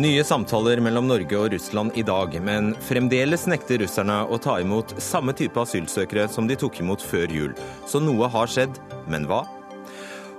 Nye 0.00 0.24
samtaler 0.24 0.78
mellom 0.78 1.08
Norge 1.10 1.34
og 1.34 1.48
Russland 1.50 1.96
i 1.98 2.04
dag, 2.06 2.36
men 2.46 2.70
fremdeles 2.86 3.48
nekter 3.50 3.82
russerne 3.82 4.20
å 4.30 4.38
ta 4.38 4.54
imot 4.62 4.94
samme 5.02 5.34
type 5.34 5.58
asylsøkere 5.58 6.28
som 6.30 6.46
de 6.46 6.54
tok 6.54 6.78
imot 6.80 7.02
før 7.02 7.34
jul. 7.34 7.56
Så 7.90 7.98
noe 7.98 8.30
har 8.30 8.48
skjedd, 8.48 8.78
men 9.10 9.26
hva? 9.26 9.42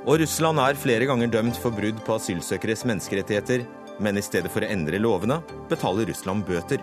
Og 0.08 0.22
Russland 0.24 0.64
er 0.64 0.80
flere 0.80 1.06
ganger 1.06 1.30
dømt 1.36 1.60
for 1.60 1.76
brudd 1.76 2.00
på 2.08 2.16
asylsøkeres 2.16 2.88
menneskerettigheter, 2.88 3.68
men 4.00 4.18
i 4.18 4.24
stedet 4.26 4.50
for 4.50 4.64
å 4.64 4.72
endre 4.72 5.04
lovene, 5.04 5.42
betaler 5.70 6.08
Russland 6.10 6.48
bøter. 6.48 6.80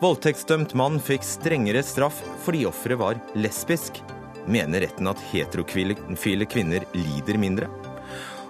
Voldtektsdømt 0.00 0.72
mann 0.78 0.96
fikk 1.04 1.26
strengere 1.26 1.84
straff 1.84 2.24
fordi 2.46 2.64
offeret 2.66 3.04
var 3.04 3.20
lesbisk. 3.36 4.00
Mener 4.48 4.80
retten 4.80 5.08
at 5.10 5.20
heterofile 5.28 6.46
kvinner 6.48 6.84
lider 6.96 7.36
mindre? 7.36 7.68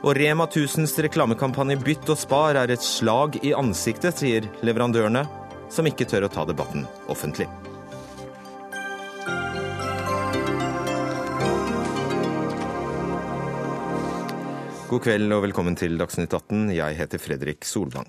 Og 0.07 0.15
Rema 0.15 0.47
1000s 0.47 0.95
reklamekampanje 1.03 1.75
Bytt 1.83 2.07
og 2.13 2.21
spar 2.21 2.55
er 2.61 2.71
et 2.71 2.85
slag 2.87 3.41
i 3.43 3.51
ansiktet, 3.51 4.15
sier 4.21 4.47
leverandørene, 4.63 5.25
som 5.75 5.91
ikke 5.91 6.07
tør 6.07 6.29
å 6.29 6.31
ta 6.31 6.47
debatten 6.47 6.87
offentlig. 7.11 7.49
God 14.89 15.03
kveld 15.05 15.35
og 15.35 15.43
velkommen 15.49 15.75
til 15.77 15.99
Dagsnytt 15.99 16.33
18. 16.33 16.71
Jeg 16.79 16.95
heter 17.03 17.21
Fredrik 17.21 17.67
Solvang. 17.67 18.07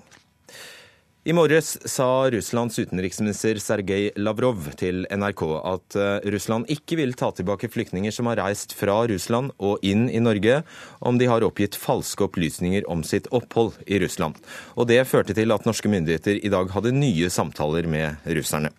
I 1.24 1.32
morges 1.36 1.74
sa 1.84 2.30
Russlands 2.30 2.78
utenriksminister 2.78 3.58
Sergej 3.60 4.06
Lavrov 4.16 4.70
til 4.80 5.02
NRK 5.12 5.42
at 5.68 5.96
eh, 6.00 6.28
Russland 6.32 6.70
ikke 6.72 6.96
vil 6.96 7.12
ta 7.12 7.28
tilbake 7.36 7.68
flyktninger 7.68 8.14
som 8.16 8.30
har 8.30 8.40
reist 8.40 8.72
fra 8.72 8.94
Russland 9.10 9.52
og 9.60 9.84
inn 9.84 10.06
i 10.08 10.22
Norge, 10.24 10.62
om 11.04 11.18
de 11.20 11.28
har 11.28 11.44
oppgitt 11.44 11.76
falske 11.76 12.24
opplysninger 12.24 12.88
om 12.88 13.04
sitt 13.04 13.28
opphold 13.36 13.76
i 13.84 14.00
Russland. 14.00 14.40
Og 14.80 14.88
Det 14.88 15.02
førte 15.10 15.36
til 15.36 15.52
at 15.52 15.68
norske 15.68 15.92
myndigheter 15.92 16.40
i 16.40 16.54
dag 16.56 16.72
hadde 16.72 16.96
nye 16.96 17.28
samtaler 17.28 17.84
med 17.84 18.24
russerne. 18.24 18.72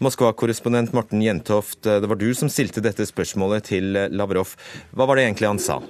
Moskva-korrespondent 0.00 0.96
Morten 0.96 1.20
Jentoft, 1.20 1.84
eh, 1.84 2.00
det 2.00 2.08
var 2.08 2.16
du 2.16 2.30
som 2.32 2.48
stilte 2.48 2.80
dette 2.80 3.04
spørsmålet 3.04 3.68
til 3.68 3.92
Lavrov. 4.16 4.56
Hva 4.96 5.04
var 5.04 5.20
det 5.20 5.28
egentlig 5.28 5.52
han 5.52 5.60
sa? 5.60 5.82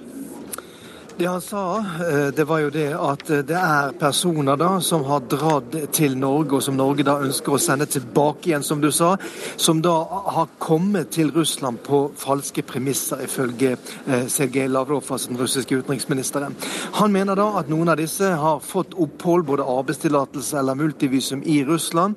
Det 1.17 1.25
han 1.25 1.41
sa, 1.41 1.77
eh, 1.77 2.27
det 2.35 2.43
var 2.43 2.59
jo 2.63 2.69
det 2.73 2.87
at 2.97 3.29
eh, 3.29 3.43
det 3.45 3.57
er 3.57 3.91
personer 4.01 4.57
da 4.57 4.79
som 4.81 5.03
har 5.05 5.21
dratt 5.29 5.75
til 5.93 6.15
Norge, 6.17 6.57
og 6.57 6.63
som 6.65 6.77
Norge 6.77 7.05
da 7.05 7.19
ønsker 7.21 7.53
å 7.53 7.59
sende 7.61 7.85
tilbake 7.85 8.49
igjen, 8.49 8.65
som 8.65 8.81
du 8.81 8.89
sa, 8.91 9.11
som 9.55 9.83
da 9.85 9.93
har 10.33 10.49
kommet 10.57 11.11
til 11.13 11.29
Russland 11.35 11.83
på 11.85 11.99
falske 12.17 12.63
premisser, 12.65 13.21
ifølge 13.27 13.75
eh, 13.75 14.25
Sergej 14.25 14.71
Lavrov, 14.71 15.05
altså 15.05 15.29
den 15.29 15.37
russiske 15.43 15.77
utenriksministeren. 15.83 16.57
Han 16.97 17.13
mener 17.13 17.37
da 17.37 17.45
at 17.61 17.69
noen 17.69 17.93
av 17.93 18.01
disse 18.01 18.31
har 18.41 18.65
fått 18.65 18.97
opphold, 18.97 19.45
både 19.51 19.69
arbeidstillatelse 19.69 20.57
eller 20.63 20.81
multivisum, 20.81 21.45
i 21.45 21.59
Russland, 21.67 22.15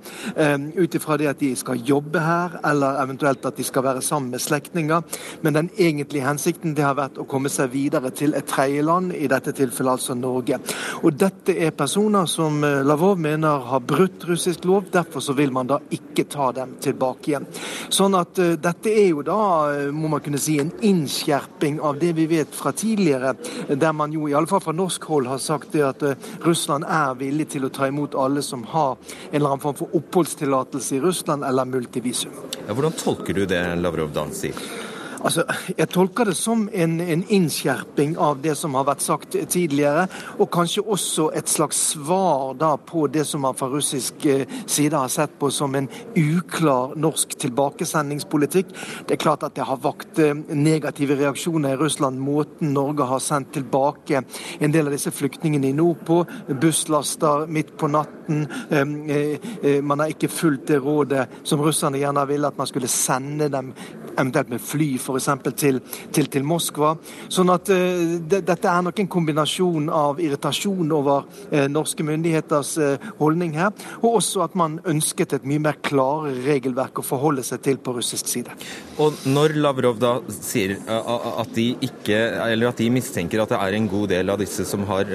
ut 0.77 0.95
ifra 0.95 1.17
det 1.21 1.29
at 1.29 1.41
de 1.41 1.51
skal 1.59 1.81
jobbe 1.85 2.21
her, 2.23 2.57
eller 2.65 3.01
eventuelt 3.03 3.45
at 3.49 3.57
de 3.59 3.65
skal 3.67 3.85
være 3.85 4.03
sammen 4.05 4.33
med 4.33 4.41
slektninger. 4.41 5.05
Men 5.45 5.59
den 5.59 5.71
egentlige 5.77 6.25
hensikten 6.27 6.75
det 6.77 6.85
har 6.87 6.97
vært 6.97 7.21
å 7.21 7.29
komme 7.29 7.53
seg 7.53 7.75
videre 7.75 8.13
til 8.15 8.37
et 8.39 8.49
tredje 8.49 8.86
land, 8.87 9.15
i 9.15 9.29
dette 9.31 9.55
tilfellet 9.57 9.99
altså 9.99 10.19
Norge. 10.19 10.61
Og 11.03 11.13
Dette 11.17 11.55
er 11.57 11.75
personer 11.77 12.27
som 12.31 12.61
Lavrov 12.61 12.97
Lavov 12.97 13.19
mener 13.19 13.49
har 13.49 13.81
brutt 13.81 14.25
russisk 14.25 14.65
lov, 14.65 14.85
derfor 14.91 15.21
så 15.21 15.33
vil 15.33 15.53
man 15.53 15.67
da 15.69 15.77
ikke 15.91 16.25
ta 16.25 16.49
dem 16.53 16.73
tilbake 16.83 17.31
igjen. 17.31 17.45
Sånn 17.93 18.17
at 18.19 18.41
uh, 18.41 18.55
dette 18.57 18.91
er 18.91 19.11
jo 19.11 19.23
da, 19.27 19.37
eh, 19.77 19.91
må 19.93 20.09
man 20.11 20.23
kunne 20.25 20.41
si, 20.41 20.57
en 20.59 20.73
innskjerping 20.81 21.77
av 21.85 22.01
det 22.01 22.15
vi 22.17 22.25
vet 22.31 22.57
fra 22.57 22.73
tidligere, 22.73 23.35
der 23.69 23.93
man 23.93 24.17
jo 24.17 24.27
i 24.27 24.35
alle 24.35 24.51
fall 24.51 24.65
fra 24.65 24.75
norsk 24.75 25.07
hold 25.13 25.29
har 25.31 25.39
sagt 25.45 25.77
det 25.77 25.85
at 25.87 26.03
Russland 26.47 26.89
er 26.89 27.15
villig 27.21 27.51
til 27.53 27.69
å 27.69 27.71
ta 27.71 27.87
imot 27.93 28.17
alle 28.19 28.43
som 28.43 28.65
har 28.73 28.97
en 28.97 29.37
eller 29.37 29.53
annen 29.53 29.63
form 29.63 29.79
for 29.85 30.01
oppholdstillatelse 30.01 30.97
i 30.99 31.05
Russland 31.05 31.47
eller 31.47 31.69
multivisum. 31.69 32.35
Ja, 32.65 32.73
hvordan 32.73 32.97
tolker 32.97 33.37
du 33.37 33.45
det 33.47 33.63
Lavrov 33.79 34.11
da 34.17 34.27
sier? 34.35 34.96
Altså, 35.27 35.43
Jeg 35.79 35.89
tolker 35.91 36.29
det 36.29 36.37
som 36.39 36.69
en, 36.73 37.01
en, 37.01 37.23
innskjerping 37.35 38.15
av 38.23 38.39
det 38.45 38.55
som 38.59 38.77
har 38.79 38.87
vært 38.87 39.03
sagt 39.03 39.35
tidligere, 39.51 40.07
og 40.39 40.51
kanskje 40.55 40.85
også 40.87 41.27
et 41.35 41.51
slags 41.51 41.81
svar 41.95 42.55
da 42.59 42.77
på 42.79 43.07
det 43.11 43.25
som 43.27 43.43
man 43.43 43.57
fra 43.59 43.67
russisk 43.73 44.27
eh, 44.31 44.47
side 44.71 44.95
har 44.95 45.11
sett 45.11 45.35
på 45.41 45.51
som 45.51 45.75
en 45.75 45.89
uklar 46.15 46.95
norsk 46.95 47.35
tilbakesendingspolitikk. 47.43 48.71
Det 49.09 49.17
er 49.17 49.23
klart 49.25 49.43
at 49.47 49.57
det 49.59 49.67
har 49.67 49.83
vakt 49.83 50.23
eh, 50.23 50.37
negative 50.55 51.19
reaksjoner 51.19 51.75
i 51.75 51.81
Russland, 51.83 52.23
måten 52.23 52.75
Norge 52.77 53.11
har 53.11 53.23
sendt 53.25 53.55
tilbake 53.57 54.23
en 54.23 54.73
del 54.73 54.87
av 54.87 54.95
disse 54.95 55.11
flyktningene 55.11 55.73
i 55.73 55.77
nord 55.77 56.07
på. 56.07 56.23
Busslaster 56.55 57.49
midt 57.51 57.75
på 57.81 57.91
natten. 57.91 58.47
Eh, 58.71 59.83
man 59.83 60.05
har 60.05 60.15
ikke 60.15 60.31
fulgt 60.31 60.71
det 60.71 60.79
rådet 60.87 61.27
som 61.43 61.67
russerne 61.67 61.99
gjerne 61.99 62.29
ville, 62.31 62.47
at 62.47 62.59
man 62.59 62.71
skulle 62.71 62.91
sende 62.91 63.51
dem 63.51 63.75
eventuelt 64.17 64.53
med 64.53 64.63
fly 64.63 64.89
f.eks. 65.01 65.31
Til, 65.57 65.81
til, 66.13 66.29
til 66.33 66.47
Moskva. 66.47 66.95
Sånn 67.33 67.51
at 67.53 67.69
de, 67.69 68.41
dette 68.45 68.71
er 68.71 68.85
nok 68.85 69.01
en 69.01 69.11
kombinasjon 69.11 69.91
av 69.93 70.21
irritasjon 70.23 70.93
over 70.95 71.27
uh, 71.53 71.67
norske 71.71 72.05
myndigheters 72.07 72.73
uh, 72.83 73.09
holdning 73.21 73.57
her, 73.59 73.73
og 74.03 74.19
også 74.21 74.45
at 74.47 74.57
man 74.59 74.79
ønsket 74.89 75.37
et 75.37 75.47
mye 75.49 75.63
mer 75.69 75.81
klare 75.85 76.35
regelverk 76.47 77.01
å 77.01 77.07
forholde 77.07 77.45
seg 77.47 77.63
til 77.65 77.81
på 77.83 77.97
russisk 77.97 78.31
side. 78.31 78.55
Og 79.03 79.17
når 79.29 79.57
Lavrov 79.61 80.01
da 80.01 80.17
sier 80.33 80.77
at 80.87 81.53
de 81.57 81.69
ikke, 81.85 82.17
eller 82.47 82.71
at 82.71 82.81
de 82.81 82.89
mistenker 82.93 83.43
at 83.43 83.53
det 83.53 83.61
er 83.61 83.77
en 83.77 83.89
god 83.91 84.11
del 84.13 84.33
av 84.33 84.41
disse 84.41 84.65
som 84.69 84.85
har 84.89 85.11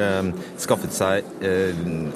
skaffet 0.62 0.94
seg 0.94 1.32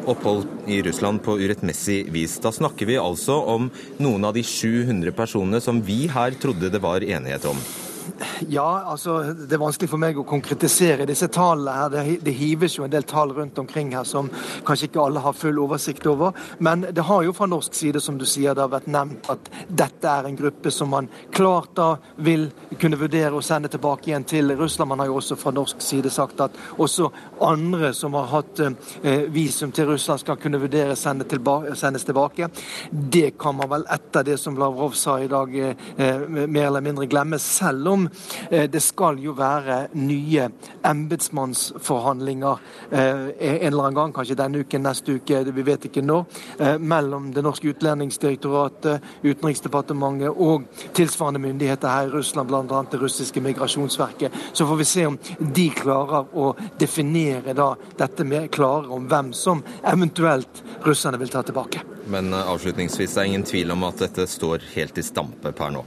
opphold 0.09 0.45
i 0.71 0.81
Russland 0.85 1.21
på 1.25 1.37
urettmessig 1.41 2.03
vis, 2.13 2.37
da 2.43 2.51
snakker 2.53 2.89
vi 2.89 2.99
altså 3.01 3.37
om 3.55 3.69
noen 4.01 4.27
av 4.27 4.35
de 4.37 4.43
700 4.45 5.15
personene 5.17 5.61
som 5.63 5.81
vi 5.85 6.05
her 6.11 6.37
trodde 6.41 6.71
det 6.75 6.79
var 6.79 7.03
enighet 7.03 7.45
om? 7.45 7.57
Ja, 8.47 8.83
altså 8.91 9.17
det 9.33 9.55
er 9.55 9.61
vanskelig 9.61 9.89
for 9.89 10.01
meg 10.01 10.17
å 10.19 10.25
konkretisere 10.27 11.07
disse 11.07 11.27
tallene. 11.31 11.73
her. 11.75 12.17
Det, 12.21 12.33
hives 12.35 12.77
jo 12.77 12.83
en 12.85 12.91
del 12.91 13.05
tall 13.07 13.31
rundt 13.33 13.57
omkring 13.61 13.93
her 13.95 14.03
som 14.07 14.29
kanskje 14.67 14.89
ikke 14.89 15.03
alle 15.05 15.23
har 15.23 15.33
full 15.37 15.59
oversikt 15.63 16.05
over. 16.11 16.35
Men 16.59 16.85
det 16.91 17.05
har 17.07 17.23
jo 17.23 17.33
fra 17.33 17.47
norsk 17.49 17.73
side, 17.73 18.01
som 18.01 18.17
du 18.19 18.25
sier, 18.25 18.53
det 18.53 18.63
har 18.63 18.73
vært 18.73 18.89
nevnt 18.91 19.29
at 19.31 19.49
dette 19.69 20.11
er 20.11 20.27
en 20.27 20.37
gruppe 20.37 20.71
som 20.71 20.91
man 20.91 21.09
klart 21.35 21.73
da 21.79 21.95
vil 22.17 22.49
kunne 22.81 22.99
vurdere 22.99 23.35
å 23.35 23.43
sende 23.45 23.71
tilbake 23.71 24.11
igjen 24.11 24.27
til 24.27 24.55
Russland. 24.57 24.89
Man 24.89 25.03
har 25.03 25.11
jo 25.11 25.19
også 25.21 25.39
fra 25.39 25.53
norsk 25.55 25.81
side 25.81 26.11
sagt 26.13 26.43
at 26.43 26.59
også 26.77 27.09
andre 27.45 27.93
som 27.95 28.15
har 28.19 28.29
hatt 28.33 28.61
eh, 28.65 29.25
visum 29.31 29.71
til 29.75 29.89
Russland, 29.93 30.21
skal 30.21 30.39
kunne 30.41 30.61
vurdere 30.61 30.95
sende 30.99 31.27
tilbake, 31.29 31.75
sendes 31.79 32.05
tilbake. 32.07 32.49
Det 32.91 33.35
kan 33.39 33.57
man 33.57 33.71
vel 33.71 33.87
etter 33.91 34.25
det 34.27 34.37
som 34.41 34.57
Lavrov 34.59 34.95
sa 34.97 35.17
i 35.21 35.31
dag, 35.31 35.55
eh, 35.55 36.27
mer 36.45 36.67
eller 36.67 36.85
mindre 36.85 37.09
glemme. 37.09 37.39
selv 37.39 37.87
om 37.87 37.94
Eh, 38.49 38.65
det 38.71 38.81
skal 38.83 39.19
jo 39.23 39.33
være 39.37 39.87
nye 39.97 40.49
embetsmannsforhandlinger 40.85 42.61
eh, 42.91 42.99
en 42.99 43.67
eller 43.67 43.87
annen 43.87 43.99
gang, 43.99 44.13
kanskje 44.15 44.37
denne 44.39 44.61
uken, 44.63 44.85
neste 44.85 45.17
uke, 45.19 45.41
vi 45.55 45.65
vet 45.65 45.87
ikke 45.89 46.03
når, 46.05 46.25
eh, 46.59 46.75
mellom 46.79 47.31
det 47.35 47.43
norske 47.45 47.71
utlendingsdirektoratet, 47.73 49.01
Utenriksdepartementet 49.25 50.29
og 50.29 50.67
tilsvarende 50.95 51.41
myndigheter 51.43 51.89
her 51.89 52.09
i 52.09 52.13
Russland, 52.13 52.49
bl.a. 52.49 52.83
det 52.91 53.01
russiske 53.01 53.41
migrasjonsverket. 53.41 54.33
Så 54.53 54.67
får 54.67 54.81
vi 54.81 54.87
se 54.89 55.05
om 55.09 55.17
de 55.39 55.69
klarer 55.75 56.31
å 56.35 56.51
definere 56.79 57.55
da 57.57 57.71
dette 57.97 58.27
med 58.27 58.51
klare 58.53 58.91
om 58.93 59.07
hvem 59.09 59.33
som 59.33 59.63
eventuelt 59.83 60.63
russerne 60.85 61.19
vil 61.21 61.33
ta 61.33 61.43
tilbake. 61.45 61.83
Men 62.11 62.33
avslutningsvis, 62.33 63.15
det 63.15 63.21
er 63.21 63.31
ingen 63.31 63.47
tvil 63.47 63.73
om 63.73 63.85
at 63.87 64.03
dette 64.05 64.27
står 64.29 64.65
helt 64.75 64.97
i 65.01 65.05
stampe 65.05 65.53
per 65.55 65.73
nå? 65.73 65.85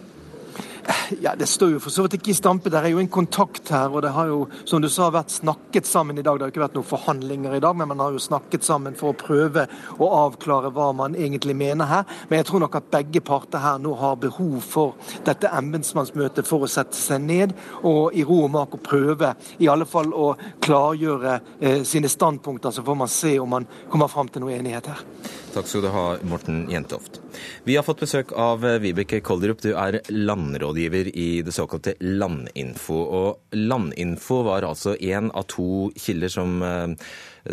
Ja, 1.21 1.35
Det 1.37 1.47
står 1.47 1.71
jo 1.75 1.81
for 1.81 1.93
så 1.93 2.05
vidt 2.05 2.19
ikke 2.19 2.31
i 2.33 2.37
stampe. 2.37 2.71
Det 2.73 2.81
er 2.81 2.93
jo 2.93 3.01
en 3.03 3.11
kontakt 3.13 3.69
her. 3.73 3.93
Og 3.93 4.03
det 4.05 4.13
har 4.15 4.29
jo, 4.31 4.39
som 4.69 4.83
du 4.83 4.89
sa, 4.93 5.11
vært 5.13 5.33
snakket 5.33 5.87
sammen 5.89 6.19
i 6.19 6.25
dag. 6.25 6.39
Det 6.39 6.47
har 6.47 6.53
ikke 6.53 6.65
vært 6.65 6.79
noen 6.79 6.89
forhandlinger 6.89 7.57
i 7.57 7.63
dag, 7.65 7.77
men 7.77 7.91
man 7.93 8.03
har 8.03 8.15
jo 8.15 8.23
snakket 8.23 8.65
sammen 8.65 8.97
for 8.99 9.13
å 9.13 9.19
prøve 9.19 9.67
å 9.99 10.11
avklare 10.23 10.73
hva 10.75 10.91
man 10.97 11.17
egentlig 11.19 11.57
mener 11.59 11.89
her. 11.91 12.07
Men 12.29 12.41
jeg 12.41 12.49
tror 12.51 12.65
nok 12.65 12.79
at 12.81 12.91
begge 12.93 13.23
parter 13.25 13.63
her 13.63 13.81
nå 13.83 13.95
har 14.01 14.21
behov 14.21 14.61
for 14.65 15.13
dette 15.27 15.51
embetsmannsmøtet 15.59 16.49
for 16.49 16.65
å 16.65 16.71
sette 16.71 16.97
seg 16.97 17.25
ned 17.25 17.57
og 17.83 18.17
i 18.17 18.25
ro 18.27 18.43
og 18.47 18.53
mak 18.55 18.79
og 18.79 18.85
prøve 18.85 19.35
i 19.59 19.69
alle 19.69 19.89
fall 19.89 20.15
å 20.15 20.31
klargjøre 20.65 21.35
eh, 21.61 21.83
sine 21.89 22.09
standpunkter. 22.09 22.73
Så 22.73 22.85
får 22.87 22.99
man 22.99 23.13
se 23.13 23.37
om 23.41 23.53
man 23.59 23.69
kommer 23.91 24.09
fram 24.13 24.31
til 24.33 24.45
noe 24.45 24.57
enighet 24.57 24.93
her. 24.93 25.05
Takk 25.49 25.67
skal 25.67 25.83
du 25.83 25.89
ha, 25.91 26.03
Morten 26.29 26.67
Jentoft. 26.71 27.19
Vi 27.65 27.75
har 27.77 27.85
fått 27.87 28.03
besøk 28.05 28.31
av 28.37 28.63
Vibeke 28.83 29.19
Kolderup, 29.25 29.63
du 29.65 29.73
er 29.73 29.99
landrådgiver 30.13 31.09
i 31.11 31.41
det 31.43 31.55
såkalte 31.57 31.95
Landinfo. 32.05 32.99
Og 33.19 33.57
Landinfo 33.57 34.43
var 34.47 34.67
altså 34.69 34.95
én 34.95 35.33
av 35.33 35.49
to 35.51 35.89
kilder 35.99 36.31
som, 36.33 36.63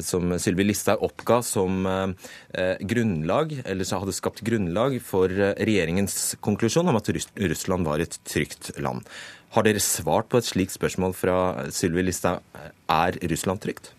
som 0.05 0.35
Sylvi 0.41 0.67
Listhaug 0.67 1.07
oppga 1.07 1.39
som 1.45 1.87
grunnlag, 2.93 3.57
eller 3.63 3.87
som 3.87 4.03
hadde 4.03 4.17
skapt 4.19 4.43
grunnlag 4.45 4.99
for 5.03 5.31
regjeringens 5.31 6.35
konklusjon 6.45 6.91
om 6.91 6.99
at 6.99 7.09
Russland 7.15 7.89
var 7.89 8.03
et 8.03 8.19
trygt 8.27 8.75
land. 8.77 9.07
Har 9.55 9.63
dere 9.65 9.81
svart 9.81 10.27
på 10.29 10.41
et 10.41 10.51
slikt 10.51 10.75
spørsmål 10.75 11.15
fra 11.15 11.37
Sylvi 11.73 12.03
Listhaug? 12.05 12.43
Er 12.91 13.17
Russland 13.31 13.63
trygt? 13.63 13.95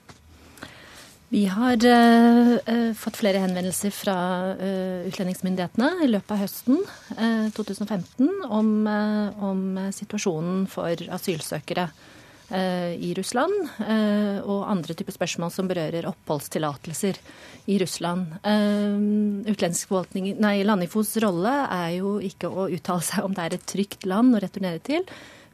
Vi 1.29 1.47
har 1.51 1.77
uh, 1.87 2.93
fått 2.95 3.17
flere 3.19 3.41
henvendelser 3.43 3.91
fra 3.91 4.17
uh, 4.55 5.07
utlendingsmyndighetene 5.09 6.05
i 6.07 6.11
løpet 6.11 6.35
av 6.37 6.43
høsten 6.45 6.79
uh, 7.19 7.49
2015 7.57 8.29
om, 8.47 8.69
om, 8.87 9.65
situasjonen 9.95 10.69
for 10.71 11.09
asylsøkere 11.19 11.89
i 12.47 13.09
Russland 13.19 13.55
og 14.47 14.61
andre 14.71 14.95
typer 14.95 15.11
spørsmål 15.17 15.51
som 15.51 15.67
berører 15.67 16.07
oppholdstillatelser 16.07 17.19
i 17.75 17.79
Russland. 17.83 18.37
Nei, 20.39 20.53
Landinfos 20.63 21.11
rolle 21.25 21.57
er 21.75 21.97
jo 21.97 22.13
ikke 22.23 22.47
å 22.47 22.69
uttale 22.71 23.03
seg 23.03 23.27
om 23.27 23.35
det 23.35 23.49
er 23.49 23.57
et 23.59 23.67
trygt 23.67 24.07
land 24.07 24.39
å 24.39 24.45
returnere 24.47 24.79
til, 24.79 25.03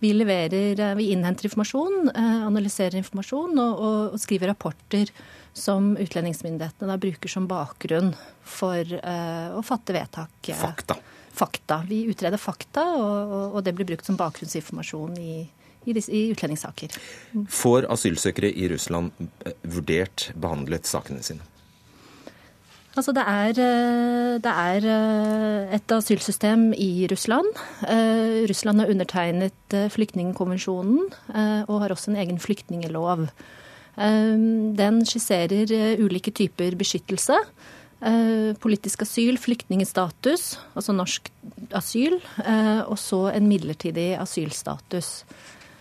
vi, 0.02 0.12
leverer, 0.12 0.80
eh, 0.80 0.94
vi 0.94 1.10
innhenter 1.12 1.46
informasjon, 1.46 2.10
eh, 2.14 2.46
analyserer 2.46 2.98
informasjon 2.98 3.58
og, 3.58 3.78
og, 3.78 3.98
og 4.16 4.20
skriver 4.20 4.50
rapporter 4.50 5.12
som 5.54 5.92
utlendingsmyndighetene 5.94 6.96
bruker 6.98 7.30
som 7.30 7.46
bakgrunn 7.46 8.10
for 8.42 8.88
uh, 9.04 9.52
å 9.54 9.60
fatte 9.62 9.94
vedtak. 9.94 10.50
Fakta. 10.58 10.96
Fakta. 11.30 11.78
Vi 11.86 12.00
utreder 12.10 12.40
fakta, 12.40 12.86
og, 12.96 13.36
og, 13.52 13.60
det 13.62 13.76
blir 13.76 13.86
brukt 13.92 14.08
som 14.08 14.16
bakgrunnsinformasjon 14.18 15.20
i, 15.20 15.36
i, 15.84 15.94
i 15.94 16.24
utlendingssaker. 16.32 16.96
Får 17.52 17.86
asylsøkere 17.92 18.48
i 18.48 18.72
Russland 18.72 19.12
vurdert 19.76 20.30
behandlet 20.34 20.88
sakene 20.88 21.22
sine? 21.22 21.51
Altså 22.92 23.14
det 23.16 23.22
er, 23.24 23.56
eh, 23.56 24.38
det 24.44 24.52
er, 24.52 24.84
eh, 24.84 25.74
et 25.76 25.92
asylsystem 25.92 26.74
i 26.76 27.08
Russland. 27.10 27.48
Eh, 27.88 28.44
Russland 28.48 28.80
har 28.80 28.90
undertegnet 28.90 29.52
flyktningkonvensjonen 29.72 30.98
og 31.68 31.80
har 31.80 31.88
også 31.88 32.10
en 32.10 32.20
egen 32.20 32.38
flyktningelov. 32.38 33.28
Den 33.96 35.04
skisserer 35.04 35.96
ulike 35.98 36.32
typer 36.32 36.76
beskyttelse. 36.76 37.36
Politisk 38.60 39.02
asyl, 39.02 39.38
flyktningstatus, 39.38 40.58
altså 40.74 40.92
norsk 40.92 41.30
asyl, 41.72 42.20
og 42.88 42.98
så 42.98 43.34
en 43.34 43.48
midlertidig 43.48 44.18
asylstatus. 44.18 45.24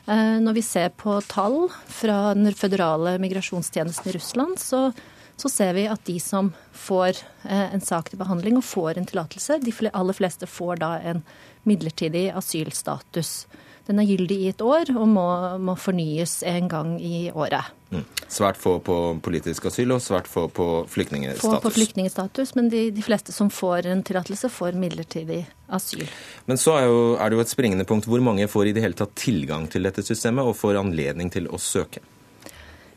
Når 0.07 0.53
vi 0.53 0.61
ser 0.61 0.89
på 0.89 1.21
tall 1.27 1.69
fra 1.87 2.33
den 2.33 2.53
føderale 2.53 3.17
migrasjonstjenesten 3.17 4.11
i 4.11 4.15
Russland, 4.17 4.57
så 4.59 4.93
så 5.41 5.49
ser 5.49 5.73
vi 5.77 5.87
at 5.89 6.03
de 6.05 6.19
som 6.21 6.51
får 6.77 7.23
eh, 7.47 7.73
en 7.73 7.83
sak 7.83 8.11
til 8.11 8.21
behandling 8.21 8.59
og 8.59 8.67
får 8.67 8.99
en 8.99 9.09
tillatelse, 9.09 9.59
de 9.63 9.73
aller 9.89 10.17
fleste 10.17 10.49
får 10.49 10.81
da 10.83 10.93
en 11.13 11.25
midlertidig 11.67 12.29
asylstatus. 12.37 13.45
Den 13.89 13.99
er 13.99 14.05
gyldig 14.05 14.37
i 14.37 14.49
et 14.51 14.61
år 14.61 14.91
og 14.93 15.07
må, 15.09 15.27
må 15.59 15.73
fornyes 15.79 16.41
en 16.47 16.67
gang 16.69 16.93
i 17.01 17.31
året. 17.33 17.73
Mm. 17.91 18.05
Svært 18.31 18.59
få 18.61 18.77
på 18.85 18.97
politisk 19.25 19.65
asyl 19.67 19.95
og 19.95 20.03
svært 20.05 20.29
få 20.31 20.45
på 20.53 20.67
flyktningstatus. 20.87 21.41
Få 21.43 21.57
på 21.63 21.73
flyktningstatus, 21.75 22.53
men 22.55 22.69
de, 22.71 22.85
de, 22.93 23.03
fleste 23.03 23.33
som 23.35 23.49
får 23.51 23.89
en 23.91 24.05
tillatelse, 24.05 24.51
får 24.53 24.77
midlertidig 24.79 25.41
asyl. 25.73 26.05
Men 26.45 26.61
så 26.61 26.77
er, 26.77 26.87
jo, 26.87 27.01
er 27.17 27.33
det 27.33 27.39
jo 27.39 27.43
et 27.47 27.51
springende 27.51 27.87
punkt. 27.89 28.07
Hvor 28.07 28.23
mange 28.23 28.47
får 28.51 28.69
i 28.69 28.77
det 28.77 28.85
hele 28.85 28.97
tatt 28.97 29.17
tilgang 29.19 29.67
til 29.71 29.89
dette 29.89 30.05
systemet 30.05 30.45
og 30.45 30.55
får 30.61 30.79
anledning 30.85 31.33
til 31.33 31.49
å 31.49 31.59
søke? 31.59 32.05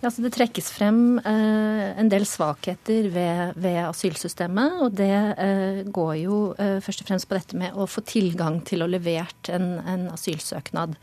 Ja, 0.03 0.11
så 0.11 0.23
Det 0.23 0.35
trekkes 0.35 0.71
frem 0.75 1.19
eh, 1.19 1.99
en 2.01 2.11
del 2.13 2.27
svakheter 2.29 3.09
ved, 3.13 3.55
ved, 3.57 3.79
asylsystemet. 3.89 4.81
Og 4.85 4.97
det 4.99 5.15
eh, 5.39 5.85
går 5.87 6.15
jo 6.23 6.41
eh, 6.59 6.81
først 6.85 7.05
og 7.05 7.09
fremst 7.09 7.29
på 7.31 7.39
dette 7.39 7.61
med 7.61 7.77
å 7.77 7.87
få 7.89 8.05
tilgang 8.05 8.61
til 8.69 8.85
å 8.85 8.91
levert 8.91 9.53
en, 9.53 9.79
en 9.81 10.11
asylsøknad. 10.13 10.99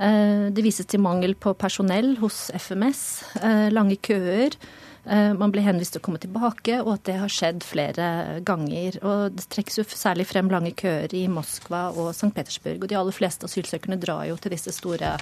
Eh, 0.00 0.46
det 0.54 0.64
vises 0.64 0.88
til 0.88 1.02
mangel 1.04 1.34
på 1.36 1.52
personell 1.60 2.14
hos 2.22 2.48
FMS, 2.56 3.02
eh, 3.42 3.68
lange 3.72 3.98
køer. 4.00 4.56
Eh, 5.04 5.32
man 5.32 5.52
blir 5.52 5.64
henvist 5.64 5.92
til 5.92 6.00
å 6.00 6.04
komme 6.04 6.20
tilbake, 6.20 6.80
og 6.80 6.94
at 6.94 7.04
det 7.04 7.18
har 7.20 7.28
skjedd 7.32 7.64
flere 7.64 8.40
ganger. 8.44 8.96
Og 9.04 9.36
Det 9.36 9.48
trekkes 9.48 9.78
jo 9.78 9.84
særlig 9.84 10.26
frem 10.26 10.48
lange 10.48 10.72
køer 10.72 11.12
i 11.12 11.26
Moskva 11.28 11.90
og 11.96 12.14
St. 12.14 12.32
Petersburg. 12.32 12.82
Og 12.82 12.88
de 12.88 12.96
aller 12.96 13.12
fleste 13.12 13.44
asylsøkerne 13.44 14.00
drar 14.00 14.24
jo 14.28 14.36
til 14.36 14.52
disse 14.52 14.72
store 14.72 15.18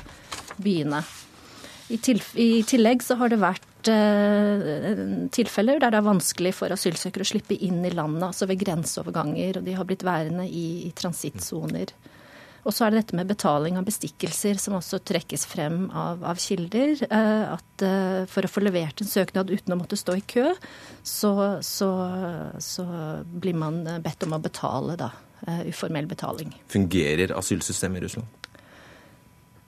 byene. 0.58 1.02
I, 1.88 2.62
tillegg 2.68 3.02
så 3.04 3.16
har 3.20 3.32
det 3.32 3.40
vært 3.40 3.88
eh, 3.88 5.00
tilfeller 5.32 5.80
der 5.80 5.94
det 5.94 6.00
er 6.00 6.06
vanskelig 6.06 6.52
for 6.58 6.74
asylsøkere 6.74 7.24
å 7.24 7.30
slippe 7.30 7.56
inn 7.56 7.80
i 7.86 7.94
landet, 7.94 8.26
altså 8.28 8.48
ved 8.50 8.60
grenseoverganger, 8.60 9.60
og 9.60 9.68
de 9.68 9.76
har 9.78 9.88
blitt 9.88 10.04
værende 10.06 10.44
i, 10.44 10.66
i 10.88 10.92
transittsoner. 10.96 11.94
Og 12.68 12.74
så 12.74 12.84
er 12.84 12.92
det 12.92 13.00
dette 13.00 13.16
med 13.16 13.30
betaling 13.30 13.78
av 13.80 13.86
bestikkelser, 13.86 14.58
som 14.60 14.76
også 14.76 15.00
trekkes 15.08 15.46
frem 15.48 15.86
av, 15.96 16.20
av 16.26 16.40
kilder. 16.42 16.98
Eh, 17.06 17.54
at 17.54 17.86
eh, 17.86 18.26
for 18.28 18.44
å 18.44 18.50
få 18.52 18.64
levert 18.66 19.00
en 19.00 19.08
søknad 19.08 19.48
uten 19.48 19.72
å 19.72 19.78
måtte 19.80 19.96
stå 19.96 20.18
i 20.18 20.26
kø, 20.28 20.50
så, 21.00 21.32
så, 21.64 21.88
så 22.60 22.84
blir 23.24 23.56
man 23.56 23.80
bedt 24.04 24.28
om 24.28 24.36
å 24.36 24.42
betale, 24.44 24.98
da. 25.00 25.14
Eh, 25.46 25.68
uformell 25.70 26.06
betaling. 26.10 26.50
Fungerer 26.66 27.32
asylsystemet 27.38 28.02
i 28.02 28.04
Russland? 28.04 28.37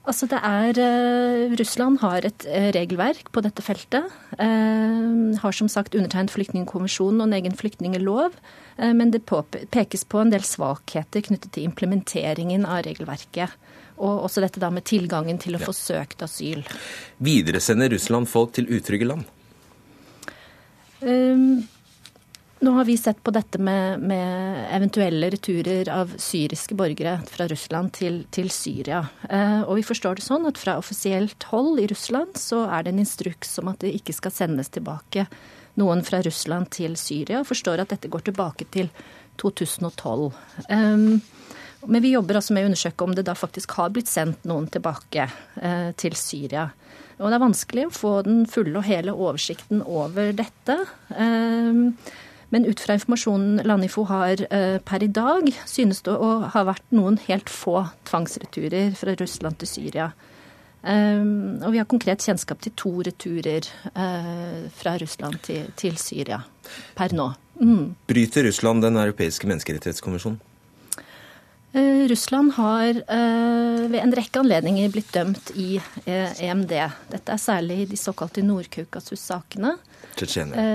Altså 0.01 0.25
det 0.25 0.39
er, 0.41 0.77
uh, 0.81 1.51
Russland 1.59 1.99
har 2.01 2.25
et 2.25 2.45
uh, 2.49 2.69
regelverk 2.73 3.27
på 3.33 3.43
dette 3.45 3.61
feltet. 3.61 4.07
Uh, 4.33 5.37
har 5.37 5.53
som 5.53 5.69
sagt 5.69 5.93
undertegnet 5.93 6.33
flyktningkonvensjonen 6.33 7.21
og 7.21 7.27
en 7.29 7.37
egen 7.37 7.57
flyktningelov. 7.57 8.33
men 8.81 9.11
det 9.11 9.21
pekes 9.69 10.03
på 10.09 10.17
en 10.21 10.31
del 10.31 10.41
svakheter 10.41 11.21
knyttet 11.21 11.51
til 11.53 11.67
implementeringen 11.67 12.65
av 12.65 12.81
regelverket. 12.87 13.51
Og 14.01 14.23
også 14.25 14.41
dette 14.41 14.59
da 14.59 14.71
med 14.73 14.87
tilgangen 14.89 15.37
til 15.37 15.53
å 15.55 15.61
få 15.61 15.73
søkt 15.75 16.23
asyl. 16.25 16.63
Videresender 17.19 17.91
Russland 17.93 18.27
folk 18.31 18.55
til 18.57 18.71
utrygge 18.73 19.05
land? 19.05 19.27
Nå 22.61 22.71
har 22.71 22.85
vi 22.85 22.93
sett 22.97 23.23
på 23.23 23.31
dette 23.33 23.57
med, 23.57 24.03
med 24.05 24.65
eventuelle 24.75 25.31
returer 25.33 25.89
av 25.89 26.11
syriske 26.21 26.75
borgere 26.77 27.15
fra 27.25 27.47
Russland 27.49 27.89
til, 27.97 28.19
til 28.29 28.51
Syria. 28.53 28.99
Eh, 29.25 29.63
og 29.63 29.79
vi 29.79 29.85
forstår 29.87 30.19
det 30.19 30.25
sånn 30.27 30.45
at 30.45 30.61
fra 30.61 30.75
offisielt 30.77 31.47
hold 31.49 31.81
i 31.81 31.87
Russland 31.89 32.37
så 32.37 32.67
er 32.69 32.85
det 32.85 32.93
en 32.93 33.01
instruks 33.01 33.57
om 33.63 33.73
at 33.73 33.81
det 33.81 33.95
ikke 33.97 34.13
skal 34.13 34.35
sendes 34.35 34.69
tilbake 34.77 35.25
noen 35.81 36.05
fra 36.05 36.21
Russland 36.21 36.69
til 36.77 36.93
Syria. 37.01 37.41
Forstår 37.41 37.81
at 37.81 37.95
dette 37.95 38.13
går 38.13 38.29
tilbake 38.29 38.69
til 38.69 38.93
2012. 39.41 40.29
Eh, 40.69 41.09
men 41.89 42.03
vi 42.05 42.13
jobber 42.13 42.37
altså 42.37 42.53
med 42.53 42.67
å 42.67 42.69
undersøke 42.75 43.09
om 43.09 43.17
det 43.17 43.25
da 43.25 43.33
faktisk 43.33 43.73
har 43.81 43.89
blitt 43.89 44.09
sendt 44.11 44.45
noen 44.45 44.69
tilbake 44.69 45.31
eh, 45.57 45.93
til 45.97 46.13
Syria. 46.13 46.69
Og 47.17 47.25
det 47.25 47.37
er 47.39 47.47
vanskelig 47.49 47.89
å 47.89 47.99
få 48.03 48.19
den 48.29 48.43
fulle 48.49 48.77
og 48.77 48.85
hele 48.85 49.17
oversikten 49.17 49.81
over 49.81 50.29
dette. 50.37 50.83
Eh, 51.09 51.87
men 52.51 52.67
ut 52.67 52.79
fra 52.83 52.97
informasjonen 52.97 53.63
Landifo 53.67 54.03
har 54.09 54.43
eh, 54.51 54.77
per 54.83 55.03
i 55.03 55.09
dag, 55.11 55.47
synes 55.65 56.03
det 56.05 56.13
å 56.13 56.31
ha 56.51 56.65
vært 56.67 56.85
noen 56.95 57.19
helt 57.27 57.49
få 57.51 57.85
tvangsreturer 58.09 58.91
fra 58.99 59.15
Russland 59.19 59.61
til 59.61 59.71
Syria. 59.71 60.11
Um, 60.81 61.61
og 61.61 61.75
vi 61.75 61.77
har 61.77 61.85
konkret 61.85 62.23
kjennskap 62.25 62.63
til 62.65 62.73
to 62.73 62.91
returer 63.05 63.67
uh, 63.93 64.65
fra 64.73 64.95
Russland 64.97 65.37
til, 65.45 65.97
Syria 66.01 66.39
per 66.97 67.13
nå. 67.13 67.27
Mm. 67.61 67.93
Bryter 68.09 68.47
Russland 68.47 68.81
den 68.81 68.97
europeiske 68.97 69.45
menneskerettighetskonvensjonen? 69.45 70.39
Uh, 71.71 72.07
Russland 72.11 72.51
har 72.57 72.89
uh, 72.89 73.85
ved 73.87 73.99
en 74.01 74.15
rekke 74.17 74.41
anledninger 74.41 74.91
blitt 74.91 75.13
dømt 75.15 75.53
i 75.55 75.77
EMD. 76.05 76.73
Dette 77.13 77.35
er 77.35 77.39
særlig 77.41 77.85
de 77.91 77.99
såkalte 77.99 78.43
Nord-Kaukasus-sakene. 78.43 79.77
Tsjetsjenia? 80.17 80.65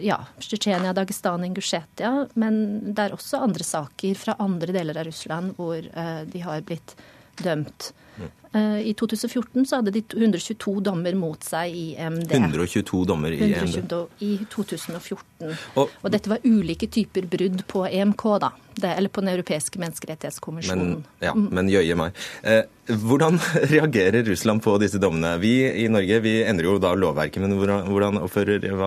Ja. 0.00 0.22
Tsjetsjenia, 0.40 0.94
Dagestan, 0.96 1.44
Ingusjetia. 1.44 2.14
Men 2.40 2.58
det 2.94 3.04
er 3.04 3.18
også 3.18 3.42
andre 3.44 3.66
saker 3.66 4.16
fra 4.16 4.38
andre 4.40 4.72
deler 4.72 4.96
av 4.96 5.10
Russland 5.10 5.58
hvor 5.58 5.84
de 5.84 6.44
har 6.46 6.64
blitt 6.64 6.96
dømt. 6.96 7.06
Mm. 7.44 8.30
Uh, 8.52 8.80
I 8.88 8.94
2014 8.94 9.66
så 9.66 9.76
hadde 9.76 9.92
de 9.92 10.02
122 10.16 10.80
dommer 10.80 11.14
mot 11.14 11.44
seg 11.44 11.74
i 11.74 11.84
EMD. 12.00 12.32
122 12.32 13.02
dommer 13.08 13.34
i 13.36 13.40
EMD? 13.44 13.92
I 14.24 14.30
2014. 14.50 15.52
Og, 15.76 15.92
og, 16.00 16.08
dette 16.14 16.32
var 16.32 16.42
ulike 16.46 16.88
typer 16.90 17.28
brudd 17.28 17.62
på 17.68 17.84
EMK, 17.86 18.24
da. 18.42 18.50
Det, 18.78 18.94
eller 18.94 19.12
på 19.12 19.22
Den 19.24 19.32
europeiske 19.34 19.80
menneskerettighetskommisjonen. 19.82 20.92
Men, 20.96 21.06
ja, 21.22 21.34
mm. 21.36 21.48
men 21.58 21.70
jøye 21.72 21.98
meg. 21.98 22.18
Eh, 22.46 22.62
hvordan 22.88 23.40
reagerer 23.74 24.24
Russland 24.26 24.64
på 24.64 24.78
disse 24.80 25.02
dommene? 25.02 25.36
Vi 25.42 25.54
i 25.84 25.88
Norge 25.92 26.22
vi 26.24 26.38
endrer 26.46 26.72
jo 26.72 26.78
da 26.82 26.94
lovverket, 26.96 27.42
men 27.44 27.58
hvordan, 27.58 27.90
hvordan, 27.90 28.22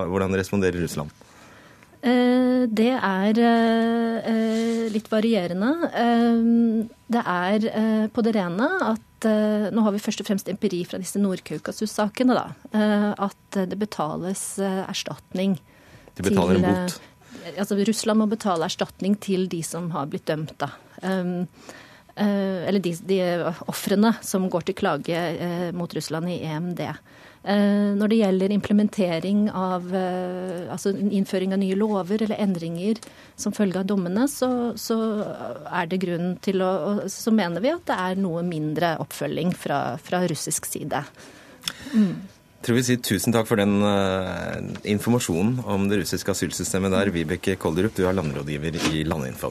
hvordan 0.10 0.40
responderer 0.42 0.82
Russland? 0.82 1.14
Det 2.02 2.92
er 2.98 3.40
litt 4.90 5.10
varierende. 5.12 5.70
Det 7.14 7.22
er 7.22 7.68
på 8.10 8.24
det 8.26 8.34
rene 8.38 8.70
at 8.88 9.28
Nå 9.72 9.84
har 9.86 9.94
vi 9.94 10.02
først 10.02 10.24
og 10.24 10.26
fremst 10.26 10.50
empiri 10.50 10.80
fra 10.90 10.98
disse 10.98 11.22
Nord-Kaukasus-sakene, 11.22 12.34
da. 12.34 12.48
At 13.22 13.60
det 13.70 13.78
betales 13.78 14.56
erstatning. 14.64 15.60
De 16.18 16.26
betaler 16.26 16.58
en 16.58 16.66
bot? 16.66 16.98
Altså 17.54 17.78
Russland 17.78 18.18
må 18.22 18.26
betale 18.32 18.66
erstatning 18.66 19.14
til 19.22 19.46
de 19.52 19.62
som 19.66 19.92
har 19.94 20.10
blitt 20.10 20.26
dømt, 20.30 20.58
da. 20.58 20.72
Eller 22.18 22.82
de, 22.84 22.96
de 23.08 23.20
ofrene 23.72 24.16
som 24.26 24.50
går 24.52 24.66
til 24.68 24.78
klage 24.82 25.22
mot 25.78 25.94
Russland 25.94 26.34
i 26.34 26.42
EMD. 26.50 26.82
Eh, 27.42 27.94
når 27.98 28.12
det 28.12 28.18
gjelder 28.20 28.54
implementering 28.54 29.48
av 29.50 29.88
eh, 29.98 30.68
altså 30.70 30.92
innføring 30.94 31.56
av 31.56 31.62
nye 31.64 31.78
lover 31.78 32.22
eller 32.22 32.38
endringer 32.38 33.00
som 33.34 33.56
følge 33.56 33.82
av 33.82 33.88
dommene, 33.90 34.28
så, 34.30 34.50
så 34.78 34.98
er 35.66 35.90
det 35.90 36.04
grunn 36.04 36.36
til 36.46 36.62
å 36.62 36.72
Så 37.10 37.34
mener 37.34 37.64
vi 37.64 37.74
at 37.74 37.88
det 37.90 37.98
er 37.98 38.22
noe 38.22 38.44
mindre 38.46 38.94
oppfølging 39.02 39.56
fra, 39.58 39.98
fra 39.98 40.22
russisk 40.30 40.70
side. 40.70 41.02
Mm. 41.96 42.14
Jeg 42.62 42.68
tror 42.68 42.78
vi 42.78 42.86
sier 42.86 43.02
tusen 43.02 43.34
takk 43.34 43.48
for 43.50 43.58
den 43.58 43.80
uh, 43.82 44.62
informasjonen 44.86 45.64
om 45.66 45.88
det 45.90 46.04
russiske 46.04 46.30
asylsystemet 46.30 46.94
der. 46.94 47.10
Vibeke 47.10 47.56
Kolderup, 47.58 47.96
du 47.98 48.06
er 48.06 48.14
landrådgiver 48.14 48.78
i 48.92 49.02
Landinfo. 49.02 49.50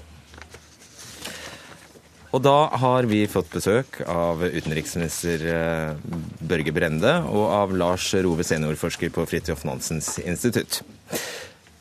Og 2.31 2.43
da 2.45 2.71
har 2.79 3.09
vi 3.11 3.25
fått 3.27 3.51
besøk 3.51 4.01
av 4.07 4.45
utenriksminister 4.45 5.43
eh, 5.51 6.19
Børge 6.47 6.75
Brende 6.75 7.17
og 7.27 7.47
av 7.51 7.75
Lars 7.75 8.13
Rove, 8.15 8.47
seniorforsker 8.47 9.11
på 9.15 9.25
Fridtjof 9.27 9.65
Nansens 9.67 10.15
institutt. 10.23 10.85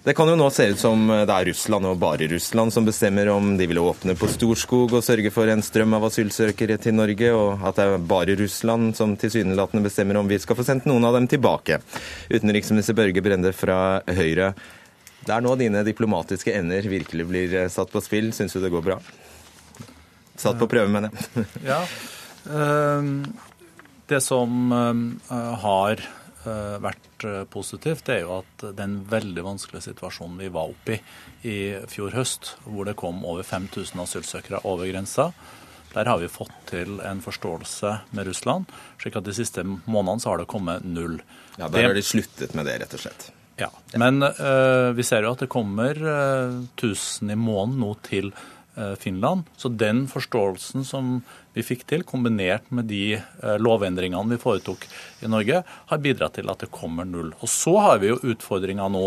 Det 0.01 0.15
kan 0.17 0.29
jo 0.31 0.37
nå 0.39 0.47
se 0.49 0.65
ut 0.71 0.79
som 0.79 1.03
det 1.05 1.29
er 1.35 1.49
Russland 1.51 1.85
og 1.85 1.99
bare 2.01 2.25
Russland 2.31 2.73
som 2.73 2.87
bestemmer 2.87 3.29
om 3.29 3.51
de 3.59 3.67
vil 3.69 3.81
åpne 3.83 4.15
på 4.17 4.29
Storskog 4.31 4.95
og 4.97 5.05
sørge 5.05 5.29
for 5.35 5.51
en 5.51 5.61
strøm 5.61 5.93
av 5.99 6.07
asylsøkere 6.07 6.79
til 6.81 6.95
Norge, 6.97 7.29
og 7.35 7.67
at 7.67 7.77
det 7.77 7.85
er 7.85 8.09
bare 8.09 8.37
Russland 8.39 8.95
som 8.97 9.13
tilsynelatende 9.19 9.85
bestemmer 9.85 10.17
om 10.17 10.31
vi 10.31 10.39
skal 10.41 10.57
få 10.57 10.65
sendt 10.65 10.89
noen 10.89 11.05
av 11.05 11.19
dem 11.19 11.29
tilbake. 11.29 11.81
Utenriksminister 12.31 12.97
Børge 12.97 13.21
Brende 13.21 13.53
fra 13.53 13.99
Høyre, 14.07 14.53
det 15.27 15.35
er 15.35 15.45
nå 15.45 15.53
dine 15.59 15.85
diplomatiske 15.85 16.57
ender 16.57 16.89
virkelig 16.89 17.29
blir 17.29 17.57
satt 17.69 17.91
på 17.91 18.01
spill. 18.01 18.31
Syns 18.33 18.55
du 18.55 18.63
det 18.63 18.71
går 18.73 18.87
bra? 18.87 19.01
Satt 20.39 20.59
på 20.59 20.69
prøve, 20.71 20.87
mener 20.91 21.11
jeg. 21.11 21.45
ja. 21.71 21.81
Ehm, 22.55 23.13
det 24.09 24.21
som 24.25 24.71
eh, 24.73 25.35
har 25.63 26.01
eh, 26.01 26.77
vært 26.81 27.25
eh, 27.27 27.43
positivt, 27.51 28.05
det 28.07 28.19
er 28.19 28.23
jo 28.23 28.39
at 28.39 28.67
den 28.77 29.01
veldig 29.09 29.45
vanskelige 29.45 29.89
situasjonen 29.91 30.39
vi 30.39 30.51
var 30.53 30.71
oppe 30.71 30.97
i 30.97 31.01
i 31.47 31.57
fjor 31.87 32.15
høst, 32.17 32.55
hvor 32.65 32.87
det 32.87 32.97
kom 32.99 33.21
over 33.23 33.45
5000 33.47 34.01
asylsøkere 34.03 34.59
over 34.67 34.89
grensa, 34.89 35.29
der 35.93 36.05
har 36.05 36.19
vi 36.21 36.27
fått 36.29 36.53
til 36.69 36.99
en 37.05 37.21
forståelse 37.23 37.93
med 38.11 38.27
Russland, 38.27 38.67
slik 39.01 39.15
at 39.17 39.25
de 39.25 39.33
siste 39.33 39.63
månedene 39.63 40.19
så 40.21 40.33
har 40.33 40.41
det 40.41 40.49
kommet 40.51 40.83
null. 40.85 41.21
Ja, 41.57 41.69
Der 41.69 41.87
har 41.87 41.95
de 41.95 42.03
sluttet 42.03 42.53
med 42.53 42.67
det, 42.67 42.75
rett 42.83 42.93
og 42.93 43.01
slett. 43.05 43.31
Ja, 43.59 43.71
Men 43.97 44.21
uh, 44.23 44.91
vi 44.95 45.03
ser 45.03 45.25
jo 45.25 45.33
at 45.33 45.41
det 45.43 45.49
kommer 45.51 45.97
uh, 45.97 46.59
1000 46.77 47.33
i 47.33 47.35
måneden 47.35 47.81
nå 47.81 47.95
til 48.05 48.29
Eh, 48.31 48.58
Finland. 48.99 49.49
Så 49.57 49.69
den 49.69 50.05
forståelsen 50.07 50.85
som 50.87 51.19
vi 51.55 51.65
fikk 51.65 51.85
til, 51.89 52.05
kombinert 52.07 52.69
med 52.73 52.89
de 52.91 53.17
eh, 53.17 53.57
lovendringene 53.59 54.35
vi 54.35 54.41
foretok 54.41 54.85
i 55.25 55.29
Norge, 55.31 55.63
har 55.65 56.03
bidratt 56.03 56.37
til 56.39 56.49
at 56.51 56.63
det 56.63 56.71
kommer 56.73 57.07
null. 57.07 57.33
Og 57.39 57.51
så 57.51 57.75
har 57.83 58.01
vi 58.03 58.13
jo 58.13 58.21
utfordringer 58.33 58.91
nå 58.93 59.05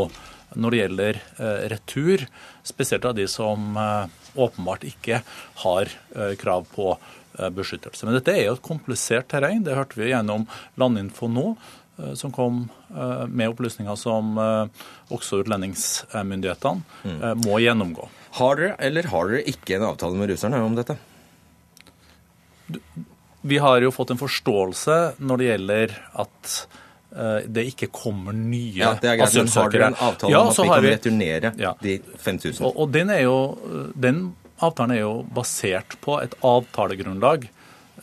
når 0.52 0.74
det 0.74 0.80
gjelder 0.82 1.20
eh, 1.22 1.66
retur, 1.72 2.26
spesielt 2.66 3.06
av 3.08 3.16
de 3.16 3.26
som 3.30 3.72
åpenbart 4.32 4.84
ikke 4.88 5.22
har 5.64 5.90
krav 6.40 6.64
på 6.72 6.94
beskyttelse. 7.52 8.04
Men 8.06 8.18
dette 8.18 8.32
er 8.36 8.46
jo 8.46 8.56
et 8.56 8.64
komplisert 8.64 9.30
terreng. 9.32 9.62
Det 9.64 9.76
hørte 9.76 9.98
vi 9.98 10.10
gjennom 10.10 10.44
Landinfo 10.80 11.28
nå 11.32 11.54
som 12.16 12.32
kom 12.32 12.62
med 13.28 13.52
opplysninger 13.52 13.96
som 14.00 14.40
også 15.12 15.42
utlendingsmyndighetene 15.42 17.04
mm. 17.04 17.44
må 17.44 17.60
gjennomgå. 17.60 18.08
Har 18.32 18.56
dere 18.56 18.76
eller 18.80 19.04
har 19.12 19.28
dere 19.28 19.44
ikke 19.52 19.76
en 19.76 19.82
avtale 19.90 20.16
med 20.16 20.30
russerne 20.32 20.56
om 20.64 20.72
dette? 20.78 20.94
Vi 23.42 23.58
har 23.58 23.80
jo 23.82 23.90
fått 23.92 24.10
en 24.14 24.18
forståelse 24.20 25.14
når 25.18 25.36
det 25.40 25.44
gjelder 25.48 25.92
at 26.22 26.68
uh, 27.16 27.40
det 27.44 27.64
ikke 27.72 27.86
kommer 27.92 28.32
nye 28.36 28.78
ja, 28.78 28.92
det 29.02 29.08
er 29.10 29.16
greit, 29.20 29.28
asylsøkere. 29.28 29.52
Men 29.52 29.62
har 29.66 29.70
dere 29.74 29.86
en 29.90 29.96
avtale 30.08 30.32
ja, 30.32 30.38
om 30.40 30.46
at 30.48 30.58
vi 30.58 30.68
kan 30.70 30.82
vi, 30.84 30.90
returnere 30.94 31.48
ja. 31.60 31.72
de 31.82 31.92
5000? 32.22 32.66
Og, 32.68 32.72
og 32.76 32.86
den, 32.94 33.08
jo, 33.20 33.58
den, 34.06 34.16
avtalen 34.62 34.92
er 34.96 35.00
jo 35.02 35.14
basert 35.34 35.90
på 36.04 36.12
et 36.22 36.34
avtalegrunnlag, 36.46 37.40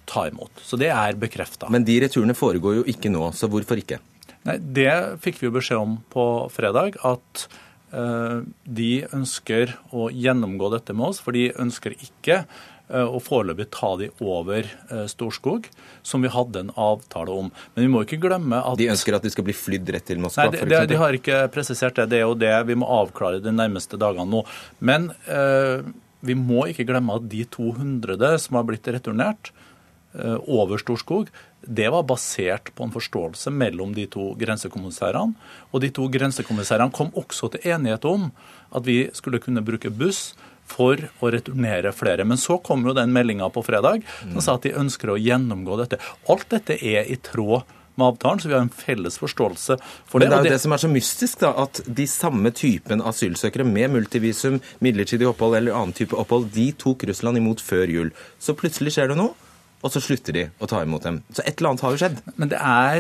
ta 0.08 0.30
imot. 0.32 0.64
Så 0.64 0.80
det 0.80 0.94
er 0.96 1.20
bekrefta. 1.20 1.68
Men 1.74 1.84
de 1.88 2.00
returene 2.06 2.38
foregår 2.38 2.80
jo 2.80 2.88
ikke 2.90 3.12
nå, 3.12 3.28
så 3.36 3.52
hvorfor 3.52 3.84
ikke? 3.84 4.00
Nei, 4.48 4.58
Det 4.58 5.20
fikk 5.22 5.42
vi 5.42 5.50
jo 5.50 5.58
beskjed 5.60 5.84
om 5.84 6.00
på 6.14 6.26
fredag, 6.56 6.98
at 7.06 7.46
de 7.92 8.92
ønsker 9.12 9.74
å 9.92 10.10
gjennomgå 10.16 10.70
dette 10.72 10.94
med 10.96 11.12
oss, 11.12 11.20
for 11.24 11.36
de 11.36 11.50
ønsker 11.60 11.96
ikke 11.98 12.38
eh, 12.42 13.04
å 13.04 13.20
foreløpig 13.24 13.68
ta 13.76 13.90
de 14.00 14.08
over 14.24 14.68
eh, 14.68 15.06
Storskog, 15.12 15.68
som 16.08 16.24
vi 16.24 16.32
hadde 16.32 16.64
en 16.64 16.72
avtale 16.80 17.34
om. 17.44 17.50
Men 17.76 17.88
vi 17.88 17.92
må 17.92 18.04
ikke 18.06 18.22
glemme 18.24 18.62
at 18.64 18.80
De 18.80 18.88
ønsker 18.94 19.18
at 19.18 19.26
de 19.26 19.34
skal 19.34 19.48
bli 19.48 19.58
flydd 19.58 19.92
rett 19.96 20.08
til 20.08 20.22
Moskva? 20.24 20.48
Nei, 20.52 20.64
de, 20.64 20.84
de 20.94 21.02
har 21.02 21.18
ikke 21.18 21.42
presisert 21.54 22.00
det. 22.00 22.10
Det 22.14 22.22
er 22.22 22.28
jo 22.30 22.38
det 22.40 22.54
vi 22.70 22.80
må 22.80 22.90
avklare 23.02 23.44
de 23.44 23.56
nærmeste 23.56 24.00
dagene 24.00 24.30
nå. 24.32 24.46
Men 24.80 25.12
eh, 25.28 25.84
vi 26.22 26.38
må 26.38 26.68
ikke 26.70 26.88
glemme 26.88 27.18
at 27.18 27.28
de 27.32 27.44
200 27.50 28.38
som 28.44 28.60
har 28.60 28.68
blitt 28.70 28.88
returnert 28.94 29.52
eh, 29.52 29.68
over 30.14 30.82
Storskog, 30.82 31.30
det 31.62 31.88
var 31.94 32.04
basert 32.04 32.72
på 32.76 32.84
en 32.84 32.94
forståelse 32.94 33.52
mellom 33.54 33.94
de 33.96 34.08
to 34.12 34.32
grensekommissærene. 34.40 35.36
Og 35.72 35.84
de 35.84 35.92
to 35.94 36.08
grensekommissærene 36.12 36.94
kom 36.96 37.12
også 37.16 37.52
til 37.54 37.68
enighet 37.76 38.08
om 38.10 38.32
at 38.76 38.88
vi 38.88 39.04
skulle 39.16 39.42
kunne 39.44 39.64
bruke 39.66 39.92
buss 39.94 40.32
for 40.72 41.00
å 41.20 41.32
returnere 41.34 41.92
flere. 41.96 42.26
Men 42.28 42.40
så 42.40 42.58
kom 42.64 42.86
jo 42.88 42.96
den 42.98 43.14
meldinga 43.14 43.50
på 43.54 43.64
fredag 43.66 44.06
som 44.24 44.42
sa 44.42 44.58
at 44.58 44.66
de 44.66 44.78
ønsker 44.78 45.12
å 45.12 45.20
gjennomgå 45.20 45.78
dette. 45.84 46.02
Alt 46.32 46.50
dette 46.54 46.80
er 46.80 47.08
i 47.12 47.20
tråd 47.22 47.68
med 48.00 48.08
avtalen, 48.08 48.40
så 48.40 48.48
vi 48.48 48.56
har 48.56 48.64
en 48.64 48.72
felles 48.72 49.18
forståelse 49.20 49.76
for 50.08 50.24
det. 50.24 50.30
Men 50.30 50.32
det 50.32 50.38
er 50.38 50.48
jo 50.48 50.56
det 50.56 50.64
som 50.64 50.74
er 50.76 50.82
så 50.82 50.90
mystisk, 50.90 51.42
da, 51.44 51.52
at 51.66 51.84
de 51.86 52.08
samme 52.08 52.54
typen 52.56 53.04
asylsøkere 53.04 53.68
med 53.68 53.92
multivisum, 53.98 54.62
midlertidig 54.80 55.28
opphold 55.28 55.60
eller 55.60 55.76
annen 55.76 55.96
type 55.98 56.16
opphold, 56.18 56.48
de 56.56 56.70
tok 56.80 57.04
Russland 57.12 57.42
imot 57.42 57.62
før 57.62 57.92
jul. 57.92 58.14
Så 58.40 58.56
plutselig 58.58 58.96
skjer 58.96 59.12
det 59.12 59.20
noe 59.20 59.36
og 59.82 59.90
så 59.94 60.00
slutter 60.04 60.34
de 60.36 60.44
å 60.62 60.68
ta 60.70 60.82
imot 60.86 61.04
dem. 61.08 61.16
Så 61.34 61.42
et 61.44 61.58
eller 61.58 61.70
annet 61.72 61.84
har 61.86 61.92
jo 61.94 62.00
skjedd. 62.02 62.18
Men 62.38 62.48
det 62.52 62.60
er 62.62 63.00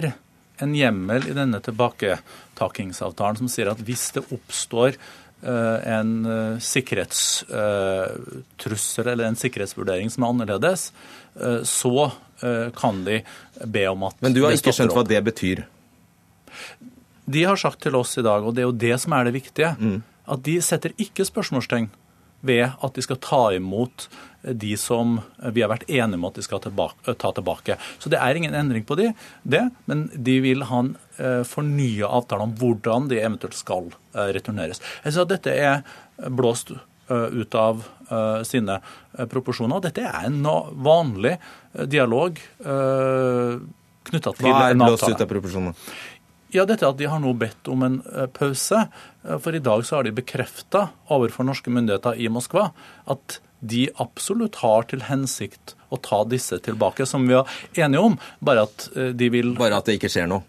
en 0.61 0.73
hjemmel 0.77 1.21
i 1.29 1.37
denne 1.37 1.59
tilbaketakingsavtalen 1.63 3.37
som 3.39 3.47
sier 3.51 3.67
at 3.71 3.83
hvis 3.85 4.05
det 4.17 4.23
oppstår 4.33 4.91
uh, 5.45 5.77
en 5.89 6.11
uh, 6.25 6.59
sikkerhetstrussel 6.61 9.05
uh, 9.07 9.11
eller 9.13 9.25
en 9.29 9.39
sikkerhetsvurdering 9.39 10.07
som 10.13 10.23
er 10.23 10.29
annerledes, 10.35 10.81
så 11.63 12.11
kan 12.75 13.05
de 13.05 13.23
be 13.71 13.87
om 13.87 14.03
at 14.03 14.15
Men 14.19 14.33
du 14.35 14.43
har 14.43 14.51
ikke 14.51 14.73
skjønt 14.75 14.91
hva 14.91 15.07
det 15.07 15.23
betyr? 15.23 15.63
De 17.31 17.43
har 17.45 17.55
sagt 17.61 17.79
til 17.85 17.95
oss 17.95 18.17
i 18.19 18.23
dag, 18.25 18.43
og 18.43 18.55
det 18.57 18.63
er 18.63 18.67
jo 18.67 18.81
det 18.81 18.97
som 18.99 19.13
er 19.15 19.23
det 19.29 19.37
viktige, 19.37 19.69
mm. 19.79 19.99
at 20.35 20.43
de 20.43 20.61
setter 20.65 20.91
ikke 20.99 21.23
spørsmålstegn 21.29 21.87
ved 22.41 22.73
at 22.73 22.97
de 22.97 23.01
skal 23.05 23.19
ta 23.23 23.51
imot 23.55 24.09
de 24.43 24.73
som 24.79 25.19
vi 25.53 25.63
har 25.63 25.71
vært 25.71 25.87
enige 25.89 26.17
om 26.17 26.27
at 26.29 26.37
de 26.37 26.43
skal 26.45 26.61
tilbake, 26.63 27.15
ta 27.21 27.31
tilbake. 27.35 27.77
Så 28.01 28.11
det 28.11 28.19
er 28.21 28.37
ingen 28.37 28.55
endring 28.57 28.85
på 28.87 28.97
det, 28.99 29.11
det 29.43 29.63
men 29.89 30.07
de 30.13 30.37
vil 30.43 30.65
ha 30.69 30.83
en 30.85 30.93
uh, 31.19 31.41
fornya 31.47 32.09
avtale 32.09 32.47
om 32.47 32.55
hvordan 32.57 33.09
de 33.11 33.19
eventuelt 33.21 33.57
skal 33.57 33.91
uh, 33.91 34.29
returneres. 34.33 34.81
Jeg 35.03 35.11
synes 35.11 35.25
at 35.25 35.35
dette 35.35 35.57
er 35.57 36.29
blåst 36.29 36.73
ut 37.11 37.55
av 37.59 37.81
sine 38.47 38.77
proporsjoner. 39.27 39.81
Dette 39.83 40.05
er 40.07 40.29
en 40.29 40.37
vanlig 40.79 41.33
dialog 41.91 42.37
knytta 44.07 44.31
til 44.37 44.47
en 44.47 44.53
avtale. 44.53 44.55
Hva 44.55 44.69
er 44.69 44.79
blåst 44.79 45.09
ut 45.09 45.23
av 45.25 45.27
proporsjoner? 45.27 45.91
Ja, 46.51 46.65
dette 46.67 46.87
at 46.87 46.99
de 46.99 47.07
har 47.07 47.21
nå 47.23 47.31
bedt 47.39 47.69
om 47.71 47.83
en 47.85 48.01
eh, 48.11 48.27
pause. 48.27 48.83
Eh, 49.23 49.37
for 49.39 49.55
i 49.55 49.63
dag 49.63 49.85
så 49.87 49.97
har 49.97 50.07
de 50.07 50.15
bekrefta 50.15 50.89
overfor 51.11 51.47
norske 51.47 51.71
myndigheter 51.71 52.19
i 52.19 52.27
Moskva 52.31 52.69
at 53.11 53.39
de 53.61 53.85
absolutt 54.01 54.57
har 54.63 54.87
til 54.89 55.05
hensikt 55.07 55.75
å 55.93 55.99
ta 56.01 56.23
disse 56.25 56.57
tilbake, 56.65 57.05
som 57.05 57.27
vi 57.29 57.37
er 57.37 57.85
enige 57.85 58.03
om. 58.03 58.17
Bare 58.43 58.65
at 58.67 58.89
eh, 58.95 59.13
de 59.15 59.31
vil 59.31 59.53
Bare 59.59 59.79
at 59.79 59.87
det 59.87 59.99
ikke 59.99 60.11
skjer 60.11 60.27
noe? 60.31 60.43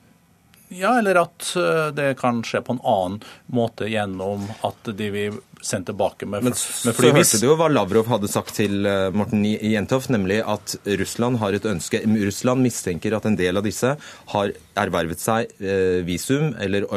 Ja, 0.72 0.96
eller 0.98 1.20
at 1.20 1.52
det 1.96 2.14
kan 2.20 2.40
skje 2.46 2.62
på 2.64 2.76
en 2.76 2.84
annen 2.88 3.18
måte 3.52 3.90
gjennom 3.90 4.46
at 4.64 4.92
de 4.96 5.08
vil 5.12 5.40
sendt 5.62 5.86
tilbake 5.86 6.26
med, 6.26 6.42
Men 6.42 6.52
med 6.52 6.56
fly. 6.56 7.10
Så 7.10 7.16
hørte 7.16 7.40
du 7.40 7.46
jo 7.46 7.56
hva 7.58 7.68
Lavrov 7.70 8.08
hadde 8.10 8.30
sagt 8.30 8.54
til 8.58 8.86
eh, 8.88 9.08
Morten 9.14 9.44
Jentoff, 9.46 10.08
nemlig 10.12 10.40
at 10.42 10.74
Russland 10.98 11.38
har 11.42 11.56
et 11.56 11.68
ønske 11.68 12.02
Russland 12.02 12.64
mistenker 12.64 13.16
at 13.16 13.28
en 13.28 13.38
del 13.38 13.60
av 13.60 13.66
disse 13.66 13.94
har 14.34 14.54
ervervet 14.82 15.22
seg 15.22 15.52
eh, 15.62 16.00
visum 16.06 16.52
eller, 16.62 16.88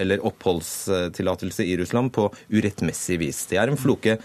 eller 0.00 0.26
oppholdstillatelse 0.28 1.66
i 1.66 1.78
Russland 1.80 2.12
på 2.14 2.28
urettmessig 2.52 3.18
vis. 3.22 3.44
Det 3.50 3.60
er 3.60 3.72
en 3.72 3.80
floke 3.80 4.18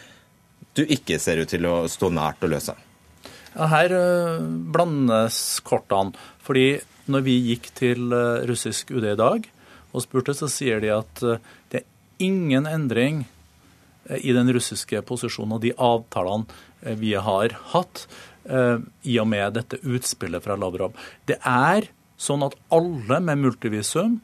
du 0.77 0.83
ikke 0.83 1.17
ser 1.21 1.41
ut 1.41 1.49
til 1.49 1.65
å 1.65 1.79
stå 1.89 2.11
nært 2.13 2.43
å 2.45 2.51
løse. 2.51 2.75
Her 3.57 3.93
blandes 4.69 5.39
kortene. 5.65 6.13
fordi 6.45 6.77
når 7.11 7.23
vi 7.25 7.37
gikk 7.51 7.71
til 7.77 8.11
russisk 8.49 8.91
UD 8.91 9.05
i 9.13 9.17
dag 9.19 9.47
og 9.95 10.03
spurte, 10.03 10.35
så 10.35 10.49
sier 10.51 10.81
de 10.83 10.91
at 10.93 11.23
det 11.71 11.81
er 11.81 11.87
ingen 12.23 12.67
endring 12.69 13.25
i 14.09 14.33
den 14.35 14.49
russiske 14.53 15.01
posisjonen 15.07 15.57
og 15.57 15.63
de 15.63 15.73
avtalene 15.73 16.47
eh, 16.83 16.97
vi 16.99 17.13
har 17.19 17.55
hatt 17.73 18.05
eh, 18.45 18.79
i 19.03 19.19
og 19.21 19.29
med 19.31 19.57
dette 19.57 19.79
utspillet 19.83 20.43
fra 20.43 20.57
Lavrov. 20.59 20.95
Det 21.27 21.39
er 21.43 21.89
sånn 22.17 22.45
at 22.47 22.57
alle 22.73 23.19
med 23.23 23.43
multivisum 23.43 24.19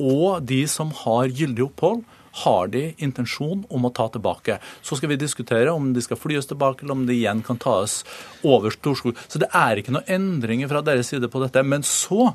og 0.00 0.44
de 0.48 0.62
som 0.70 0.92
har 1.02 1.28
gyldig 1.28 1.66
opphold, 1.66 2.04
har 2.44 2.70
de 2.72 2.84
intensjon 3.02 3.64
om 3.68 3.84
å 3.86 3.92
ta 3.94 4.08
tilbake. 4.12 4.58
Så 4.82 4.96
skal 4.98 5.12
vi 5.12 5.20
diskutere 5.20 5.72
om 5.72 5.92
de 5.92 6.04
skal 6.04 6.20
flyes 6.20 6.48
tilbake, 6.48 6.84
eller 6.84 6.96
om 6.96 7.06
de 7.08 7.16
igjen 7.16 7.42
kan 7.44 7.60
tas 7.60 8.00
over 8.42 8.72
Storskog. 8.74 9.20
Så 9.28 9.42
det 9.42 9.50
er 9.56 9.80
ikke 9.80 9.94
noen 9.96 10.08
endringer 10.10 10.72
fra 10.72 10.82
deres 10.84 11.12
side 11.12 11.28
på 11.32 11.44
dette. 11.44 11.64
Men 11.66 11.84
så 11.86 12.32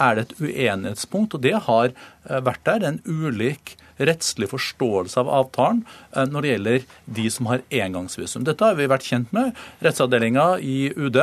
er 0.00 0.16
det 0.16 0.26
et 0.26 0.36
uenighetspunkt, 0.42 1.36
og 1.36 1.44
det 1.44 1.54
har 1.68 1.92
eh, 1.92 2.40
vært 2.42 2.64
der, 2.66 2.86
en 2.88 3.00
ulik 3.06 3.76
rettslig 4.02 4.48
forståelse 4.50 5.20
av 5.22 5.30
avtalen 5.30 5.84
eh, 6.16 6.26
når 6.26 6.42
det 6.42 6.52
gjelder 6.52 6.86
de 7.18 7.30
som 7.30 7.50
har 7.50 7.64
engangsvisum. 7.70 8.46
Dette 8.46 8.66
har 8.66 8.78
vi 8.78 8.90
vært 8.90 9.06
kjent 9.06 9.34
med. 9.36 9.54
Rettsavdelinga 9.84 10.48
i 10.58 10.90
UD 10.96 11.20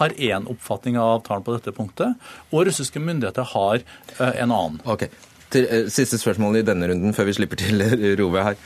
har 0.00 0.16
én 0.16 0.46
oppfatning 0.48 0.98
av 1.00 1.18
avtalen 1.18 1.44
på 1.46 1.56
dette 1.56 1.74
punktet, 1.76 2.30
og 2.52 2.68
russiske 2.68 3.00
myndigheter 3.02 3.52
har 3.54 3.80
eh, 3.80 4.34
en 4.42 4.50
annen. 4.50 4.80
Ok. 4.84 5.08
Til, 5.50 5.66
eh, 5.66 5.88
siste 5.92 6.18
spørsmål 6.20 6.60
i 6.60 6.66
denne 6.66 6.90
runden, 6.90 7.14
før 7.16 7.28
vi 7.30 7.36
slipper 7.38 7.60
til 7.60 7.82
Rove 8.20 8.44
her. 8.44 8.56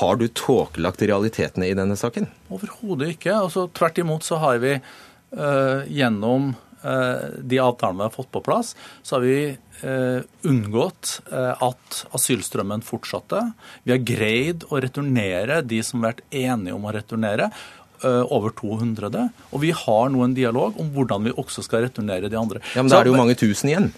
Har 0.00 0.16
du 0.16 0.26
tåkelagt 0.28 1.04
realitetene 1.04 1.68
i 1.68 1.76
denne 1.76 1.96
saken? 2.00 2.26
Overhodet 2.50 3.14
ikke. 3.16 3.34
Altså, 3.36 3.68
tvert 3.76 3.98
imot 4.00 4.24
så 4.24 4.38
har 4.40 4.60
vi 4.62 4.78
uh, 4.78 5.82
gjennom 5.84 6.54
uh, 6.80 7.26
de 7.36 7.60
avtalene 7.60 8.00
vi 8.00 8.06
har 8.06 8.14
fått 8.14 8.30
på 8.32 8.40
plass, 8.46 8.72
så 9.04 9.18
har 9.18 9.26
vi 9.26 9.36
Eh, 9.82 10.22
unngått 10.46 11.20
eh, 11.32 11.62
at 11.62 12.02
asylstrømmen 12.14 12.84
fortsatte. 12.86 13.40
Vi 13.82 13.90
har 13.90 14.04
greid 14.06 14.62
å 14.70 14.78
returnere 14.82 15.58
de 15.66 15.80
som 15.82 15.98
har 16.04 16.12
vært 16.12 16.36
enige 16.38 16.76
om 16.76 16.86
å 16.86 16.92
returnere, 16.94 17.48
eh, 18.04 18.22
over 18.22 18.54
200. 18.54 19.24
Og 19.50 19.64
vi 19.64 19.72
har 19.74 20.12
nå 20.14 20.22
en 20.22 20.36
dialog 20.38 20.78
om 20.78 20.92
hvordan 20.94 21.26
vi 21.26 21.34
også 21.34 21.66
skal 21.66 21.88
returnere 21.88 22.30
de 22.30 22.38
andre. 22.38 22.62
Ja, 22.76 22.84
Men 22.84 22.94
da 22.94 23.00
er 23.00 23.08
det 23.08 23.12
jo 23.12 23.18
mange 23.18 23.38
tusen 23.40 23.72
igjen? 23.72 23.90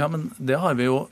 Ja, 0.00 0.08
men 0.08 0.30
det 0.40 0.56
har 0.64 0.80
vi 0.80 0.88
jo 0.88 1.08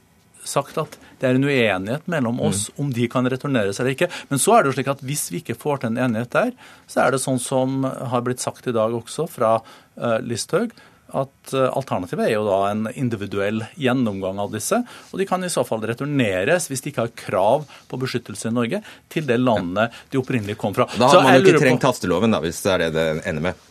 sagt 0.48 0.78
at 0.80 0.96
det 1.20 1.28
er 1.28 1.38
en 1.38 1.46
uenighet 1.46 2.08
mellom 2.10 2.40
oss 2.44 2.66
mm. 2.70 2.80
om 2.84 2.94
de 2.94 3.08
kan 3.10 3.28
returneres 3.30 3.80
eller 3.80 3.94
ikke. 3.94 4.10
Men 4.30 4.42
så 4.42 4.56
er 4.56 4.64
det 4.64 4.72
jo 4.72 4.78
slik 4.78 4.90
at 4.92 5.04
hvis 5.06 5.28
vi 5.32 5.42
ikke 5.42 5.58
får 5.58 5.82
til 5.82 5.92
en 5.92 6.02
enighet 6.06 6.34
der, 6.34 6.50
så 6.90 7.04
er 7.04 7.14
det 7.14 7.22
sånn 7.24 7.40
som 7.42 7.84
har 7.84 8.24
blitt 8.26 8.44
sagt 8.44 8.68
i 8.68 8.74
dag 8.76 8.94
også 8.96 9.28
fra 9.30 9.56
uh, 9.60 10.18
Listhaug, 10.24 10.74
at 11.14 11.52
eh, 11.54 11.68
alternativet 11.68 12.26
er 12.26 12.32
jo 12.32 12.44
da 12.46 12.56
en 12.72 12.88
individuell 12.98 13.60
gjennomgang 13.78 14.40
av 14.42 14.54
disse. 14.54 14.80
Og 15.12 15.20
de 15.20 15.26
kan 15.28 15.44
i 15.46 15.50
så 15.52 15.62
fall 15.66 15.84
returneres, 15.86 16.66
hvis 16.70 16.82
de 16.82 16.90
ikke 16.90 17.04
har 17.04 17.12
krav 17.18 17.68
på 17.90 18.00
beskyttelse 18.02 18.50
i 18.50 18.56
Norge, 18.56 18.80
til 19.12 19.28
det 19.28 19.36
landet 19.38 19.94
de 20.10 20.18
opprinnelig 20.18 20.58
kom 20.58 20.74
fra. 20.74 20.88
Da 20.98 21.12
har 21.12 21.22
man 21.22 21.38
jo 21.38 21.44
ikke 21.44 21.62
trengt 21.62 21.86
hasteloven, 21.86 22.34
da, 22.34 22.42
hvis 22.42 22.58
det 22.64 22.74
er 22.74 22.84
det 22.86 22.90
det 22.96 23.06
ender 23.30 23.50
med 23.50 23.70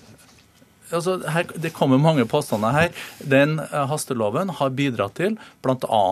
altså, 0.91 1.17
her, 1.31 1.47
Det 1.55 1.73
kommer 1.75 2.01
mange 2.01 2.25
påstander 2.29 2.75
her. 2.75 2.91
Den 3.19 3.59
uh, 3.59 3.83
hasteloven 3.89 4.53
har 4.59 4.73
bidratt 4.75 5.15
til 5.19 5.37
bl.a. 5.65 6.03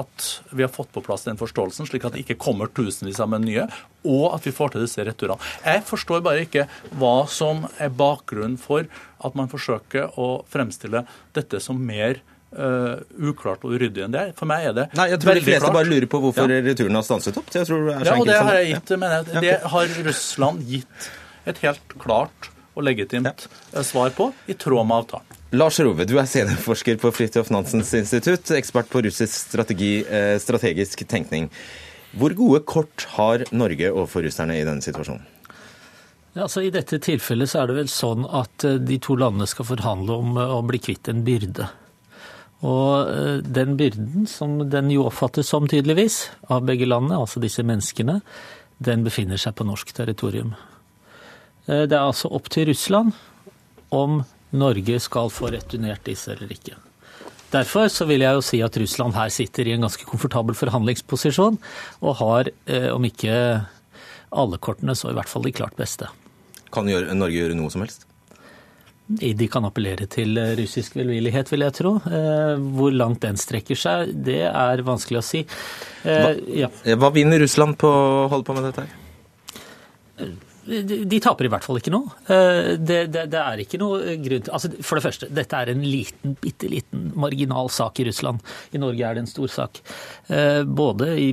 at 0.00 0.30
vi 0.50 0.64
har 0.64 0.72
fått 0.72 0.92
på 0.94 1.02
plass 1.04 1.26
den 1.28 1.40
forståelsen, 1.40 1.88
slik 1.90 2.06
at 2.06 2.16
det 2.16 2.24
ikke 2.24 2.40
kommer 2.40 2.70
tusenvis 2.70 3.20
av 3.22 3.34
nye, 3.40 3.68
og 4.04 4.26
at 4.34 4.46
vi 4.46 4.54
får 4.54 4.74
til 4.74 4.84
disse 4.86 5.04
returene. 5.06 5.40
Jeg 5.66 5.84
forstår 5.88 6.24
bare 6.24 6.44
ikke 6.46 6.66
hva 7.00 7.24
som 7.30 7.66
er 7.78 7.92
bakgrunnen 7.92 8.58
for 8.60 8.88
at 9.20 9.36
man 9.36 9.50
forsøker 9.52 10.18
å 10.20 10.42
fremstille 10.50 11.06
dette 11.36 11.62
som 11.62 11.80
mer 11.80 12.22
Uh, 12.50 12.98
uklart 13.14 13.62
og 13.62 13.76
uryddig 13.76 14.02
enn 14.02 14.10
det 14.10 14.20
er. 14.20 14.30
For 14.34 14.50
meg 14.50 14.64
er 14.66 14.72
det 14.74 14.84
Nei, 14.98 15.04
jeg 15.12 15.20
tror 15.22 15.38
de 15.38 15.42
fleste 15.44 15.68
klart. 15.68 15.76
bare 15.76 15.86
lurer 15.86 16.06
på 16.10 16.18
hvorfor 16.18 16.50
ja. 16.50 16.56
returen 16.66 16.98
har 16.98 17.04
stanset 17.06 17.36
opp. 17.38 17.46
Det, 17.46 17.62
ja, 17.62 18.16
og 18.16 18.26
det 18.26 18.38
har 18.42 18.56
jeg 18.58 18.72
gitt, 18.72 18.90
men 18.98 19.14
jeg, 19.14 19.42
det 19.44 19.52
har 19.70 19.92
Russland 20.08 20.64
gitt 20.66 21.06
et 21.46 21.62
helt 21.62 21.94
klart 22.02 22.50
og 22.80 22.88
legitimt 22.88 23.46
ja. 23.46 23.84
svar 23.86 24.10
på, 24.16 24.30
i 24.50 24.56
tråd 24.58 24.88
med 24.88 25.04
avtalen. 25.04 25.36
Lars 25.50 25.80
Rove, 25.82 26.06
du 26.06 26.14
er 26.20 26.28
seniorforsker 26.30 26.98
på 27.02 27.10
Fridtjof 27.10 27.48
Nansens 27.50 27.90
institutt, 27.98 28.52
ekspert 28.54 28.86
på 28.92 29.02
russisk 29.02 29.34
strategi, 29.34 30.04
eh, 30.06 30.36
strategisk 30.38 31.02
tenkning. 31.10 31.48
Hvor 32.14 32.34
gode 32.38 32.60
kort 32.70 33.06
har 33.16 33.42
Norge 33.50 33.90
overfor 33.90 34.22
russerne 34.28 34.60
i 34.60 34.62
denne 34.66 34.84
situasjonen? 34.84 35.26
Ja, 36.36 36.44
altså 36.44 36.62
I 36.62 36.70
dette 36.70 37.00
tilfellet 37.02 37.50
så 37.50 37.64
er 37.64 37.66
det 37.66 37.80
vel 37.80 37.90
sånn 37.90 38.28
at 38.30 38.62
eh, 38.62 38.78
de 38.78 39.00
to 39.02 39.18
landene 39.18 39.50
skal 39.50 39.66
forhandle 39.72 40.20
om 40.22 40.38
eh, 40.38 40.54
å 40.54 40.62
bli 40.70 40.78
kvitt 40.86 41.10
en 41.10 41.26
byrde. 41.26 41.66
Og 42.60 43.40
den 43.40 43.78
byrden, 43.80 44.26
som 44.28 44.58
den 44.68 44.90
jo 44.92 45.06
oppfattes 45.08 45.48
som 45.48 45.64
tydeligvis 45.64 46.26
av 46.52 46.66
begge 46.68 46.84
landene, 46.84 47.16
altså 47.16 47.40
disse 47.40 47.64
menneskene, 47.64 48.18
den 48.78 49.02
befinner 49.02 49.40
seg 49.40 49.56
på 49.56 49.64
norsk 49.64 49.94
territorium. 49.96 50.52
Eh, 51.70 51.86
det 51.86 51.96
er 51.96 52.04
altså 52.04 52.30
opp 52.34 52.50
til 52.52 52.68
Russland 52.70 53.14
om 53.94 54.22
Norge 54.50 54.98
skal 55.02 55.30
få 55.32 55.52
returnert 55.54 56.04
disse 56.06 56.32
eller 56.34 56.50
ikke. 56.54 56.76
Derfor 57.50 57.88
så 57.90 58.06
vil 58.06 58.22
jeg 58.22 58.36
jo 58.36 58.44
si 58.46 58.60
at 58.62 58.76
Russland 58.78 59.16
her 59.16 59.30
sitter 59.34 59.66
i 59.66 59.74
en 59.74 59.86
ganske 59.86 60.06
komfortabel 60.06 60.54
forhandlingsposisjon, 60.58 61.58
og 62.00 62.16
har, 62.20 62.50
eh, 62.66 62.90
om 62.94 63.06
ikke 63.06 63.32
alle 64.30 64.58
kortene, 64.62 64.94
så 64.94 65.10
i 65.10 65.16
hvert 65.18 65.30
fall 65.30 65.42
de 65.42 65.54
klart 65.54 65.74
beste. 65.78 66.06
Kan 66.70 66.86
Norge 66.86 67.34
gjøre 67.34 67.58
noe 67.58 67.70
som 67.70 67.82
helst? 67.82 68.06
De 69.10 69.48
kan 69.50 69.66
appellere 69.66 70.06
til 70.06 70.38
eh, 70.38 70.54
russisk 70.54 70.94
velvillighet, 70.94 71.50
vil 71.50 71.66
jeg 71.66 71.74
tro. 71.74 71.96
Hvor 71.98 72.94
langt 72.94 73.24
den 73.26 73.38
strekker 73.38 73.74
seg, 73.74 74.14
det 74.14 74.44
er 74.46 74.86
vanskelig 74.86 75.18
å 75.18 75.26
si. 75.26 75.42
Hva, 76.06 76.30
ja. 76.54 76.70
Hva 76.94 77.10
vinner 77.10 77.42
Russland 77.42 77.74
på 77.78 77.90
å 77.90 78.28
holde 78.30 78.46
på 78.46 78.54
med 78.54 78.70
dette? 78.70 78.86
her? 78.86 80.38
De 80.66 81.20
taper 81.22 81.46
i 81.46 81.50
hvert 81.52 81.64
fall 81.64 81.80
ikke 81.80 81.92
noe. 81.94 82.12
Eh, 82.28 82.76
det, 82.76 83.00
det, 83.14 83.26
det, 83.32 83.40
er 83.40 83.62
ikke 83.62 83.80
noe 83.80 84.16
grunn 84.20 84.46
til 84.46 84.54
altså 84.56 84.70
For 84.84 84.98
det 84.98 85.04
første, 85.06 85.28
dette 85.40 85.60
er 85.60 85.72
en 85.72 85.84
liten, 85.84 86.36
bitte 86.42 86.70
liten 86.70 87.10
marginal 87.18 87.70
sak 87.72 88.00
i 88.02 88.06
Russland. 88.10 88.44
I 88.76 88.82
Norge 88.82 89.06
er 89.06 89.16
det 89.16 89.24
en 89.24 89.30
stor 89.30 89.52
sak. 89.52 89.82
Eh, 90.28 90.62
både 90.64 91.12
i 91.20 91.30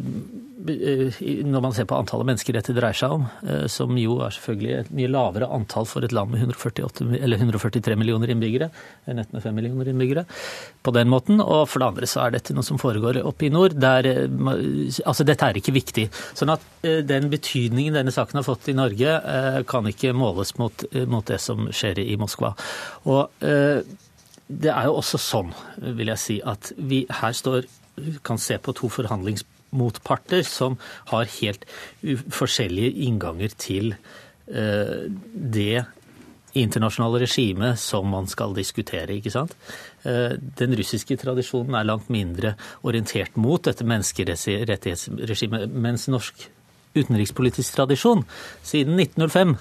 når 0.58 1.62
man 1.62 1.74
ser 1.76 1.86
på 1.86 1.98
antallet 2.00 2.26
mennesker 2.32 2.56
dette 2.56 2.74
dreier 2.74 2.98
seg 2.98 3.14
om, 3.14 3.26
eh, 3.46 3.66
som 3.70 3.94
jo 4.00 4.16
er 4.26 4.34
selvfølgelig 4.34 4.72
et 4.74 4.92
mye 4.98 5.10
lavere 5.12 5.50
antall 5.54 5.86
for 5.86 6.06
et 6.06 6.14
land 6.16 6.32
med 6.32 6.42
148, 6.42 7.06
143 7.14 7.98
millioner 8.00 8.32
innbyggere 8.34 8.72
enn 9.06 9.22
et 9.22 9.34
med 9.36 9.44
5 9.44 9.54
millioner 9.54 9.92
innbyggere, 9.92 10.26
på 10.82 10.94
den 10.96 11.12
måten. 11.14 11.44
Og 11.44 11.68
for 11.70 11.84
det 11.84 11.90
andre 11.92 12.10
så 12.10 12.24
er 12.24 12.34
dette 12.34 12.56
noe 12.58 12.66
som 12.66 12.82
foregår 12.82 13.22
oppe 13.22 13.46
i 13.46 13.52
nord. 13.54 13.78
Der, 13.78 14.10
eh, 14.10 15.04
altså 15.06 15.26
dette 15.28 15.46
er 15.46 15.60
ikke 15.60 15.76
viktig. 15.76 16.08
Sånn 16.34 16.56
at 16.56 16.66
eh, 16.82 17.04
den 17.06 17.30
betydningen 17.30 17.94
denne 18.00 18.14
saken 18.16 18.42
har 18.42 18.48
fått 18.48 18.72
i 18.72 18.78
Norge, 18.78 19.14
kan 19.68 19.88
ikke 19.90 20.14
måles 20.16 20.56
mot, 20.58 20.84
mot 21.10 21.26
det 21.28 21.38
som 21.42 21.68
skjer 21.74 22.00
i 22.02 22.16
Moskva. 22.20 22.54
Og 23.10 23.30
det 23.40 24.72
er 24.72 24.88
jo 24.88 24.96
også 25.00 25.20
sånn, 25.22 25.52
vil 25.98 26.12
jeg 26.14 26.22
si, 26.22 26.38
at 26.42 26.72
vi 26.78 27.04
her 27.22 27.36
står 27.36 27.68
kan 28.26 28.38
se 28.42 28.58
på 28.62 28.76
to 28.78 28.90
forhandlingspunkter 28.94 29.57
motparter 29.76 30.46
som 30.48 30.78
har 31.12 31.30
helt 31.40 31.68
forskjellige 32.34 33.06
innganger 33.08 33.54
til 33.60 33.94
eh, 33.94 35.08
det 35.34 35.86
internasjonale 36.58 37.22
regimet 37.26 37.80
som 37.80 38.08
man 38.10 38.28
skal 38.28 38.56
diskutere. 38.58 39.14
ikke 39.18 39.34
sant? 39.34 39.56
Eh, 40.04 40.38
den 40.60 40.76
russiske 40.78 41.18
tradisjonen 41.20 41.76
er 41.76 41.88
langt 41.88 42.10
mindre 42.10 42.56
orientert 42.84 43.38
mot 43.38 43.64
dette 43.64 43.86
menneskerettighetsregimet, 43.86 45.74
mens 45.74 46.08
norsk 46.08 46.48
utenrikspolitisk 46.98 47.76
tradisjon 47.78 48.24
siden 48.66 48.98
1905 49.00 49.58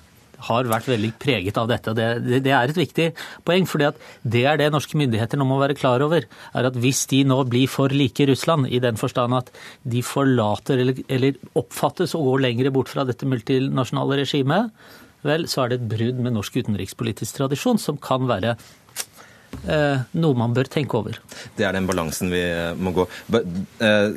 har 0.48 0.68
vært 0.70 0.90
veldig 0.90 1.12
preget 1.22 1.58
av 1.60 1.70
dette. 1.70 1.94
Det, 1.96 2.08
det, 2.24 2.42
det 2.44 2.52
er 2.54 2.72
et 2.72 2.80
viktig 2.80 3.08
poeng. 3.46 3.66
fordi 3.66 3.90
det 4.22 4.44
er 4.46 4.60
det 4.60 4.70
norske 4.74 4.98
myndigheter 4.98 5.40
nå 5.40 5.46
må 5.48 5.60
være 5.62 5.78
klar 5.78 6.04
over. 6.04 6.26
er 6.26 6.70
at 6.70 6.76
Hvis 6.76 7.06
de 7.10 7.24
nå 7.24 7.42
blir 7.48 7.68
for 7.70 7.88
like 7.88 8.26
Russland, 8.28 8.68
i 8.68 8.82
den 8.82 8.96
forstand 9.00 9.34
at 9.34 9.50
de 9.82 10.02
forlater 10.02 10.82
eller, 10.82 11.02
eller 11.08 11.40
oppfattes 11.54 12.14
å 12.14 12.24
gå 12.24 12.38
lenger 12.44 12.70
bort 12.70 12.92
fra 12.92 13.06
dette 13.08 13.28
multinasjonale 13.28 14.22
regimet, 14.22 14.72
vel, 15.26 15.46
så 15.50 15.64
er 15.64 15.72
det 15.72 15.80
et 15.80 15.88
brudd 15.90 16.20
med 16.22 16.36
norsk 16.36 16.60
utenrikspolitisk 16.62 17.40
tradisjon 17.40 17.80
som 17.82 17.98
kan 17.98 18.28
være 18.28 18.54
eh, 19.64 20.04
noe 20.20 20.38
man 20.38 20.54
bør 20.56 20.70
tenke 20.70 20.98
over. 20.98 21.18
Det 21.56 21.66
er 21.66 21.76
den 21.76 21.88
balansen 21.88 22.32
vi 22.32 22.42
eh, 22.42 22.76
må 22.78 22.94
gå. 22.96 23.06
Eh, 23.32 24.16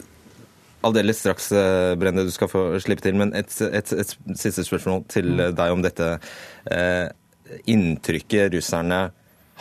Aldeles 0.86 1.20
straks, 1.20 1.52
eh, 1.52 1.94
Brende, 2.00 2.24
du 2.24 2.32
skal 2.32 2.52
få 2.52 2.64
slippe 2.84 3.04
til. 3.04 3.18
Men 3.20 3.34
et, 3.38 3.52
et, 3.68 3.94
et 3.94 4.14
siste 4.40 4.64
spørsmål 4.64 5.04
til 5.12 5.34
mm. 5.36 5.46
deg 5.58 5.76
om 5.76 5.84
dette 5.84 6.12
eh, 6.72 7.08
inntrykket 7.70 8.54
russerne 8.56 9.02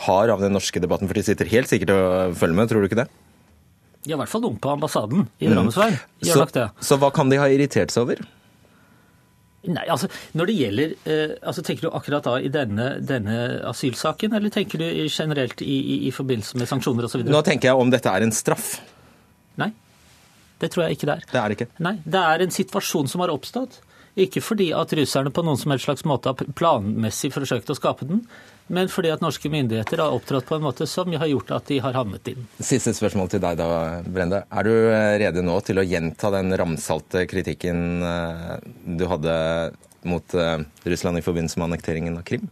har 0.05 0.31
av 0.31 0.43
den 0.43 0.55
norske 0.55 0.79
debatten. 0.79 1.09
For 1.09 1.19
de 1.19 1.25
sitter 1.27 1.51
helt 1.51 1.71
sikkert 1.71 1.91
og 1.95 2.37
følger 2.39 2.55
med, 2.55 2.71
tror 2.71 2.83
du 2.83 2.89
ikke 2.89 3.01
det? 3.01 3.09
De 4.05 4.13
har 4.13 4.15
i 4.15 4.21
hvert 4.21 4.31
fall 4.31 4.45
noen 4.45 4.59
på 4.63 4.71
ambassaden 4.71 5.25
i 5.43 5.49
Drammensveien. 5.51 5.97
Mm. 6.23 6.29
Så, 6.29 6.67
så 6.87 6.97
hva 7.01 7.11
kan 7.11 7.31
de 7.31 7.39
ha 7.41 7.49
irritert 7.51 7.91
seg 7.91 8.07
over? 8.07 8.21
Nei, 9.67 9.83
altså 9.91 10.07
når 10.39 10.47
det 10.47 10.53
gjelder, 10.55 10.91
eh, 11.03 11.33
altså 11.43 11.63
Tenker 11.67 11.89
du 11.89 11.95
akkurat 11.97 12.23
da 12.23 12.37
i 12.39 12.47
denne, 12.53 12.85
denne 13.03 13.35
asylsaken, 13.67 14.37
eller 14.37 14.53
tenker 14.55 14.79
du 14.79 14.87
generelt 15.11 15.59
i, 15.61 15.75
i, 15.75 15.97
i 16.07 16.13
forbindelse 16.15 16.61
med 16.61 16.69
sanksjoner 16.69 17.09
osv.? 17.09 17.25
Nå 17.27 17.43
tenker 17.43 17.73
jeg 17.73 17.83
om 17.83 17.91
dette 17.91 18.13
er 18.13 18.23
en 18.23 18.31
straff. 18.35 18.77
Nei. 19.59 19.73
Det 20.59 20.71
tror 20.73 20.85
jeg 20.85 20.97
ikke 20.97 21.09
det 21.09 21.17
er. 21.19 21.27
Det 21.31 21.39
er 21.39 21.47
det 21.47 21.59
ikke? 21.59 21.69
Nei, 21.85 21.95
det 22.03 22.25
er 22.31 22.43
en 22.43 22.55
situasjon 22.55 23.11
som 23.11 23.23
har 23.23 23.33
oppstått. 23.33 23.79
Ikke 24.19 24.41
fordi 24.43 24.71
at 24.75 24.91
russerne 24.97 25.31
på 25.31 25.43
noen 25.45 25.59
som 25.59 25.71
helst 25.71 25.87
slags 25.87 26.05
måte 26.07 26.31
har 26.31 26.55
planmessig 26.57 27.31
forsøkt 27.31 27.69
å 27.71 27.77
skape 27.77 28.07
den, 28.09 28.23
men 28.73 28.89
fordi 28.91 29.11
at 29.13 29.23
norske 29.23 29.49
myndigheter 29.49 30.01
har 30.03 30.13
opptrådt 30.13 30.47
på 30.49 30.57
en 30.57 30.65
måte 30.65 30.87
som 30.89 31.13
har 31.13 31.29
gjort 31.29 31.53
at 31.55 31.69
de 31.71 31.79
har 31.81 31.95
havnet 31.97 32.27
i 32.29 32.35
den. 32.37 32.47
Siste 32.59 32.93
spørsmål 32.97 33.31
til 33.31 33.43
deg 33.43 33.57
da, 33.61 33.69
Brende. 34.05 34.43
Er 34.49 34.67
du 34.67 34.73
rede 35.23 35.45
nå 35.45 35.57
til 35.65 35.81
å 35.81 35.85
gjenta 35.85 36.33
den 36.35 36.53
ramsalte 36.59 37.25
kritikken 37.29 38.03
eh, 38.05 38.55
du 38.99 39.07
hadde 39.09 39.35
mot 40.09 40.37
eh, 40.37 40.61
Russland 40.85 41.21
i 41.21 41.25
forbindelse 41.25 41.61
med 41.61 41.71
annekteringen 41.71 42.19
av 42.19 42.27
Krim? 42.27 42.49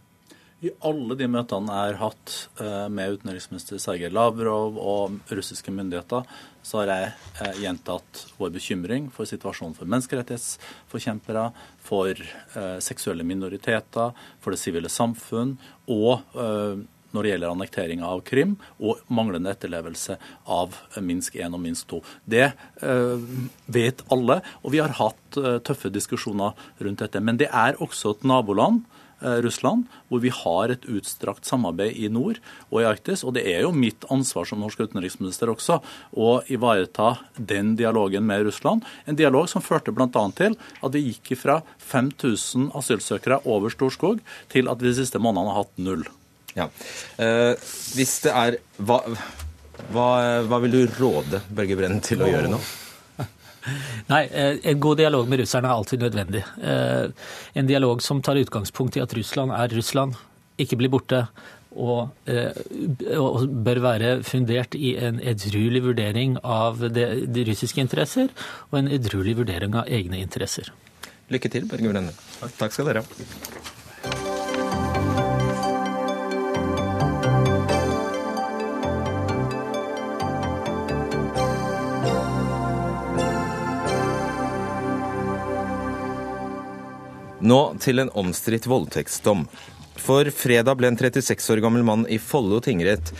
I 0.58 0.72
alle 0.82 1.14
de 1.14 1.26
møtene 1.30 1.70
jeg 1.70 1.92
har 1.92 2.00
hatt 2.00 2.32
eh, 2.58 2.86
med 2.90 3.14
utenriksminister 3.14 3.78
Sergej 3.78 4.10
Lavrov 4.10 4.74
og 4.82 5.30
russiske 5.30 5.70
myndigheter, 5.70 6.26
så 6.66 6.80
har 6.80 6.90
jeg 6.90 7.12
eh, 7.44 7.60
gjentatt 7.62 8.24
vår 8.40 8.50
bekymring 8.56 9.06
for 9.14 9.30
situasjonen 9.30 9.76
for 9.78 9.86
menneskerettighetsforkjempere, 9.86 11.46
for 11.78 12.10
eh, 12.10 12.76
seksuelle 12.82 13.26
minoriteter, 13.28 14.10
for 14.42 14.50
det 14.54 14.58
sivile 14.58 14.90
samfunn 14.90 15.54
og 15.88 16.26
når 17.08 17.24
det 17.24 17.30
gjelder 17.30 17.52
annektering 17.54 18.02
av 18.04 18.18
Krim 18.26 18.58
og 18.84 18.98
manglende 19.14 19.54
etterlevelse 19.54 20.18
av 20.52 20.74
Minsk 21.00 21.38
1 21.38 21.54
og 21.56 21.62
Minsk 21.62 21.88
2. 21.94 22.00
Det 22.28 22.50
vet 23.78 24.02
alle, 24.12 24.36
og 24.60 24.74
vi 24.74 24.82
har 24.82 24.92
hatt 24.98 25.38
tøffe 25.64 25.88
diskusjoner 25.88 26.52
rundt 26.84 27.00
dette. 27.00 27.22
Men 27.24 27.40
det 27.40 27.48
er 27.48 27.80
også 27.80 28.12
et 28.18 28.28
naboland 28.28 28.84
Russland, 29.20 29.86
hvor 30.08 30.22
vi 30.22 30.30
har 30.34 30.72
et 30.72 30.84
utstrakt 30.90 31.48
samarbeid 31.48 31.96
i 31.98 32.10
nord 32.12 32.38
og 32.70 32.82
i 32.82 32.86
Arktis. 32.88 33.24
Og 33.26 33.34
det 33.36 33.44
er 33.50 33.64
jo 33.64 33.72
mitt 33.74 34.06
ansvar 34.14 34.48
som 34.48 34.62
norsk 34.62 34.84
utenriksminister 34.86 35.50
også 35.52 35.80
å 36.14 36.30
ivareta 36.52 37.16
den 37.36 37.74
dialogen 37.78 38.26
med 38.28 38.46
Russland. 38.46 38.86
En 39.06 39.18
dialog 39.18 39.48
som 39.50 39.64
førte 39.64 39.94
bl.a. 39.94 40.08
til 40.38 40.54
at 40.54 40.94
vi 40.94 41.08
gikk 41.10 41.34
fra 41.40 41.60
5000 41.90 42.70
asylsøkere 42.78 43.42
over 43.48 43.74
Storskog 43.74 44.22
til 44.52 44.70
at 44.70 44.82
vi 44.82 44.92
de 44.92 44.98
siste 45.00 45.20
månedene 45.22 45.54
har 45.54 45.64
hatt 45.64 45.82
null. 45.82 46.06
Ja. 46.56 46.68
Eh, 47.22 47.54
hvis 47.94 48.18
det 48.24 48.34
er 48.34 48.58
hva, 48.82 49.02
hva, 49.92 50.10
hva, 50.48 50.60
vil 50.64 50.74
du 50.74 50.82
råde 50.98 51.42
Børge 51.54 51.78
Brennen 51.78 52.02
til 52.04 52.24
å 52.24 52.30
gjøre 52.30 52.50
nå? 52.50 52.60
Nei, 54.08 54.22
eh, 54.26 54.56
en 54.70 54.80
god 54.80 54.98
dialog 55.00 55.28
med 55.28 55.42
russerne 55.42 55.68
er 55.68 55.76
alltid 55.76 56.02
nødvendig. 56.04 56.42
Eh, 56.62 57.10
en 57.54 57.68
dialog 57.68 58.02
som 58.02 58.22
tar 58.22 58.40
utgangspunkt 58.40 58.96
i 58.96 59.04
at 59.04 59.14
Russland 59.16 59.54
er 59.56 59.76
Russland, 59.76 60.18
ikke 60.58 60.80
blir 60.80 60.92
borte. 60.92 61.26
Og, 61.78 62.08
eh, 62.26 62.56
og 63.20 63.44
bør 63.62 63.78
være 63.84 64.12
fundert 64.26 64.74
i 64.74 64.96
en 64.96 65.20
edruelig 65.20 65.84
vurdering 65.84 66.38
av 66.42 66.80
de, 66.80 67.04
de 67.28 67.44
russiske 67.46 67.78
interesser 67.84 68.32
og 68.72 68.78
en 68.80 68.88
edruelig 68.96 69.36
vurdering 69.44 69.76
av 69.76 69.86
egne 69.86 70.18
interesser. 70.18 70.72
Lykke 71.28 71.52
til, 71.52 71.68
Børge 71.68 71.92
Brenne. 71.92 72.16
Takk 72.56 72.72
skal 72.72 72.88
dere 72.88 73.04
ha. 73.04 73.76
Nå 87.38 87.58
til 87.78 88.02
en 88.02 88.10
omstridt 88.18 88.66
voldtektsdom. 88.66 89.44
For 89.98 90.26
fredag 90.34 90.78
ble 90.78 90.88
en 90.90 90.98
36 90.98 91.52
år 91.54 91.60
gammel 91.62 91.84
mann 91.86 92.02
i 92.10 92.18
Follo 92.18 92.58
tingrett 92.62 93.12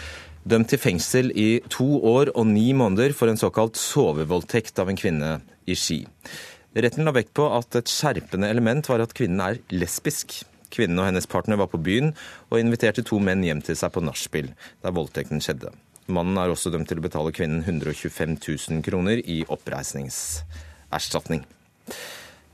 dømt 0.49 0.71
til 0.73 0.81
fengsel 0.81 1.31
i 1.39 1.61
to 1.71 1.87
år 2.09 2.33
og 2.35 2.47
ni 2.51 2.73
måneder 2.75 3.13
for 3.15 3.31
en 3.31 3.39
såkalt 3.39 3.79
sovevoldtekt 3.79 4.79
av 4.81 4.91
en 4.91 4.99
kvinne 4.99 5.33
i 5.69 5.77
Ski. 5.79 6.01
Retten 6.75 7.07
la 7.07 7.13
vekt 7.15 7.35
på 7.37 7.47
at 7.53 7.79
et 7.79 7.91
skjerpende 7.91 8.49
element 8.51 8.89
var 8.91 9.05
at 9.05 9.15
kvinnen 9.17 9.43
er 9.45 9.61
lesbisk. 9.75 10.41
Kvinnen 10.75 10.99
og 11.01 11.09
hennes 11.09 11.29
partner 11.31 11.61
var 11.61 11.71
på 11.71 11.81
byen 11.81 12.11
og 12.51 12.59
inviterte 12.61 13.05
to 13.07 13.21
menn 13.23 13.45
hjem 13.47 13.63
til 13.65 13.79
seg 13.79 13.93
på 13.95 14.03
nachspiel, 14.05 14.51
der 14.83 14.97
voldtekten 14.97 15.43
skjedde. 15.45 15.71
Mannen 16.09 16.41
er 16.41 16.51
også 16.51 16.73
dømt 16.73 16.89
til 16.91 17.01
å 17.01 17.05
betale 17.05 17.35
kvinnen 17.37 17.63
125 17.63 18.39
000 18.41 18.83
kroner 18.85 19.21
i 19.21 19.43
oppreisningserstatning. 19.47 21.45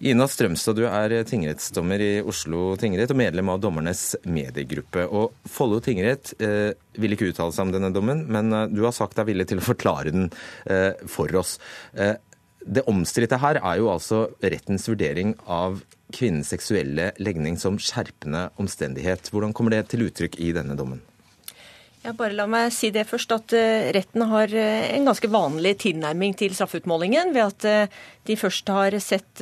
Ina 0.03 0.27
Strømstad, 0.27 0.75
du 0.75 0.89
er 0.89 1.13
tingrettsdommer 1.29 2.03
i 2.03 2.11
Oslo 2.27 2.73
tingrett 2.81 3.13
og 3.15 3.19
medlem 3.21 3.53
av 3.53 3.61
dommernes 3.63 4.17
mediegruppe. 4.27 5.05
Og 5.07 5.37
Follo 5.47 5.79
tingrett 5.85 6.33
eh, 6.43 6.75
vil 6.99 7.15
ikke 7.15 7.31
uttale 7.31 7.55
seg 7.55 7.69
om 7.69 7.75
denne 7.77 7.93
dommen, 7.95 8.25
men 8.27 8.51
eh, 8.51 8.67
du 8.75 8.83
har 8.83 8.97
sagt 8.97 9.15
deg 9.21 9.31
villig 9.31 9.47
til 9.53 9.63
å 9.63 9.67
forklare 9.71 10.13
den 10.15 10.27
eh, 10.67 10.99
for 11.07 11.31
oss. 11.39 11.57
Eh, 11.95 12.17
det 12.67 12.83
omstridte 12.91 13.39
her 13.39 13.61
er 13.61 13.79
jo 13.79 13.91
altså 13.93 14.25
rettens 14.43 14.89
vurdering 14.91 15.37
av 15.47 15.79
kvinnens 16.15 16.51
seksuelle 16.51 17.13
legning 17.23 17.59
som 17.61 17.79
skjerpende 17.79 18.49
omstendighet. 18.61 19.31
Hvordan 19.31 19.55
kommer 19.55 19.77
det 19.77 19.87
til 19.93 20.09
uttrykk 20.09 20.41
i 20.43 20.51
denne 20.57 20.77
dommen? 20.79 21.05
Ja, 22.05 22.13
bare 22.13 22.35
La 22.37 22.45
meg 22.45 22.69
si 22.77 22.91
det 22.93 23.07
først, 23.09 23.31
at 23.33 23.53
uh, 23.57 23.87
retten 23.97 24.27
har 24.29 24.51
uh, 24.53 24.89
en 24.93 25.07
ganske 25.09 25.29
vanlig 25.33 25.71
tilnærming 25.87 26.35
til 26.37 26.53
straffeutmålingen, 26.53 27.31
ved 27.33 27.47
at 27.47 27.65
uh, 27.65 28.03
de 28.29 28.37
først 28.37 28.69
har 28.69 28.97
sett 29.01 29.41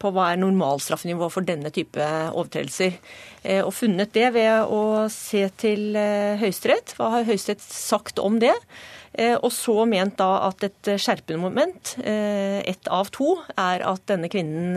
på 0.00 0.12
hva 0.12 0.30
er 0.32 0.40
normalstraffenivået 0.40 1.34
for 1.34 1.44
denne 1.48 1.70
type 1.72 2.00
overtredelser. 2.00 2.98
Og 3.64 3.70
funnet 3.72 4.12
det 4.12 4.26
ved 4.34 4.68
å 4.68 5.06
se 5.12 5.46
til 5.56 5.96
Høyesterett. 5.96 6.92
Hva 6.98 7.08
har 7.14 7.24
Høyesterett 7.24 7.64
sagt 7.64 8.20
om 8.20 8.36
det? 8.42 8.52
Og 9.40 9.48
så 9.54 9.86
ment 9.88 10.18
da 10.20 10.28
at 10.50 10.66
et 10.68 10.92
skjerpende 11.00 11.40
moment, 11.40 11.94
ett 12.04 12.92
av 12.92 13.08
to, 13.16 13.38
er 13.56 13.86
at 13.88 14.04
denne 14.12 14.28
kvinnen, 14.28 14.76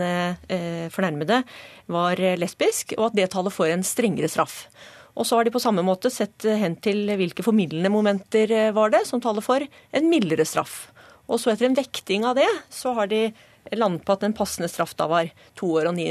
fornærmede, 0.96 1.42
var 1.92 2.24
lesbisk, 2.40 2.96
og 2.96 3.10
at 3.10 3.20
det 3.20 3.28
taler 3.36 3.52
for 3.52 3.68
en 3.68 3.84
strengere 3.84 4.32
straff. 4.32 4.62
Og 5.12 5.28
så 5.28 5.38
har 5.38 5.44
de 5.44 5.52
på 5.52 5.60
samme 5.62 5.84
måte 5.84 6.10
sett 6.12 6.46
hen 6.46 6.78
til 6.84 7.04
hvilke 7.18 7.44
formildende 7.44 7.92
momenter 7.92 8.52
eh, 8.52 8.74
var 8.76 8.94
det 8.94 9.04
som 9.08 9.20
taler 9.22 9.44
for 9.44 9.62
en 9.62 10.10
mildere 10.10 10.46
straff. 10.48 10.86
Og 11.30 11.40
så 11.40 11.52
etter 11.52 11.68
en 11.68 11.78
vekting 11.78 12.26
av 12.28 12.38
det, 12.40 12.48
så 12.72 12.94
har 12.96 13.10
de 13.12 13.26
landet 13.78 14.04
på 14.04 14.14
at 14.16 14.24
den 14.24 14.34
passende 14.36 14.68
straff 14.70 14.94
da 14.98 15.06
var 15.10 15.30
to 15.58 15.70
år 15.78 15.90
og 15.90 15.96
ni, 15.96 16.06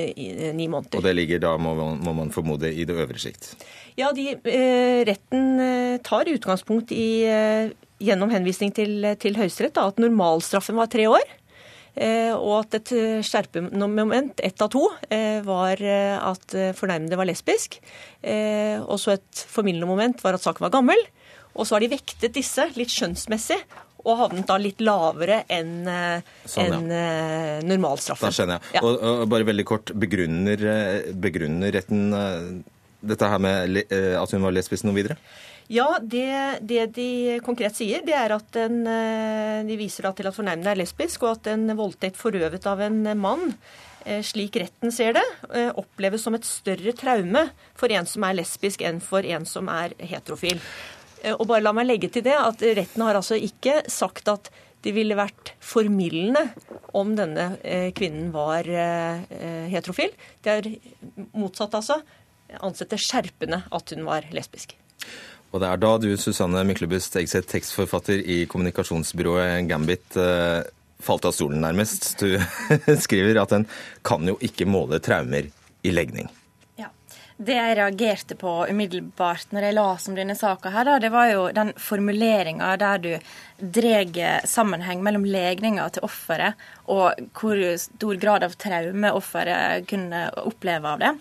ni 0.56 0.68
måneder. 0.72 1.02
Og 1.02 1.06
det 1.06 1.16
ligger 1.18 1.42
da, 1.44 1.56
må 1.62 1.74
man, 1.78 2.00
må 2.06 2.14
man 2.18 2.32
formode, 2.34 2.72
i 2.72 2.86
det 2.88 2.96
øvre 2.96 3.20
sikt? 3.22 3.54
Ja, 4.00 4.12
de, 4.16 4.32
eh, 4.40 5.02
retten 5.08 5.60
eh, 5.60 5.98
tar 6.06 6.32
utgangspunkt 6.32 6.94
i, 6.96 7.26
eh, 7.28 7.74
gjennom 8.02 8.32
henvisning 8.34 8.72
til, 8.74 9.04
til 9.22 9.38
Høyesterett, 9.38 9.78
at 9.82 10.00
normalstraffen 10.02 10.80
var 10.80 10.90
tre 10.92 11.10
år. 11.12 11.36
Eh, 11.92 12.32
og 12.32 12.62
at 12.62 12.78
et 12.80 12.92
skjerpemoment, 13.28 13.96
moment, 13.98 14.42
ett 14.44 14.64
av 14.64 14.72
to, 14.72 14.86
eh, 15.12 15.42
var 15.44 15.82
at 15.84 16.58
fornærmede 16.78 17.20
var 17.20 17.28
lesbisk. 17.28 17.80
Og 18.24 18.98
så 19.02 19.18
et 19.18 19.46
formildende 19.52 19.90
moment 19.90 20.24
var 20.24 20.38
at 20.38 20.44
saken 20.46 20.68
var 20.68 20.74
gammel. 20.74 21.00
Og 21.56 21.68
så 21.68 21.76
har 21.76 21.84
de 21.84 21.92
vektet 21.92 22.34
disse 22.34 22.64
litt 22.78 22.92
skjønnsmessig 22.94 23.60
og 24.02 24.18
havnet 24.18 24.48
da 24.48 24.56
litt 24.58 24.80
lavere 24.82 25.44
enn 25.52 25.84
sånn, 26.50 26.72
en, 26.74 26.88
ja. 26.90 27.60
normalstraffen. 27.68 28.32
Da 28.32 28.34
skjønner 28.34 28.58
jeg. 28.58 28.80
Ja. 28.80 28.86
Og, 28.88 28.96
og, 28.98 29.26
bare 29.30 29.46
veldig 29.52 29.66
kort, 29.68 29.92
begrunner, 29.94 30.64
begrunner 31.12 31.76
retten 31.76 32.08
dette 33.02 33.30
her 33.30 33.42
med 33.42 33.82
at 33.92 34.34
hun 34.34 34.48
var 34.48 34.56
lesbisk 34.56 34.88
noe 34.88 34.98
videre? 34.98 35.20
Ja, 35.72 35.88
det, 36.04 36.60
det, 36.68 36.82
de 36.98 37.40
konkret 37.46 37.78
sier, 37.78 38.02
det 38.04 38.16
er 38.18 38.34
at 38.36 38.58
en, 38.60 38.82
de 39.64 39.78
viser 39.80 40.10
til 40.18 40.28
at 40.28 40.36
fornærmede 40.36 40.74
er 40.74 40.82
lesbisk, 40.82 41.24
og 41.24 41.38
at 41.38 41.54
en 41.54 41.72
voldtekt 41.80 42.20
forøvet 42.20 42.68
av 42.68 42.84
en 42.84 43.00
mann 43.16 43.54
slik 44.26 44.58
retten 44.58 44.92
ser 44.92 45.14
det, 45.14 45.24
oppleves 45.78 46.26
som 46.26 46.36
et 46.36 46.48
større 46.48 46.92
traume 46.98 47.46
for 47.78 47.94
en 47.94 48.10
som 48.10 48.26
er 48.26 48.40
lesbisk 48.40 48.82
enn 48.84 48.98
for 49.06 49.24
en 49.24 49.46
som 49.48 49.70
er 49.72 49.94
heterofil. 50.02 50.60
Og 51.38 51.46
bare 51.46 51.62
la 51.62 51.72
meg 51.78 51.88
legge 51.88 52.10
til 52.12 52.26
det 52.26 52.34
at 52.34 52.66
retten 52.82 53.06
har 53.06 53.20
altså 53.20 53.38
ikke 53.38 53.84
sagt 53.94 54.32
at 54.32 54.50
det 54.82 54.94
ville 54.96 55.18
vært 55.18 55.54
formildende 55.62 56.48
om 56.98 57.14
denne 57.18 57.56
eh, 57.62 57.90
kvinnen 57.94 58.32
var 58.34 58.66
eh, 58.66 59.22
heterofil. 59.72 60.14
Det 60.42 60.56
er 60.56 60.70
motsatt, 61.38 61.78
altså. 61.78 62.02
Ansett 62.66 62.92
det 62.92 63.00
skjerpende 63.00 63.62
at 63.72 63.94
hun 63.94 64.08
var 64.08 64.26
lesbisk. 64.34 64.74
Og 65.52 65.60
det 65.60 65.68
er 65.68 65.80
da 65.84 65.96
du, 66.00 66.10
Susanne 66.20 66.64
Myklebust 66.68 67.18
Egseth, 67.20 67.50
tekstforfatter 67.52 68.22
i 68.24 68.44
kommunikasjonsbyrået 68.52 69.68
Gambit, 69.68 70.16
eh, 70.16 70.62
falt 71.02 71.26
av 71.28 71.36
stolen 71.36 71.64
nærmest. 71.64 72.14
Du 72.22 72.38
skriver 73.06 73.42
at 73.42 73.58
en 73.58 73.68
kan 74.08 74.28
jo 74.28 74.38
ikke 74.40 74.70
måle 74.70 75.02
traumer 75.04 75.50
i 75.82 75.92
legning. 75.92 76.32
Det 77.42 77.56
jeg 77.56 77.78
reagerte 77.80 78.36
på 78.38 78.52
umiddelbart 78.70 79.54
når 79.56 79.66
jeg 79.66 79.74
leste 79.74 80.12
om 80.12 80.18
denne 80.20 80.36
saka, 80.38 80.70
her, 80.76 80.90
det 81.02 81.10
var 81.10 81.30
jo 81.32 81.46
den 81.56 81.72
formuleringa 81.80 82.76
der 82.78 83.02
du 83.02 83.10
drar 83.78 84.46
sammenheng 84.46 85.02
mellom 85.02 85.26
legninga 85.26 85.88
til 85.96 86.06
offeret 86.06 86.60
og 86.86 87.18
hvor 87.40 87.64
stor 87.82 88.20
grad 88.22 88.46
av 88.46 88.54
traume 88.62 89.14
offeret 89.18 89.88
kunne 89.90 90.28
oppleve 90.44 90.94
av 90.94 91.02
det. 91.02 91.12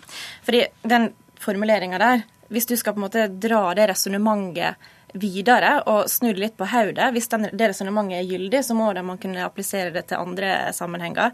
Fordi 0.45 0.61
den 0.93 1.09
formuleringa 1.41 2.01
der, 2.03 2.23
hvis 2.51 2.67
du 2.67 2.75
skal 2.77 2.95
på 2.95 3.01
en 3.01 3.07
måte 3.07 3.29
dra 3.31 3.69
det 3.77 3.87
resonnementet 3.93 4.91
videre 5.13 5.81
og 5.89 6.09
snu 6.09 6.29
det 6.31 6.39
litt 6.39 6.57
på 6.59 6.67
hodet. 6.71 7.09
Hvis 7.15 7.29
den, 7.31 7.49
det 7.51 7.71
resonnementet 7.71 8.19
er 8.19 8.27
gyldig, 8.27 8.61
så 8.63 8.75
må 8.77 8.91
det, 8.95 9.03
man 9.05 9.19
kunne 9.21 9.43
applisere 9.45 9.91
det 9.93 10.05
til 10.11 10.21
andre 10.21 10.71
sammenhenger. 10.75 11.33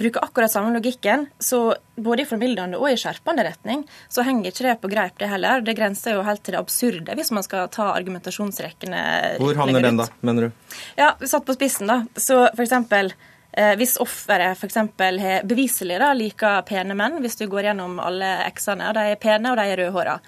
Bruke 0.00 0.22
akkurat 0.24 0.52
samme 0.52 0.72
logikken, 0.74 1.26
så 1.38 1.74
både 2.00 2.24
i 2.24 2.28
formildende 2.28 2.80
og 2.80 2.90
i 2.90 2.98
skjerpende 3.00 3.44
retning, 3.46 3.84
så 4.08 4.24
henger 4.26 4.52
ikke 4.52 4.68
det 4.68 4.76
på 4.82 4.92
greip, 4.92 5.18
det 5.20 5.30
heller. 5.30 5.64
Det 5.64 5.76
grenser 5.78 6.16
jo 6.16 6.24
helt 6.26 6.44
til 6.44 6.56
det 6.56 6.62
absurde 6.62 7.16
hvis 7.18 7.32
man 7.34 7.46
skal 7.46 7.68
ta 7.72 7.90
argumentasjonsrekkene 7.96 9.02
Hvor 9.40 9.58
havner 9.58 9.84
den, 9.84 10.00
da, 10.00 10.08
mener 10.24 10.48
du? 10.48 10.78
Ja, 10.98 11.12
satt 11.20 11.46
på 11.48 11.56
spissen, 11.58 11.90
da. 11.90 12.02
Så 12.16 12.46
for 12.54 12.64
eksempel 12.64 13.12
eh, 13.52 13.74
hvis 13.80 13.98
offeret 14.00 14.56
f.eks. 14.56 14.80
har 15.20 15.48
beviselig 15.48 16.00
da, 16.00 16.12
liker 16.16 16.62
pene 16.68 16.96
menn, 16.96 17.20
hvis 17.24 17.36
du 17.40 17.48
går 17.50 17.70
gjennom 17.70 17.98
alle 18.02 18.38
eksene, 18.46 18.88
og 18.88 18.96
de 18.96 19.10
er 19.12 19.20
pene 19.20 19.52
og 19.52 19.60
de 19.60 19.68
er 19.68 19.84
rødhåra, 19.84 20.20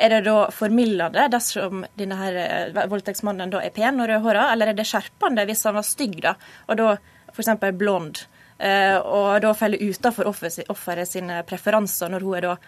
er 0.00 0.10
det 0.12 0.24
da 0.26 0.48
formildende 0.54 1.28
dersom 1.32 1.84
denne 1.98 2.18
her 2.18 2.40
eh, 2.42 2.88
voldtektsmannen 2.90 3.52
da 3.52 3.62
er 3.62 3.74
pen 3.74 4.00
og 4.00 4.08
rødhåra, 4.10 4.48
eller 4.52 4.72
er 4.72 4.78
det 4.78 4.88
skjerpende 4.88 5.44
hvis 5.48 5.64
han 5.68 5.78
var 5.78 5.86
stygg 5.86 6.18
da, 6.24 6.34
og 6.66 6.80
da 6.80 6.90
f.eks. 7.34 7.52
blond, 7.78 8.24
eh, 8.58 8.96
og 8.98 9.38
da 9.44 9.54
faller 9.54 9.82
utenfor 9.84 10.30
offeret 10.30 11.10
sine 11.10 11.42
preferanser 11.46 12.12
når 12.12 12.26
hun 12.26 12.38
er 12.40 12.48
da 12.48 12.58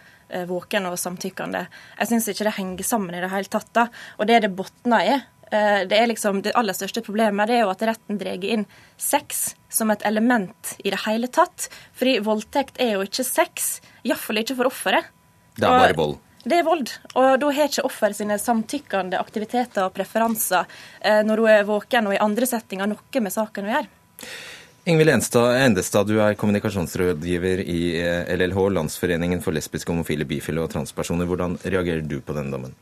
våken 0.46 0.84
og 0.86 0.94
samtykkende. 1.00 1.64
Jeg 1.98 2.06
syns 2.06 2.28
ikke 2.30 2.44
det 2.46 2.54
henger 2.54 2.86
sammen 2.86 3.16
i 3.18 3.22
det 3.24 3.32
hele 3.32 3.50
tatt. 3.50 3.66
da, 3.74 3.88
Og 4.22 4.28
det 4.30 4.36
det 4.44 4.52
botner 4.54 5.02
i, 5.02 5.16
det 5.50 5.96
er 5.98 6.06
liksom 6.06 6.44
det 6.46 6.52
aller 6.54 6.76
største 6.78 7.02
problemet 7.02 7.50
det 7.50 7.56
er 7.56 7.64
jo 7.64 7.72
at 7.72 7.82
retten 7.82 8.20
drar 8.20 8.46
inn 8.46 8.62
sex 8.94 9.56
som 9.66 9.90
et 9.90 10.06
element 10.06 10.76
i 10.84 10.94
det 10.94 11.02
hele 11.02 11.26
tatt. 11.26 11.66
Fordi 11.98 12.20
voldtekt 12.22 12.78
er 12.78 12.94
jo 12.94 13.02
ikke 13.02 13.26
sex, 13.26 13.80
iallfall 14.06 14.44
ikke 14.44 14.60
for 14.60 14.70
offeret. 14.70 15.10
Det 15.58 15.66
er 15.66 15.88
bare 15.88 15.98
vold. 15.98 16.20
Det 16.40 16.56
er 16.56 16.64
vold. 16.64 16.88
Og 17.20 17.34
da 17.40 17.50
har 17.52 17.68
ikke 17.68 17.84
offer 17.84 18.14
sine 18.16 18.38
samtykkende 18.40 19.18
aktiviteter 19.20 19.84
og 19.84 19.94
preferanser 19.96 20.64
eh, 21.00 21.20
når 21.26 21.42
hun 21.42 21.52
er 21.52 21.68
våken 21.68 22.08
og 22.08 22.16
i 22.16 22.22
andre 22.22 22.48
settinger 22.48 22.88
noe 22.88 23.22
med 23.24 23.34
saken 23.34 23.68
å 23.68 23.74
gjøre. 23.74 23.90
Ingvild 24.88 25.12
Endestad, 25.12 26.08
du 26.08 26.16
er 26.24 26.38
kommunikasjonsrådgiver 26.40 27.60
i 27.68 27.80
LLH, 28.32 28.56
eh, 28.56 28.74
Landsforeningen 28.78 29.42
for 29.44 29.52
lesbiske, 29.52 29.92
homofile, 29.92 30.24
bifile 30.24 30.64
og 30.64 30.72
transpersoner. 30.72 31.28
Hvordan 31.28 31.58
reagerer 31.60 32.00
du 32.00 32.16
på 32.24 32.36
denne 32.36 32.54
dommen? 32.54 32.76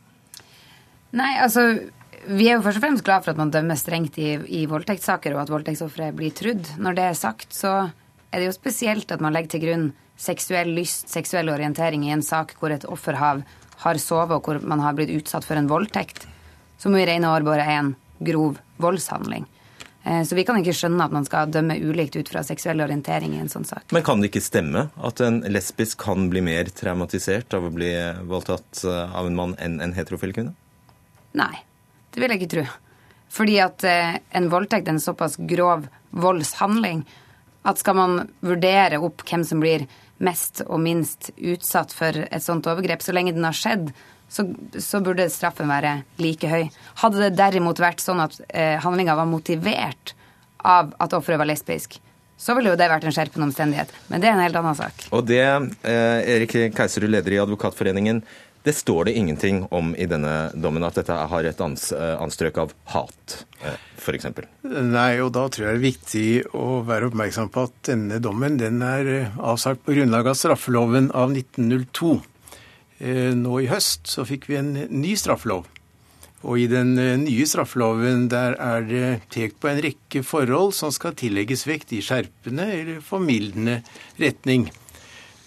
Nei, 1.11 1.33
altså, 1.43 1.71
Vi 2.19 2.49
er 2.49 2.57
jo 2.57 2.63
først 2.65 2.81
og 2.81 2.83
fremst 2.83 3.03
glad 3.07 3.23
for 3.23 3.31
at 3.31 3.39
man 3.39 3.51
dømmer 3.51 3.77
strengt 3.79 4.17
i, 4.19 4.33
i 4.35 4.65
voldtektssaker, 4.67 5.31
og 5.33 5.45
at 5.45 5.51
voldtektsofre 5.53 6.09
blir 6.13 6.33
trudd. 6.35 6.67
Når 6.77 6.97
det 6.97 7.05
er 7.07 7.15
sagt, 7.15 7.53
så 7.55 7.71
er 8.29 8.41
det 8.41 8.49
jo 8.49 8.55
spesielt 8.57 9.11
at 9.11 9.23
man 9.23 9.33
legger 9.33 9.53
til 9.53 9.63
grunn 9.63 9.85
seksuell 10.19 10.73
lyst, 10.75 11.07
seksuell 11.09 11.49
orientering 11.51 12.03
i 12.07 12.13
en 12.13 12.23
sak 12.25 12.57
hvor 12.59 12.73
et 12.75 12.85
offer 12.89 13.17
har, 13.19 13.43
har 13.83 14.01
sovet, 14.01 14.35
og 14.35 14.45
hvor 14.45 14.59
man 14.67 14.83
har 14.83 14.97
blitt 14.97 15.13
utsatt 15.15 15.47
for 15.47 15.59
en 15.59 15.69
voldtekt, 15.71 16.27
som 16.79 16.95
i 16.95 17.05
rene 17.07 17.31
år 17.31 17.47
bare 17.47 17.65
er 17.65 17.79
en 17.79 17.95
grov 18.19 18.59
voldshandling. 18.83 19.47
Eh, 20.03 20.23
så 20.23 20.35
vi 20.35 20.43
kan 20.47 20.59
ikke 20.59 20.75
skjønne 20.75 21.05
at 21.05 21.15
man 21.15 21.27
skal 21.27 21.51
dømme 21.51 21.77
ulikt 21.79 22.17
ut 22.19 22.31
fra 22.31 22.43
seksuell 22.47 22.83
orientering 22.83 23.35
i 23.35 23.41
en 23.43 23.51
sånn 23.51 23.67
sak. 23.67 23.87
Men 23.95 24.03
kan 24.07 24.19
det 24.21 24.31
ikke 24.31 24.43
stemme 24.43 24.87
at 24.95 25.23
en 25.23 25.41
lesbisk 25.51 25.99
kan 26.03 26.29
bli 26.31 26.43
mer 26.43 26.71
traumatisert 26.75 27.55
av 27.55 27.67
å 27.67 27.73
bli 27.75 27.91
voldtatt 28.27 28.83
eh, 28.87 29.15
av 29.15 29.29
en 29.29 29.39
mann 29.39 29.55
enn 29.59 29.79
en 29.83 29.95
heterofil 29.95 30.35
kvinne? 30.35 30.55
Nei, 31.39 31.53
det 32.11 32.23
vil 32.23 32.33
jeg 32.33 32.41
ikke 32.41 32.53
tro. 32.57 32.67
Fordi 33.29 33.57
at 33.61 33.87
eh, 33.87 34.19
en 34.35 34.51
voldtekt 34.51 34.87
er 34.87 34.97
en 34.97 35.03
såpass 35.03 35.37
grov 35.49 35.87
voldshandling 36.09 37.03
at 37.67 37.81
skal 37.81 37.97
man 37.99 38.21
vurdere 38.45 39.01
opp 39.03 39.21
hvem 39.27 39.43
som 39.45 39.59
blir 39.61 39.83
mest 40.23 40.63
og 40.67 40.81
minst 40.83 41.31
utsatt 41.37 41.93
for 41.95 42.25
et 42.25 42.43
sånt 42.43 42.67
overgrep. 42.69 43.03
Så 43.03 43.15
lenge 43.15 43.33
den 43.35 43.47
har 43.47 43.55
skjedd, 43.55 43.91
så, 44.29 44.45
så 44.77 45.01
burde 45.03 45.29
straffen 45.31 45.71
være 45.71 46.01
like 46.21 46.49
høy. 46.51 46.67
Hadde 47.01 47.23
det 47.25 47.37
derimot 47.39 47.81
vært 47.81 48.03
sånn 48.03 48.21
at 48.23 48.37
eh, 48.49 48.77
handlinga 48.83 49.17
var 49.17 49.29
motivert 49.29 50.13
av 50.59 50.93
at 50.99 51.15
offeret 51.15 51.39
var 51.39 51.49
lesbisk, 51.49 51.97
så 52.39 52.55
ville 52.55 52.71
jo 52.71 52.79
det 52.79 52.87
vært 52.91 53.07
en 53.07 53.15
skjerpende 53.15 53.49
omstendighet. 53.49 53.91
Men 54.11 54.21
det 54.21 54.29
er 54.29 54.37
en 54.37 54.43
helt 54.43 54.59
annen 54.59 54.77
sak. 54.77 55.07
Og 55.15 55.25
det, 55.27 55.43
eh, 55.43 56.35
Erik 56.35 56.55
Keiserud, 56.75 57.11
leder 57.11 57.35
i 57.35 57.41
Advokatforeningen, 57.43 58.21
det 58.63 58.73
står 58.73 59.05
det 59.05 59.13
ingenting 59.13 59.63
om 59.71 59.95
i 59.95 60.05
denne 60.05 60.51
dommen, 60.53 60.83
at 60.83 60.97
dette 60.99 61.15
har 61.31 61.47
et 61.47 61.61
eh, 61.63 62.15
anstrøk 62.19 62.57
av 62.59 62.73
hat, 62.91 63.45
eh, 63.63 63.77
f.eks. 63.97 64.27
Nei, 64.67 65.13
og 65.23 65.31
da 65.37 65.45
tror 65.47 65.69
jeg 65.69 65.77
det 65.77 65.79
er 65.79 65.85
viktig 65.85 66.25
å 66.59 66.81
være 66.87 67.07
oppmerksom 67.07 67.51
på 67.55 67.63
at 67.69 67.77
denne 67.87 68.19
dommen 68.23 68.59
den 68.59 68.83
er 68.83 69.11
eh, 69.13 69.39
avsagt 69.39 69.85
på 69.85 69.95
grunnlag 69.95 70.27
av 70.27 70.35
straffeloven 70.39 71.11
av 71.15 71.31
1902. 71.31 72.17
Nå 73.39 73.59
i 73.63 73.69
høst 73.71 74.09
så 74.11 74.25
fikk 74.27 74.49
vi 74.49 74.57
en 74.59 74.73
ny 74.91 75.13
straffelov. 75.15 75.69
Og 76.43 76.59
i 76.59 76.65
den 76.71 76.97
nye 77.21 77.45
straffeloven 77.47 78.25
der 78.31 78.57
er 78.59 78.83
det 78.83 79.05
pekt 79.31 79.55
på 79.63 79.69
en 79.71 79.79
rekke 79.83 80.19
forhold 80.27 80.75
som 80.75 80.91
skal 80.91 81.15
tillegges 81.15 81.63
vekt 81.67 81.95
i 81.95 82.01
skjerpende 82.03 82.67
eller 82.75 82.99
formildende 83.03 83.77
retning. 84.19 84.67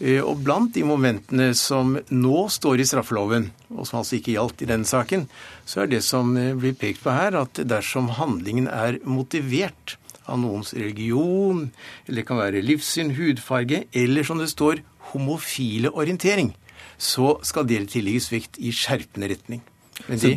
Eh, 0.03 0.19
og 0.19 0.41
blant 0.43 0.73
de 0.75 0.83
momentene 0.87 1.53
som 1.55 1.95
nå 2.11 2.39
står 2.51 2.83
i 2.83 2.87
straffeloven, 2.89 3.51
og 3.71 3.87
som 3.87 4.01
altså 4.01 4.19
ikke 4.19 4.35
gjaldt 4.35 4.65
i 4.65 4.71
denne 4.73 4.89
saken, 4.89 5.29
så 5.69 5.85
er 5.85 5.93
det 5.93 6.03
som 6.07 6.35
eh, 6.37 6.55
blir 6.59 6.75
pekt 6.79 7.05
på 7.05 7.15
her, 7.15 7.37
at 7.39 7.61
dersom 7.71 8.11
handlingen 8.19 8.67
er 8.67 8.99
motivert 9.07 9.97
av 10.27 10.41
noens 10.43 10.73
religion, 10.75 11.69
eller 12.07 12.23
det 12.23 12.27
kan 12.27 12.41
være 12.41 12.65
livssyn, 12.65 13.15
hudfarge, 13.15 13.85
eller 13.95 14.27
som 14.27 14.43
det 14.43 14.51
står 14.51 14.83
homofile 15.13 15.93
orientering, 15.95 16.51
så 16.99 17.37
skal 17.47 17.67
det 17.69 17.85
tillegges 17.95 18.31
vekt 18.33 18.59
i 18.59 18.73
skjerpende 18.75 19.31
retning. 19.31 19.63
Men 20.09 20.19
de, 20.23 20.33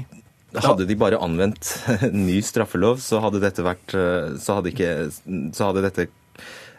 hadde 0.61 0.85
de 0.85 0.97
bare 0.99 1.21
anvendt 1.25 1.71
ny 2.27 2.37
straffelov, 2.45 3.01
så 3.01 3.23
hadde 3.23 3.41
dette 3.41 3.65
vært 3.65 3.97
eh, 3.97 4.37
så 4.41 4.59
hadde, 4.59 4.75
ikke, 4.75 4.93
så 5.57 5.71
hadde 5.71 5.85
dette 5.87 6.07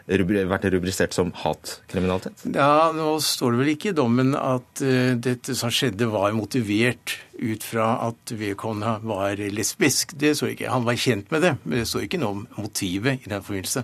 vært 0.07 0.67
rubrisert 0.71 1.13
som 1.13 1.33
hatkriminalitet? 1.35 2.45
Ja, 2.55 2.91
Nå 2.95 3.17
står 3.23 3.53
det 3.53 3.59
vel 3.59 3.71
ikke 3.73 3.91
i 3.91 3.97
dommen 3.97 4.35
at 4.39 4.81
uh, 4.83 5.15
dette 5.19 5.55
som 5.57 5.71
skjedde 5.73 6.07
var 6.11 6.35
motivert 6.35 7.17
ut 7.37 7.63
fra 7.63 7.89
at 8.07 8.31
vedkommende 8.31 8.97
var 9.03 9.37
lesbisk. 9.37 10.15
Det 10.17 10.33
så 10.37 10.53
ikke. 10.53 10.71
Han 10.71 10.87
var 10.87 10.97
kjent 10.97 11.31
med 11.31 11.43
det, 11.43 11.55
men 11.63 11.81
det 11.81 11.89
står 11.89 12.07
ikke 12.07 12.21
noe 12.21 12.37
om 12.37 12.47
motivet 12.57 13.25
i 13.25 13.29
den 13.29 13.43
forbindelse. 13.43 13.83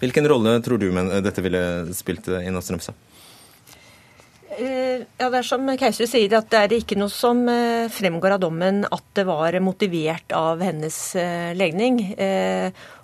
Hvilken 0.00 0.26
rolle 0.26 0.56
tror 0.64 0.80
du 0.80 0.88
men 0.90 1.12
dette 1.22 1.44
ville 1.44 1.60
spilt 1.94 2.26
i 2.32 2.48
Nastrømsa? 2.50 2.96
Eh, 4.58 5.04
ja, 5.20 5.28
Det 5.30 5.38
er 5.38 5.46
som 5.46 5.68
Keiser 5.78 6.08
sier, 6.10 6.32
at 6.34 6.48
det 6.50 6.58
er 6.64 6.74
ikke 6.80 6.98
noe 6.98 7.12
som 7.14 7.44
eh, 7.46 7.86
fremgår 7.94 8.34
av 8.34 8.42
dommen 8.42 8.82
at 8.90 9.04
det 9.14 9.28
var 9.28 9.54
motivert 9.62 10.34
av 10.34 10.64
hennes 10.64 10.98
legning. 11.54 12.00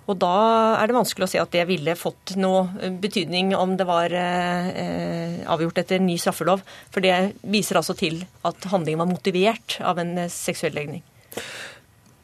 Og 0.05 0.17
da 0.21 0.35
er 0.77 0.89
det 0.89 0.97
vanskelig 0.97 1.25
å 1.25 1.31
si 1.31 1.41
at 1.41 1.53
det 1.53 1.65
ville 1.69 1.97
fått 1.97 2.35
noe 2.37 2.67
eh, 2.77 2.93
betydning 2.93 3.55
om 3.57 3.73
det 3.79 3.87
var 3.89 4.13
eh, 4.13 5.41
avgjort 5.49 5.81
etter 5.81 6.03
ny 6.03 6.17
straffelov. 6.21 6.61
For 6.93 7.05
det 7.05 7.35
viser 7.41 7.81
altså 7.81 7.97
til 7.97 8.21
at 8.45 8.69
handlingen 8.71 9.01
var 9.01 9.09
motivert 9.09 9.79
av 9.81 10.01
en 10.01 10.15
eh, 10.25 10.31
seksuell 10.31 10.77
legning. 10.77 11.01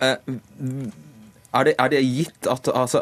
Eh, 0.02 0.14
er, 0.14 1.64
det, 1.68 1.74
er, 1.74 1.94
det, 1.94 2.04
gitt 2.06 2.50
at 2.50 2.70
altså, 2.70 3.02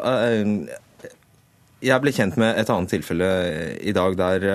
jeg 1.80 2.02
ble 2.02 2.12
kjent 2.16 2.40
med 2.40 2.56
et 2.60 2.72
annet 2.72 2.90
tilfelle 2.92 3.28
i 3.78 3.92
dag 3.94 4.16
der 4.18 4.46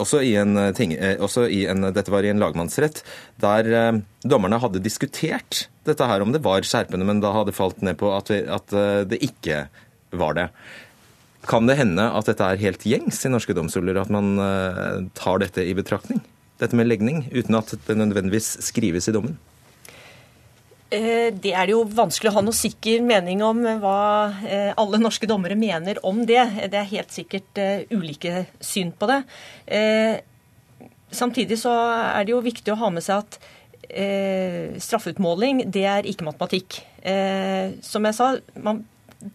også, 0.00 0.20
i 0.22 0.36
ting, 0.78 0.94
også 1.18 1.48
i 1.50 1.64
en 1.68 1.88
Dette 1.90 2.14
var 2.14 2.24
i 2.24 2.30
en 2.30 2.38
lagmannsrett, 2.40 3.02
der 3.42 3.98
dommerne 4.22 4.62
hadde 4.62 4.84
diskutert 4.84 5.64
dette 5.88 6.08
her 6.08 6.24
om 6.24 6.32
det 6.34 6.42
var 6.44 6.64
skjerpende, 6.66 7.06
men 7.08 7.22
da 7.22 7.32
hadde 7.34 7.54
falt 7.56 7.82
ned 7.84 7.98
på 8.00 8.10
at, 8.14 8.32
vi, 8.32 8.42
at 8.50 8.74
eh, 8.74 9.04
det 9.08 9.20
ikke 9.24 9.66
var 10.14 10.36
det. 10.38 10.48
Kan 11.48 11.68
det 11.68 11.78
hende 11.80 12.06
at 12.16 12.28
dette 12.30 12.46
er 12.46 12.62
helt 12.62 12.86
gjengs 12.88 13.20
i 13.26 13.32
norske 13.32 13.56
domstoler, 13.56 13.98
at 14.00 14.12
man 14.12 14.36
eh, 14.40 15.02
tar 15.18 15.42
dette 15.44 15.64
i 15.64 15.74
betraktning? 15.76 16.22
Dette 16.62 16.78
med 16.78 16.88
legning, 16.88 17.24
uten 17.34 17.58
at 17.58 17.74
det 17.86 17.98
nødvendigvis 17.98 18.54
skrives 18.64 19.10
i 19.10 19.16
dommen? 19.16 19.36
Eh, 20.94 21.28
det 21.34 21.52
er 21.52 21.72
jo 21.74 21.82
vanskelig 21.90 22.30
å 22.32 22.36
ha 22.38 22.44
noe 22.46 22.56
sikker 22.56 23.02
mening 23.04 23.42
om 23.44 23.64
hva 23.82 23.98
alle 24.78 25.00
norske 25.02 25.28
dommere 25.28 25.58
mener 25.58 26.00
om 26.06 26.22
det. 26.28 26.46
Det 26.70 26.80
er 26.80 26.92
helt 26.94 27.12
sikkert 27.12 27.60
ulike 27.92 28.46
syn 28.62 28.94
på 28.96 29.10
det. 29.10 29.20
Samtidig 31.14 31.58
så 31.60 31.72
er 31.74 32.24
det 32.24 32.34
jo 32.34 32.42
viktig 32.44 32.72
å 32.72 32.80
ha 32.80 32.90
med 32.94 33.04
seg 33.04 33.22
at 33.22 33.38
straffeutmåling, 34.84 35.64
det 35.72 35.84
er 35.88 36.06
ikke 36.08 36.26
matematikk. 36.26 36.80
Som 37.84 38.08
jeg 38.08 38.16
sa, 38.16 38.28
man 38.56 38.84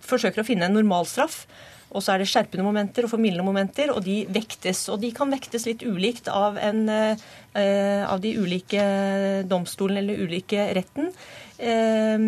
forsøker 0.05 0.41
å 0.41 0.47
finne 0.47 0.69
en 0.69 0.77
normalstraff. 0.77 1.43
Og 1.89 2.03
så 2.05 2.13
er 2.13 2.21
det 2.21 2.29
skjerpende 2.29 2.65
momenter 2.65 3.05
og 3.05 3.11
formildende 3.13 3.45
momenter, 3.45 3.89
og 3.93 4.03
de 4.05 4.21
vektes. 4.29 4.83
Og 4.93 4.99
de 5.01 5.09
kan 5.15 5.31
vektes 5.33 5.65
litt 5.65 5.85
ulikt 5.85 6.29
av, 6.29 6.59
en, 6.61 6.83
av 6.89 8.21
de 8.21 8.35
ulike 8.37 8.83
domstolene 9.49 10.03
eller 10.03 10.25
ulike 10.27 10.69
retten. 10.77 11.09
Eh, 11.59 12.19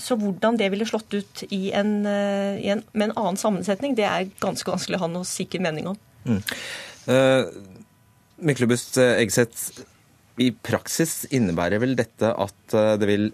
så 0.00 0.16
hvordan 0.16 0.56
det 0.56 0.70
ville 0.72 0.88
slått 0.88 1.12
ut 1.12 1.44
i 1.52 1.66
en, 1.76 2.06
eh, 2.08 2.56
i 2.64 2.70
en, 2.72 2.80
med 2.92 3.10
en 3.10 3.18
annen 3.20 3.40
sammensetning, 3.40 3.96
det 3.98 4.06
er 4.08 4.30
ganske 4.40 4.70
vanskelig 4.70 4.96
å 4.96 5.04
ha 5.04 5.10
noe 5.12 5.28
sikker 5.28 5.60
mening 5.60 5.90
om. 5.92 5.98
Mm. 6.24 6.40
Eh, 7.12 7.42
Myklebust 8.42 8.96
Egseth, 8.98 9.84
i 10.40 10.52
praksis 10.64 11.26
innebærer 11.34 11.82
vel 11.82 11.96
dette 11.98 12.30
at 12.32 12.76
det 13.00 13.08
vil 13.08 13.26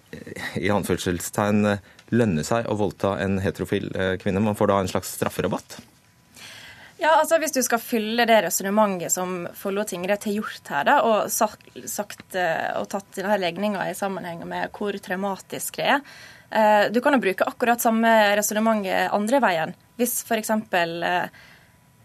i 0.59 0.71
anførselstegn 0.73 1.63
lønne 2.11 2.47
seg 2.47 2.67
å 2.67 2.79
voldta 2.81 3.15
en 3.23 3.39
heterofil 3.43 3.91
kvinne? 4.23 4.43
Man 4.43 4.59
får 4.59 4.73
da 4.73 4.81
en 4.83 4.91
slags 4.91 5.13
strafferabatt? 5.19 5.79
Ja, 6.99 7.13
altså 7.21 7.39
Hvis 7.39 7.55
du 7.55 7.61
skal 7.63 7.83
fylle 7.83 8.27
det 8.27 8.41
resonnementet 8.49 9.15
som 9.15 9.45
Follo 9.57 9.85
tingrett 9.87 10.27
har 10.27 10.35
gjort 10.35 10.73
her, 10.73 10.87
da, 10.89 10.97
og, 11.07 11.31
sagt, 11.31 11.71
sagt, 11.87 12.27
eh, 12.35 12.73
og 12.79 12.89
tatt 12.91 13.13
denne 13.15 13.39
legninga 13.39 13.87
i 13.87 13.95
sammenheng 13.95 14.43
med 14.49 14.75
hvor 14.75 14.99
traumatisk 15.03 15.79
det 15.79 15.87
er 15.95 16.01
eh, 16.51 16.89
Du 16.91 16.99
kan 17.05 17.15
jo 17.15 17.23
bruke 17.23 17.47
akkurat 17.47 17.83
samme 17.83 18.11
resonnementet 18.39 19.15
andre 19.15 19.43
veien. 19.45 19.77
Hvis 19.99 20.25
f.eks. 20.27 20.51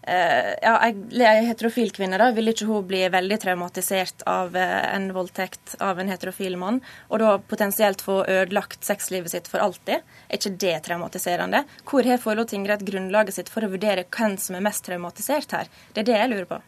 Eh, 0.08 0.54
ja, 0.62 0.74
ei 0.84 1.46
heterofil 1.48 1.94
kvinne, 1.96 2.18
da, 2.20 2.28
vil 2.36 2.52
ikke 2.52 2.66
hun 2.68 2.84
bli 2.90 3.06
veldig 3.12 3.38
traumatisert 3.40 4.26
av 4.28 4.56
eh, 4.60 4.80
en 4.92 5.06
voldtekt 5.16 5.78
av 5.80 6.02
en 6.02 6.10
heterofil 6.12 6.58
mann, 6.60 6.82
og 7.08 7.22
da 7.22 7.38
potensielt 7.40 8.02
få 8.04 8.18
ødelagt 8.28 8.84
sexlivet 8.84 9.32
sitt 9.32 9.48
for 9.48 9.64
alltid? 9.64 10.04
Er 10.28 10.42
ikke 10.42 10.58
det 10.60 10.74
traumatiserende? 10.90 11.62
Hvor 11.88 12.04
har 12.10 12.20
Follo 12.20 12.44
tingrett 12.50 12.84
grunnlaget 12.84 13.38
sitt 13.38 13.52
for 13.54 13.64
å 13.64 13.70
vurdere 13.72 14.04
hvem 14.04 14.36
som 14.44 14.58
er 14.60 14.66
mest 14.66 14.84
traumatisert 14.90 15.56
her? 15.56 15.72
Det 15.96 16.04
er 16.04 16.10
det 16.10 16.18
jeg 16.18 16.32
lurer 16.34 16.50
på. 16.50 16.60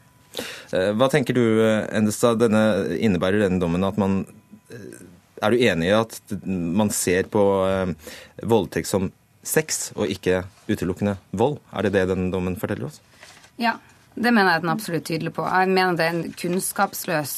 Eh, 0.72 0.94
hva 0.96 1.10
tenker 1.12 1.36
du, 1.36 1.44
Endestad, 1.92 2.40
denne, 2.40 2.64
innebærer 2.96 3.44
denne 3.44 3.60
dommen 3.60 3.84
at 3.88 4.00
man 4.00 4.24
Er 5.44 5.52
du 5.52 5.60
enig 5.60 5.90
i 5.90 5.94
at 5.94 6.16
man 6.48 6.90
ser 6.90 7.28
på 7.30 7.42
voldtekt 8.48 8.88
som 8.88 9.10
sex 9.46 9.92
og 9.94 10.08
ikke 10.10 10.46
utelukkende 10.72 11.18
vold? 11.36 11.60
Er 11.76 11.86
det 11.86 11.92
det 11.98 12.06
denne 12.14 12.32
dommen 12.34 12.56
forteller 12.58 12.88
oss? 12.88 13.02
Ja, 13.62 13.78
det 14.16 14.32
mener 14.32 14.54
jeg 14.54 14.62
at 14.62 14.64
den 14.64 14.72
er 14.72 14.78
absolutt 14.78 15.08
tydelig 15.08 15.34
på. 15.36 15.46
Jeg 15.48 15.72
mener 15.72 15.98
det 16.00 16.06
er 16.06 16.16
en 16.16 16.38
kunnskapsløs 16.40 17.36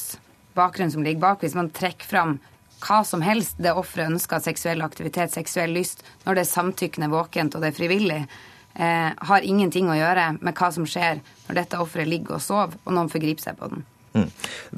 bakgrunn 0.58 0.94
som 0.94 1.06
ligger 1.06 1.24
bak. 1.24 1.42
Hvis 1.46 1.58
man 1.58 1.72
trekker 1.74 2.10
fram 2.10 2.38
hva 2.84 3.02
som 3.06 3.24
helst 3.26 3.58
det 3.62 3.74
offeret 3.74 4.12
ønsker, 4.12 4.42
seksuell 4.44 4.84
aktivitet, 4.86 5.34
seksuell 5.34 5.74
lyst, 5.74 6.04
når 6.26 6.38
det 6.38 6.46
er 6.46 6.52
samtykkende, 6.52 7.10
våkent 7.14 7.58
og 7.58 7.64
det 7.64 7.72
er 7.72 7.78
frivillig, 7.78 8.20
eh, 8.78 9.12
har 9.30 9.46
ingenting 9.46 9.90
å 9.90 9.98
gjøre 9.98 10.30
med 10.40 10.58
hva 10.58 10.72
som 10.74 10.86
skjer 10.86 11.22
når 11.48 11.62
dette 11.62 11.82
offeret 11.82 12.10
ligger 12.10 12.38
og 12.38 12.44
sover, 12.46 12.78
og 12.86 12.94
noen 12.94 13.10
forgriper 13.10 13.50
seg 13.50 13.58
på 13.58 13.72
den. 13.74 13.86
Mm. 14.18 14.30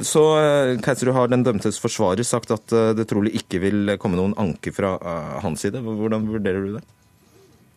Så 0.03 0.23
eh, 0.39 0.77
Keiserud 0.83 1.15
har 1.15 1.31
den 1.31 1.43
dømtes 1.47 1.79
forsvarer 1.79 2.27
sagt 2.27 2.51
at 2.55 2.71
eh, 2.75 2.93
det 2.95 3.07
trolig 3.11 3.35
ikke 3.39 3.61
vil 3.63 3.95
komme 3.99 4.19
noen 4.19 4.35
anke 4.39 4.73
fra 4.75 4.95
uh, 4.99 5.37
hans 5.43 5.63
side. 5.63 5.83
Hvordan 5.83 6.27
vurderer 6.31 6.65
du 6.65 6.73
det? 6.79 6.85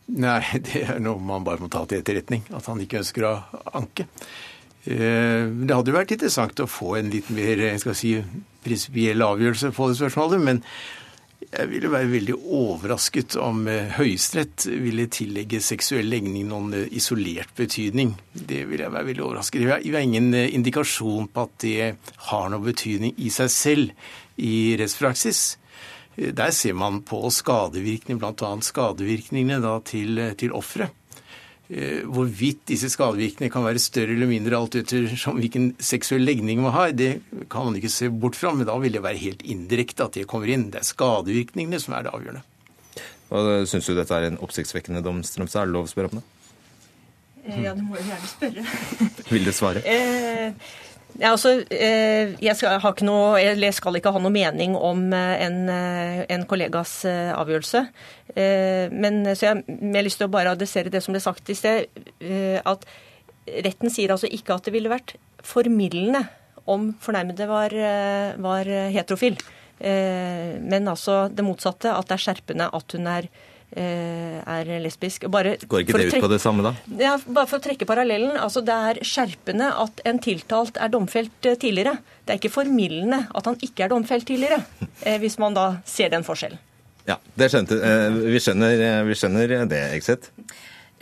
Nei, 0.06 0.40
det 0.66 0.86
er 0.86 1.02
noe 1.02 1.20
man 1.22 1.44
bare 1.46 1.62
må 1.62 1.70
ta 1.72 1.84
til 1.86 2.02
etterretning. 2.02 2.46
At 2.54 2.68
han 2.70 2.82
ikke 2.82 3.02
ønsker 3.02 3.28
å 3.28 3.34
anke. 3.78 4.08
Eh, 4.82 5.46
det 5.46 5.76
hadde 5.76 5.92
jo 5.92 5.98
vært 5.98 6.16
interessant 6.16 6.64
å 6.64 6.70
få 6.70 6.96
en 6.98 7.12
litt 7.12 7.30
mer 7.34 7.68
skal 7.78 7.94
si, 7.96 8.16
prinsipiell 8.64 9.22
avgjørelse 9.22 9.70
på 9.76 9.88
det 9.90 10.00
spørsmålet. 10.00 10.42
Men 10.42 10.60
jeg 11.52 11.68
ville 11.68 11.90
være 11.92 12.10
veldig 12.10 12.36
overrasket 12.58 13.36
om 13.42 13.64
eh, 13.70 13.94
Høyesterett 13.98 14.66
ville 14.66 15.06
tillegge 15.12 15.62
seksuell 15.62 16.10
legning 16.10 16.50
noen 16.50 16.74
eh, 16.80 16.90
isolert 16.98 17.54
betydning. 17.58 18.16
Det 18.34 18.64
ville 18.66 18.88
jeg 18.88 18.96
være 18.96 19.10
veldig 19.12 19.26
overrasket. 19.28 19.64
Vi 19.86 19.94
har 19.94 20.02
ingen 20.02 20.34
indikasjon 20.34 21.30
på 21.30 21.46
at 21.46 21.56
det 21.62 21.94
har 22.28 22.50
noen 22.50 22.66
betydning 22.66 23.14
i 23.22 23.30
seg 23.34 23.54
selv 23.54 24.12
i 24.42 24.74
rettspraksis. 24.80 25.61
Der 26.16 26.50
ser 26.52 26.74
man 26.76 27.00
på 27.08 27.22
skadevirkninger, 27.32 28.20
bl.a. 28.20 28.50
skadevirkningene 28.60 29.62
da, 29.64 29.78
til, 29.88 30.20
til 30.38 30.52
offeret. 30.52 30.92
Eh, 31.72 32.02
hvorvidt 32.04 32.66
disse 32.68 32.90
skadevirkningene 32.92 33.52
kan 33.52 33.64
være 33.64 33.80
større 33.80 34.12
eller 34.12 34.28
mindre 34.28 34.58
alt 34.58 34.74
etter 34.76 35.06
hvilken 35.38 35.70
seksuell 35.80 36.26
legning 36.26 36.60
man 36.60 36.74
har, 36.74 36.90
det 36.92 37.22
kan 37.48 37.64
man 37.64 37.78
ikke 37.78 37.92
se 37.92 38.10
bort 38.10 38.36
fra, 38.36 38.52
men 38.52 38.68
da 38.68 38.74
vil 38.82 38.92
det 38.92 39.00
være 39.04 39.22
helt 39.22 39.44
indirekte 39.46 40.04
at 40.04 40.18
det 40.18 40.26
kommer 40.28 40.52
inn. 40.52 40.68
Det 40.74 40.82
er 40.82 40.90
skadevirkningene 40.90 41.80
som 41.80 41.96
er 41.96 42.04
det 42.04 42.12
avgjørende. 42.12 42.44
Og 43.32 43.64
Syns 43.70 43.88
du 43.88 43.94
dette 43.96 44.12
er 44.12 44.28
en 44.28 44.36
oppsiktsvekkende 44.44 45.00
dom, 45.06 45.22
Strømstad? 45.24 45.62
Er 45.62 45.70
det 45.70 45.76
lov 45.78 45.88
å 45.88 45.92
spørre 45.94 46.12
om 46.12 46.20
det? 46.20 46.26
Eh, 47.46 47.62
ja, 47.64 47.72
du 47.78 47.86
må 47.86 47.96
jo 47.96 48.04
gjerne 48.10 48.28
spørre. 48.34 48.66
vil 49.32 49.48
du 49.48 49.54
svare? 49.56 49.80
Ja, 51.20 51.34
altså, 51.34 51.58
eh, 51.68 52.32
jeg 52.40 52.56
skal, 52.56 52.80
noe, 53.04 53.36
jeg 53.40 53.74
skal, 53.76 53.98
ikke 53.98 54.12
ha 54.14 54.20
noe 54.22 54.32
mening 54.32 54.76
om 54.78 55.10
eh, 55.12 55.44
en, 55.44 55.58
eh, 55.68 56.22
en 56.32 56.46
kollegas 56.48 57.02
avgjørelse. 57.04 57.84
Men, 58.32 59.18
så 59.36 59.50
jeg 59.50 59.64
har 59.92 60.06
lyst 60.06 60.22
til 60.22 60.24
å 60.24 60.32
bare 60.32 60.54
adressere 60.54 60.88
det 60.92 61.02
som 61.04 61.12
ble 61.12 61.20
sagt 61.20 61.50
i 61.52 61.56
sted. 61.58 61.98
At 62.64 62.86
retten 63.44 63.92
sier 63.92 64.14
altså 64.14 64.30
ikke 64.32 64.56
at 64.56 64.64
det 64.64 64.72
ville 64.72 64.88
vært 64.88 65.18
formildende 65.44 66.22
om 66.64 66.94
fornærmede 67.02 67.44
var, 67.50 67.76
var 68.40 68.70
heterofil. 68.94 69.36
Men 69.84 70.88
altså 70.88 71.26
det 71.28 71.44
motsatte, 71.44 71.92
at 71.92 72.08
det 72.08 72.16
er 72.16 72.24
skjerpende 72.24 72.70
at 72.72 72.96
hun 72.96 73.10
er 73.18 73.28
Eh, 73.28 73.51
er 73.80 74.68
lesbisk. 74.82 75.26
Bare 75.32 75.56
Går 75.60 75.84
ikke 75.84 75.98
det 75.98 76.08
ut 76.12 76.24
på 76.24 76.30
det 76.32 76.40
samme, 76.42 76.64
da? 76.66 76.72
Ja, 77.00 77.14
bare 77.26 77.48
for 77.50 77.60
å 77.60 77.64
trekke 77.64 77.88
parallellen. 77.88 78.36
altså 78.36 78.62
Det 78.64 78.74
er 78.74 79.00
skjerpende 79.06 79.70
at 79.84 80.02
en 80.08 80.20
tiltalt 80.22 80.76
er 80.76 80.92
domfelt 80.92 81.48
eh, 81.48 81.56
tidligere. 81.56 81.96
Det 82.24 82.34
er 82.34 82.40
ikke 82.40 82.52
formildende 82.52 83.24
at 83.32 83.48
han 83.48 83.56
ikke 83.60 83.86
er 83.86 83.94
domfelt 83.94 84.26
tidligere, 84.28 84.62
eh, 85.04 85.18
hvis 85.22 85.38
man 85.42 85.56
da 85.56 85.68
ser 85.88 86.12
den 86.12 86.26
forskjellen. 86.26 86.60
Ja, 87.08 87.16
det 87.34 87.48
skjønte, 87.50 87.80
vi, 88.30 88.38
skjønner, 88.38 89.02
vi 89.08 89.16
skjønner 89.18 89.56
det, 89.66 89.80
Exit. 89.96 90.28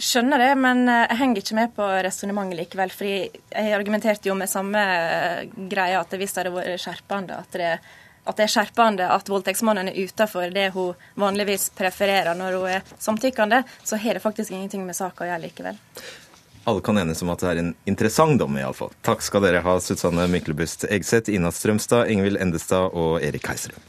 Skjønner 0.00 0.40
det, 0.40 0.52
men 0.56 0.87
jeg 0.88 1.18
henger 1.20 1.42
ikke 1.42 1.56
med 1.59 1.74
på 1.76 1.88
resonnementet 2.06 2.56
likevel. 2.56 2.92
fordi 2.94 3.16
jeg 3.28 3.74
argumenterte 3.76 4.30
jo 4.30 4.37
med 4.38 4.48
samme 4.48 4.80
greia, 5.68 6.00
at 6.00 6.16
hvis 6.16 6.33
det 6.33 6.40
hadde 6.40 6.54
vært 6.56 6.80
skjerpende 6.80 7.37
at 7.37 7.52
det 7.52 7.66
er 7.74 7.83
at 8.24 8.37
det 8.37 8.46
er 8.46 8.52
skjerpende 8.52 9.11
at 9.11 9.28
voldtektsmannen 9.30 9.90
er 9.90 10.00
utenfor 10.00 10.52
det 10.54 10.70
hun 10.74 10.98
vanligvis 11.20 11.70
prefererer 11.76 12.37
når 12.37 12.59
hun 12.59 12.72
er 12.78 12.96
samtykkende, 12.98 13.62
så 13.85 14.00
har 14.00 14.18
det 14.18 14.24
faktisk 14.24 14.52
ingenting 14.52 14.85
med 14.87 14.98
saka 14.98 15.24
å 15.24 15.30
gjøre 15.30 15.44
likevel. 15.46 15.80
Alle 16.68 16.83
kan 16.85 16.98
enes 17.00 17.22
om 17.24 17.30
at 17.33 17.40
det 17.40 17.48
er 17.50 17.62
en 17.62 17.70
interessant 17.88 18.37
dom, 18.38 18.59
iallfall. 18.61 18.92
Takk 19.06 19.24
skal 19.24 19.46
dere 19.46 19.62
ha, 19.64 19.78
Susanne 19.80 20.26
Myklebust 20.28 20.85
Egseth, 20.92 21.33
Ina 21.33 21.52
Strømstad, 21.54 22.11
Ingvild 22.12 22.40
Endestad 22.40 22.92
og 22.92 23.24
Erik 23.24 23.48
Heiserud. 23.48 23.80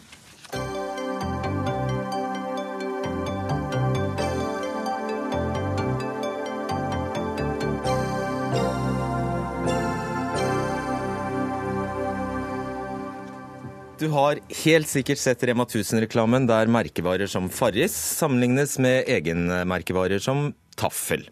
Du 14.02 14.08
har 14.10 14.40
helt 14.64 14.90
sikkert 14.90 15.20
sett 15.22 15.44
Rema 15.46 15.62
1000-reklamen 15.68 16.48
der 16.50 16.66
merkevarer 16.74 17.30
som 17.30 17.52
Farris 17.54 17.94
sammenlignes 17.94 18.80
med 18.82 19.06
egenmerkevarer 19.06 20.18
som 20.18 20.48
Taffel. 20.74 21.28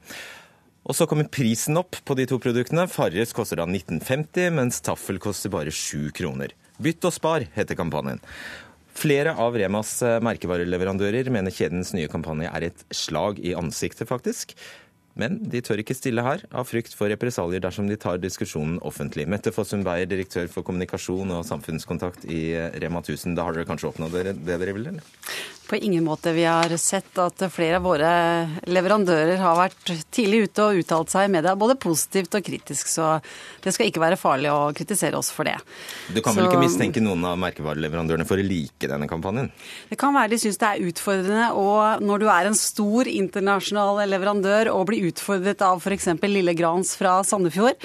Og 0.86 0.93
så 0.93 1.08
kommer 1.10 1.25
prisen 1.34 1.79
opp 1.82 1.97
på 2.05 2.13
de 2.19 2.27
to 2.29 2.38
produktene. 2.38 2.86
Farris 2.86 3.34
koster 3.34 3.58
da 3.58 3.65
1950, 3.65 4.53
mens 4.53 4.77
Taffel 4.86 5.17
koster 5.17 5.49
bare 5.49 5.73
7 5.73 6.12
kroner. 6.13 6.53
Bytt 6.77 7.10
og 7.10 7.15
spar, 7.15 7.47
heter 7.55 7.79
kampanjen. 7.79 8.21
Flere 8.93 9.34
av 9.34 9.58
Remas 9.58 9.95
merkevareleverandører 10.29 11.34
mener 11.34 11.55
kjedens 11.55 11.95
nye 11.97 12.12
kampanje 12.12 12.53
er 12.53 12.69
et 12.69 12.86
slag 12.93 13.41
i 13.41 13.58
ansiktet, 13.58 14.05
faktisk. 14.13 14.53
Men 15.19 15.38
de 15.51 15.62
tør 15.65 15.82
ikke 15.84 15.97
stille 15.97 16.23
her, 16.23 16.45
av 16.55 16.69
frykt 16.69 16.95
for 16.95 17.12
represalier 17.12 17.63
dersom 17.63 17.89
de 17.89 17.97
tar 17.99 18.21
diskusjonen 18.23 18.79
offentlig. 18.88 19.27
Mette 19.29 19.51
Fossum 19.55 19.84
Beyer, 19.86 20.08
direktør 20.10 20.47
for 20.51 20.65
kommunikasjon 20.67 21.36
og 21.36 21.45
samfunnskontakt 21.47 22.27
i 22.32 22.55
Rema 22.79 23.03
1000. 23.03 23.36
Da 23.36 23.47
har 23.47 23.58
dere 23.58 23.67
kanskje 23.69 23.91
oppnådd 23.91 24.19
det 24.19 24.38
dere 24.47 24.76
vil, 24.78 24.91
eller? 24.93 25.15
På 25.70 25.78
ingen 25.78 26.03
måte. 26.03 26.32
Vi 26.34 26.43
har 26.49 26.72
sett 26.82 27.17
at 27.22 27.43
flere 27.53 27.78
av 27.78 27.84
våre 27.86 28.09
leverandører 28.65 29.38
har 29.38 29.57
vært 29.59 29.91
tidlig 30.09 30.47
ute 30.47 30.63
og 30.65 30.80
uttalt 30.82 31.11
seg 31.13 31.28
i 31.28 31.32
media, 31.36 31.53
både 31.53 31.76
positivt 31.78 32.34
og 32.39 32.41
kritisk. 32.47 32.89
Så 32.89 33.20
det 33.61 33.76
skal 33.76 33.91
ikke 33.91 34.01
være 34.01 34.17
farlig 34.17 34.49
å 34.49 34.72
kritisere 34.74 35.20
oss 35.20 35.30
for 35.30 35.45
det. 35.45 35.59
Du 36.09 36.24
kan 36.26 36.34
så, 36.34 36.41
vel 36.41 36.49
ikke 36.49 36.63
mistenke 36.63 37.03
noen 37.05 37.22
av 37.30 37.38
merkevareleverandørene 37.43 38.26
for 38.26 38.41
å 38.41 38.45
like 38.47 38.89
denne 38.89 39.05
kampanjen? 39.11 39.51
Det 39.91 39.99
kan 40.01 40.17
være 40.17 40.32
de 40.34 40.39
syns 40.41 40.57
det 40.57 40.72
er 40.72 40.89
utfordrende, 40.89 41.51
og 41.53 42.01
når 42.01 42.26
du 42.26 42.28
er 42.34 42.49
en 42.49 42.57
stor 42.57 43.11
internasjonal 43.13 44.01
leverandør 44.09 44.72
og 44.74 44.88
blir 44.89 45.05
utfordret 45.11 45.61
av 45.65 45.86
f.eks. 45.86 46.09
Lille 46.26 46.57
Grans 46.57 46.95
fra 46.97 47.20
Sandefjord. 47.22 47.78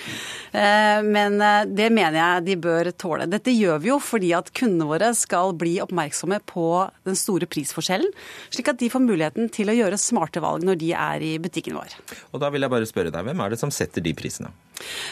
Eh, 0.56 1.04
men 1.04 1.36
eh, 1.36 1.68
det 1.68 1.92
mener 1.92 2.16
jeg 2.22 2.48
de 2.48 2.58
bør 2.64 2.94
tåle. 2.96 3.28
Dette 3.28 3.52
gjør 3.52 3.84
vi 3.84 3.92
jo 3.92 4.00
fordi 4.00 4.32
at 4.40 4.48
kundene 4.56 4.88
våre 4.88 5.12
skal 5.20 5.52
bli 5.60 5.76
oppmerksomme 5.84 6.40
på 6.48 6.68
den 7.04 7.20
store 7.20 7.48
prisen 7.50 7.73
prisforskjellen, 7.74 8.12
slik 8.50 8.70
at 8.70 8.78
de 8.78 8.90
får 8.92 9.02
muligheten 9.02 9.50
til 9.52 9.70
å 9.70 9.76
gjøre 9.76 9.98
smarte 9.98 10.42
valg 10.44 10.64
når 10.64 10.78
de 10.80 10.92
er 10.94 11.24
i 11.24 11.34
butikken 11.42 11.76
vår. 11.78 11.98
Og 12.32 12.40
da 12.40 12.50
vil 12.50 12.62
jeg 12.62 12.70
bare 12.70 12.86
spørre 12.86 13.10
deg, 13.10 13.24
Hvem 13.24 13.40
er 13.40 13.50
det 13.50 13.60
som 13.60 13.72
setter 13.72 14.04
de 14.04 14.14
prisene? 14.14 14.52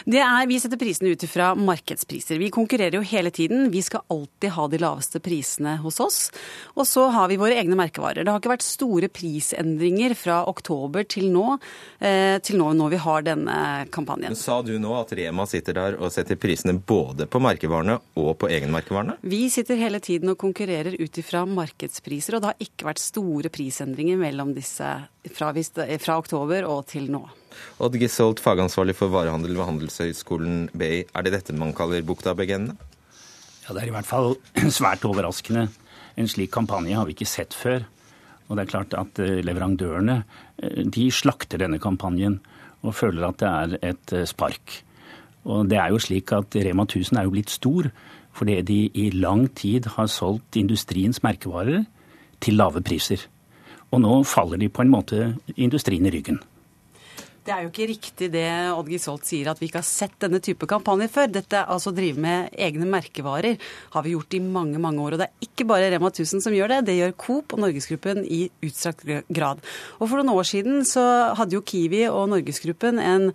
Det 0.05 0.19
er, 0.19 0.47
Vi 0.47 0.59
setter 0.61 0.79
prisene 0.81 1.13
ut 1.15 1.25
fra 1.31 1.53
markedspriser. 1.55 2.39
Vi 2.39 2.51
konkurrerer 2.51 2.99
jo 2.99 3.05
hele 3.07 3.31
tiden. 3.31 3.71
Vi 3.71 3.83
skal 3.83 4.03
alltid 4.11 4.55
ha 4.57 4.67
de 4.69 4.81
laveste 4.83 5.21
prisene 5.23 5.77
hos 5.83 6.01
oss. 6.03 6.19
Og 6.75 6.87
så 6.89 7.07
har 7.15 7.31
vi 7.31 7.39
våre 7.41 7.57
egne 7.61 7.79
merkevarer. 7.79 8.25
Det 8.25 8.33
har 8.33 8.43
ikke 8.43 8.55
vært 8.57 8.67
store 8.67 9.11
prisendringer 9.13 10.17
fra 10.19 10.43
oktober 10.51 11.07
til 11.07 11.31
nå, 11.33 11.59
eh, 12.01 12.39
til 12.43 12.59
nå 12.59 12.73
når 12.79 12.95
vi 12.95 13.03
har 13.07 13.27
denne 13.27 13.59
kampanjen. 13.95 14.37
Sa 14.37 14.61
du 14.63 14.75
nå 14.83 14.93
at 14.99 15.15
Rema 15.17 15.47
sitter 15.47 15.79
der 15.79 15.99
og 16.01 16.13
setter 16.13 16.37
prisene 16.41 16.75
både 16.79 17.29
på 17.31 17.41
merkevarene 17.43 17.99
og 18.19 18.33
på 18.43 18.51
egenmerkevarene? 18.51 19.19
Vi 19.23 19.47
sitter 19.53 19.79
hele 19.81 20.03
tiden 20.03 20.33
og 20.33 20.41
konkurrerer 20.43 20.99
ut 20.99 21.23
ifra 21.23 21.45
markedspriser, 21.47 22.37
og 22.37 22.45
det 22.45 22.52
har 22.53 22.63
ikke 22.63 22.87
vært 22.87 23.03
store 23.03 23.51
prisendringer 23.53 24.21
mellom 24.21 24.53
disse 24.57 24.89
fra, 25.35 25.51
fra 25.53 26.19
oktober 26.21 26.69
og 26.69 26.85
til 26.93 27.09
nå. 27.13 27.23
Odd 27.83 27.99
Gisholt, 28.01 28.41
fagansvarlig 28.43 28.95
for 28.97 29.13
varehandel 29.13 29.57
ved 29.57 29.69
Handelshøyskolen 29.69 30.67
BI. 30.77 31.05
Er 31.13 31.27
det 31.27 31.35
dette 31.37 31.57
man 31.57 31.75
kaller 31.77 32.05
Bukta-begendene? 32.07 32.77
Ja, 33.63 33.75
det 33.75 33.85
er 33.85 33.91
i 33.91 33.95
hvert 33.95 34.09
fall 34.09 34.35
svært 34.79 35.05
overraskende. 35.09 35.69
En 36.19 36.29
slik 36.29 36.53
kampanje 36.55 36.97
har 36.99 37.09
vi 37.09 37.17
ikke 37.17 37.29
sett 37.29 37.57
før. 37.57 37.85
Og 38.49 38.57
det 38.59 38.65
er 38.67 38.73
klart 38.73 38.97
at 38.99 39.21
eh, 39.23 39.41
leverandørene 39.45 40.19
eh, 40.61 40.83
de 40.85 41.07
slakter 41.15 41.63
denne 41.63 41.81
kampanjen 41.81 42.41
og 42.83 42.97
føler 42.99 43.29
at 43.29 43.39
det 43.41 43.51
er 43.51 43.77
et 43.93 44.17
eh, 44.17 44.27
spark. 44.29 44.83
Og 45.49 45.71
det 45.71 45.79
er 45.81 45.93
jo 45.95 46.03
slik 46.03 46.35
at 46.37 46.55
Rema 46.67 46.85
1000 46.85 47.19
er 47.19 47.27
jo 47.27 47.35
blitt 47.35 47.53
stor 47.53 47.89
fordi 48.33 48.63
de 48.65 48.79
i 48.97 49.11
lang 49.13 49.45
tid 49.57 49.91
har 49.97 50.09
solgt 50.09 50.57
industriens 50.57 51.21
merkevarer 51.25 51.83
til 52.43 52.59
lave 52.61 52.83
priser. 52.85 53.23
Og 53.93 54.01
nå 54.03 54.23
faller 54.29 54.61
de 54.61 54.71
på 54.73 54.85
en 54.85 54.93
måte 54.93 55.35
industrien 55.57 56.07
i 56.09 56.15
ryggen. 56.15 56.41
Det 57.43 57.51
er 57.51 57.65
jo 57.65 57.73
ikke 57.73 57.87
riktig 57.91 58.27
det 58.31 58.47
Odd 58.71 58.87
Gisholt 58.87 59.27
sier, 59.27 59.49
at 59.51 59.59
vi 59.59 59.67
ikke 59.67 59.81
har 59.81 59.87
sett 59.89 60.15
denne 60.23 60.39
type 60.43 60.67
kampanjer 60.71 61.11
før. 61.11 61.31
Dette 61.35 61.65
altså 61.75 61.91
drive 61.95 62.23
med 62.23 62.53
egne 62.55 62.87
merkevarer 62.87 63.59
har 63.91 64.05
vi 64.07 64.13
gjort 64.13 64.37
i 64.39 64.41
mange 64.45 64.79
mange 64.83 65.03
år. 65.03 65.17
Og 65.17 65.23
det 65.23 65.27
er 65.27 65.49
ikke 65.49 65.67
bare 65.67 65.89
Rema 65.91 66.13
1000 66.13 66.45
som 66.45 66.55
gjør 66.55 66.71
det, 66.71 66.79
det 66.87 66.97
gjør 67.01 67.17
Coop 67.19 67.57
og 67.57 67.65
Norgesgruppen 67.65 68.23
i 68.23 68.45
utstrakt 68.63 69.03
grad. 69.27 69.59
Og 69.99 70.07
For 70.07 70.21
noen 70.21 70.31
år 70.37 70.47
siden 70.53 70.87
så 70.87 71.03
hadde 71.35 71.59
jo 71.59 71.65
Kiwi 71.67 72.05
og 72.13 72.31
Norgesgruppen 72.31 73.03
en, 73.03 73.29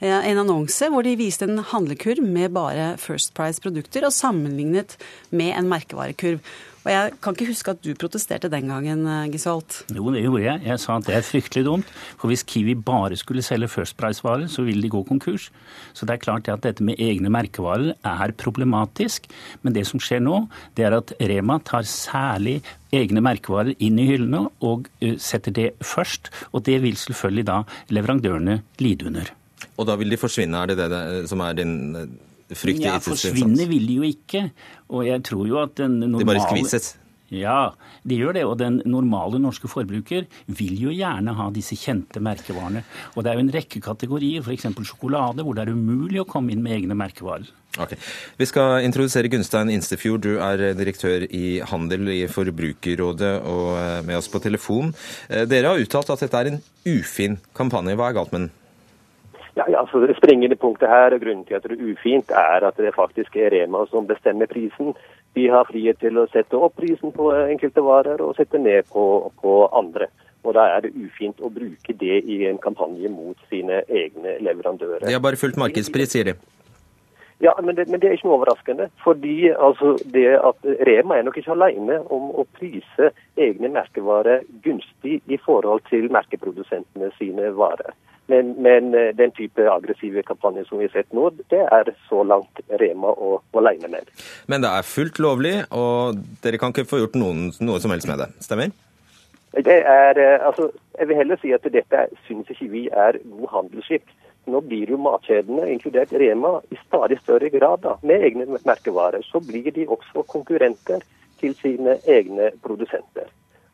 en 0.00 0.42
annonse 0.46 0.88
hvor 0.88 1.04
de 1.04 1.18
viste 1.20 1.44
en 1.44 1.60
handlekurv 1.60 2.24
med 2.24 2.56
bare 2.56 2.94
First 3.02 3.36
Price-produkter 3.36 4.08
og 4.08 4.16
sammenlignet 4.16 4.96
med 5.36 5.52
en 5.52 5.68
merkevarekurv. 5.68 6.40
Og 6.80 6.88
Jeg 6.88 7.12
kan 7.20 7.34
ikke 7.36 7.50
huske 7.50 7.72
at 7.74 7.80
du 7.84 7.90
protesterte 7.92 8.48
den 8.48 8.70
gangen, 8.70 9.04
eh, 9.04 9.28
Gisholt? 9.28 9.82
Jo, 9.92 10.08
det 10.14 10.22
gjorde 10.24 10.44
jeg. 10.46 10.62
Jeg 10.64 10.80
sa 10.80 10.96
at 10.96 11.04
det 11.04 11.14
er 11.14 11.26
fryktelig 11.26 11.64
dumt. 11.66 11.90
For 12.16 12.28
hvis 12.28 12.42
Kiwi 12.42 12.74
bare 12.74 13.18
skulle 13.20 13.44
selge 13.44 13.68
First 13.68 13.98
Price-varer, 13.98 14.48
så 14.48 14.64
ville 14.64 14.80
de 14.80 14.88
gå 14.88 15.02
konkurs. 15.04 15.50
Så 15.92 16.06
det 16.06 16.14
er 16.14 16.24
klart 16.24 16.48
at 16.48 16.62
dette 16.62 16.82
med 16.82 16.96
egne 16.96 17.28
merkevarer 17.28 17.92
er 18.02 18.32
problematisk. 18.32 19.28
Men 19.62 19.74
det 19.74 19.86
som 19.86 20.00
skjer 20.00 20.24
nå, 20.24 20.48
det 20.74 20.86
er 20.88 20.96
at 20.96 21.12
Rema 21.20 21.58
tar 21.60 21.84
særlig 21.84 22.62
egne 22.92 23.20
merkevarer 23.20 23.76
inn 23.78 24.00
i 24.00 24.08
hyllene 24.08 24.48
og 24.64 24.88
setter 25.18 25.52
det 25.52 25.68
først. 25.84 26.32
Og 26.54 26.64
det 26.64 26.80
vil 26.80 26.96
selvfølgelig 26.96 27.46
da 27.46 27.60
leverandørene 27.92 28.62
lide 28.80 29.06
under. 29.06 29.28
Og 29.76 29.86
da 29.86 30.00
vil 30.00 30.08
de 30.08 30.16
forsvinne, 30.16 30.56
er 30.56 30.72
det 30.72 30.88
det 30.90 31.28
som 31.28 31.44
er 31.44 31.60
din 31.60 31.76
frykt 32.58 32.84
ja, 32.84 32.96
Forsvinne 33.02 33.68
vil 33.70 33.86
de 33.88 34.00
jo 34.00 34.08
ikke. 34.08 34.48
Og 34.90 35.06
jeg 35.08 35.22
tror 35.28 35.46
jo 35.48 35.60
at 35.62 35.76
den 35.80 36.00
normale... 36.02 36.24
De 36.24 36.30
bare 36.32 36.48
skvises? 36.48 36.94
Ja, 37.30 37.76
de 38.02 38.18
gjør 38.18 38.34
det. 38.34 38.42
Og 38.48 38.56
den 38.58 38.80
normale 38.90 39.38
norske 39.42 39.70
forbruker 39.70 40.26
vil 40.50 40.82
jo 40.82 40.94
gjerne 40.94 41.34
ha 41.38 41.46
disse 41.54 41.78
kjente 41.78 42.22
merkevarene. 42.22 42.82
Og 43.14 43.22
det 43.22 43.30
er 43.30 43.38
jo 43.38 43.44
en 43.46 43.54
rekke 43.54 43.82
kategorier, 43.84 44.42
f.eks. 44.42 44.66
sjokolade, 44.90 45.46
hvor 45.46 45.56
det 45.56 45.64
er 45.64 45.74
umulig 45.74 46.24
å 46.24 46.28
komme 46.28 46.54
inn 46.54 46.64
med 46.64 46.80
egne 46.80 46.98
merkevarer. 46.98 47.48
Ok. 47.78 47.94
Vi 48.34 48.48
skal 48.50 48.82
introdusere 48.82 49.30
Gunstein 49.30 49.70
Instefjord. 49.70 50.26
Du 50.26 50.40
er 50.42 50.72
direktør 50.74 51.22
i 51.30 51.60
Handel 51.70 52.10
i 52.10 52.24
Forbrukerrådet 52.30 53.34
og 53.46 53.76
eh, 53.78 53.98
med 54.08 54.18
oss 54.18 54.30
på 54.32 54.42
telefon. 54.42 54.90
Eh, 55.30 55.46
dere 55.46 55.70
har 55.70 55.82
uttalt 55.84 56.10
at 56.10 56.24
dette 56.26 56.40
er 56.40 56.50
en 56.50 56.58
ufin 56.90 57.38
kampanje. 57.54 57.94
Hva 57.94 58.10
er 58.10 58.18
galt 58.18 58.34
med 58.34 58.48
den? 58.48 58.56
Ja, 59.60 59.66
ja, 59.68 59.88
så 59.92 60.00
Det 60.00 60.16
springende 60.16 60.56
punktet 60.56 60.88
her, 60.88 61.12
og 61.14 61.20
grunnen 61.20 61.44
til 61.44 61.54
at 61.54 61.66
det 61.68 61.76
er 61.76 61.92
ufint, 61.92 62.30
er 62.30 62.64
at 62.64 62.76
det 62.76 62.94
faktisk 62.94 63.36
er 63.36 63.50
Rema 63.52 63.84
som 63.90 64.06
bestemmer 64.06 64.46
prisen. 64.46 64.94
De 65.36 65.48
har 65.52 65.68
frihet 65.68 65.98
til 66.00 66.16
å 66.16 66.24
sette 66.32 66.56
opp 66.56 66.78
prisen 66.80 67.12
på 67.12 67.26
enkelte 67.34 67.84
varer 67.84 68.22
og 68.24 68.38
sette 68.38 68.58
ned 68.58 68.88
på, 68.92 69.04
på 69.42 69.56
andre. 69.82 70.08
Og 70.44 70.54
Da 70.56 70.64
er 70.76 70.86
det 70.86 70.94
ufint 70.96 71.44
å 71.44 71.52
bruke 71.52 71.92
det 71.92 72.22
i 72.24 72.46
en 72.48 72.58
kampanje 72.58 73.12
mot 73.12 73.36
sine 73.50 73.82
egne 73.84 74.38
leverandører. 74.40 75.04
De 75.04 75.12
har 75.12 75.20
bare 75.28 75.36
fulgt 75.36 75.60
markedspris, 75.60 76.16
sier 76.16 76.32
de. 76.32 76.38
Ja, 77.44 77.52
men 77.62 77.76
det, 77.76 77.88
men 77.88 78.00
det, 78.00 78.08
er 78.08 78.16
ikke 78.16 78.28
noe 78.28 78.38
overraskende. 78.40 78.88
fordi 79.04 79.50
altså, 79.50 79.98
det 80.16 80.38
at 80.40 80.64
Rema 80.88 81.18
er 81.18 81.28
nok 81.28 81.36
ikke 81.36 81.52
alene 81.52 82.00
om 82.08 82.32
å 82.32 82.48
prise 82.56 83.12
egne 83.36 83.68
merkevarer 83.76 84.40
gunstig 84.64 85.20
i 85.28 85.36
forhold 85.44 85.84
til 85.92 86.08
merkeprodusentene 86.12 87.12
sine 87.18 87.52
varer. 87.56 87.92
Men, 88.30 88.52
men, 88.62 88.92
eh, 88.94 89.10
den 89.18 89.32
type 89.34 89.64
aggressive 89.72 90.22
kampanjer 90.28 90.68
som 90.68 90.78
vi 90.78 90.86
har 90.86 90.92
sett 90.94 91.16
nå, 91.16 91.30
det 91.50 91.64
er 91.66 91.90
så 92.08 92.22
langt 92.26 92.62
Rema 92.82 93.10
og 93.10 93.58
alene 93.58 93.90
med. 93.90 94.12
Men 94.50 94.62
det 94.62 94.70
er 94.70 94.86
fullt 94.86 95.18
lovlig, 95.22 95.56
og 95.74 96.20
dere 96.44 96.60
kan 96.62 96.74
ikke 96.74 96.86
få 96.92 97.02
gjort 97.02 97.18
noen, 97.18 97.50
noe 97.58 97.82
som 97.82 97.94
helst 97.94 98.08
med 98.10 98.22
det, 98.22 98.30
stemmer? 98.44 98.70
Det 99.50 99.80
er, 99.82 100.18
eh, 100.18 100.46
altså, 100.46 100.70
jeg 100.98 101.08
vil 101.10 101.16
heller 101.16 101.40
si 101.42 101.52
at 101.56 101.66
dette 101.74 102.06
syns 102.26 102.50
ikke 102.54 102.70
vi 102.70 102.84
er 102.92 103.18
god 103.24 103.48
handelsskikk. 103.56 104.06
Nå 104.50 104.60
blir 104.64 104.92
jo 104.94 104.98
matkjedene, 105.00 105.66
inkludert 105.74 106.12
Rema, 106.22 106.60
i 106.70 106.78
stadig 106.86 107.18
større 107.20 107.50
grad 107.50 107.82
da, 107.82 107.96
med 108.06 108.22
egne 108.28 108.46
merkevarer. 108.64 109.26
Så 109.26 109.42
blir 109.44 109.72
de 109.74 109.88
også 109.90 110.22
konkurrenter 110.30 111.02
til 111.40 111.56
sine 111.58 111.98
egne 112.06 112.50
produsenter. 112.62 113.28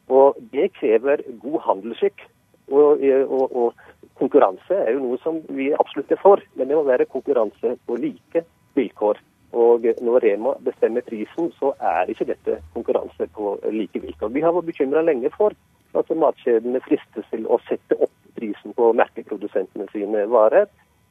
Og 0.09 0.39
Det 0.53 0.73
krever 0.79 1.23
god 1.43 1.61
handelsskikk. 1.69 2.25
Og, 2.73 3.03
og, 3.31 3.57
og, 3.57 3.87
konkurranse 4.17 4.73
er 4.73 4.95
jo 4.95 5.03
noe 5.03 5.19
som 5.21 5.43
vi 5.53 5.69
absolutt 5.77 6.13
er 6.15 6.21
for, 6.23 6.41
men 6.57 6.71
det 6.71 6.77
må 6.79 6.87
være 6.87 7.05
konkurranse 7.11 7.75
på 7.87 7.99
like 8.01 8.47
vilkår. 8.79 9.21
Og 9.57 9.85
når 10.05 10.25
Rema 10.25 10.55
bestemmer 10.65 11.05
prisen, 11.05 11.51
så 11.61 11.75
er 11.79 12.09
ikke 12.11 12.31
dette 12.33 12.57
konkurranse 12.73 13.29
på 13.37 13.59
like 13.73 14.01
vilkår. 14.01 14.33
Vi 14.33 14.45
har 14.45 14.57
vært 14.57 14.71
bekymra 14.71 15.05
lenge 15.05 15.31
for 15.37 15.53
at 15.97 16.11
matkjedene 16.23 16.81
fristes 16.85 17.29
til 17.31 17.45
å 17.45 17.61
sette 17.69 17.97
opp 18.01 18.13
prisen 18.37 18.75
på 18.77 18.91
merkeprodusentene 18.97 19.87
sine 19.93 20.27
varer, 20.33 20.67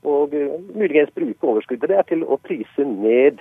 og 0.06 0.34
muligens 0.78 1.14
bruke 1.16 1.50
overskuddet 1.50 1.90
der 1.90 2.06
til 2.10 2.26
å 2.26 2.38
prise 2.42 2.86
ned 2.86 3.40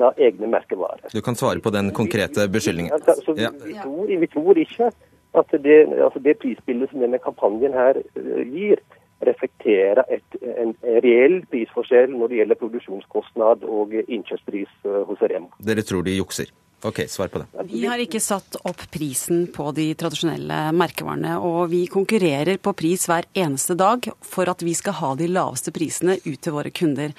da, 0.00 0.12
egne 0.20 0.48
merkevarer. 0.52 1.08
Du 1.12 1.20
kan 1.24 1.36
svare 1.36 1.60
på 1.64 1.72
den 1.72 1.90
konkrete 1.96 2.46
beskyldningen. 2.52 2.92
Altså, 2.96 3.34
vi, 3.36 3.48
vi, 3.64 3.76
tror, 3.80 4.08
vi, 4.08 4.28
tror, 4.32 4.60
ikke 4.60 4.90
at 5.36 5.56
det, 5.64 5.78
altså 6.04 6.22
det 6.22 6.38
prisbildet 6.42 6.90
som 6.90 7.02
denne 7.04 7.20
kampanjen 7.22 7.74
her 7.76 8.00
eh, 8.00 8.44
gir, 8.52 8.82
reflekterer 9.24 10.02
et, 10.12 10.36
en 10.60 10.74
reell 10.84 11.38
prisforskjell 11.50 12.12
når 12.12 12.28
det 12.28 12.40
gjelder 12.42 12.60
produksjonskostnad 12.60 13.64
og 13.64 13.94
innkjøpspris 14.02 14.72
eh, 14.84 15.02
hos 15.08 15.22
Remo. 15.22 15.48
Dere 15.64 15.84
tror 15.86 16.04
de 16.06 16.18
jukser, 16.18 16.52
Ok, 16.86 17.00
svar 17.08 17.28
på 17.28 17.38
det. 17.38 17.46
Vi 17.66 17.80
har 17.86 17.98
ikke 17.98 18.20
satt 18.22 18.56
opp 18.62 18.84
prisen 18.94 19.48
på 19.50 19.72
de 19.74 19.88
tradisjonelle 19.98 20.70
merkevarene. 20.76 21.32
Og 21.42 21.72
vi 21.72 21.80
konkurrerer 21.90 22.60
på 22.62 22.70
pris 22.78 23.08
hver 23.10 23.26
eneste 23.34 23.74
dag 23.74 24.06
for 24.22 24.46
at 24.46 24.62
vi 24.62 24.74
skal 24.78 24.94
ha 25.00 25.08
de 25.18 25.26
laveste 25.26 25.72
prisene 25.74 26.14
ut 26.22 26.38
til 26.38 26.54
våre 26.54 26.70
kunder. 26.70 27.10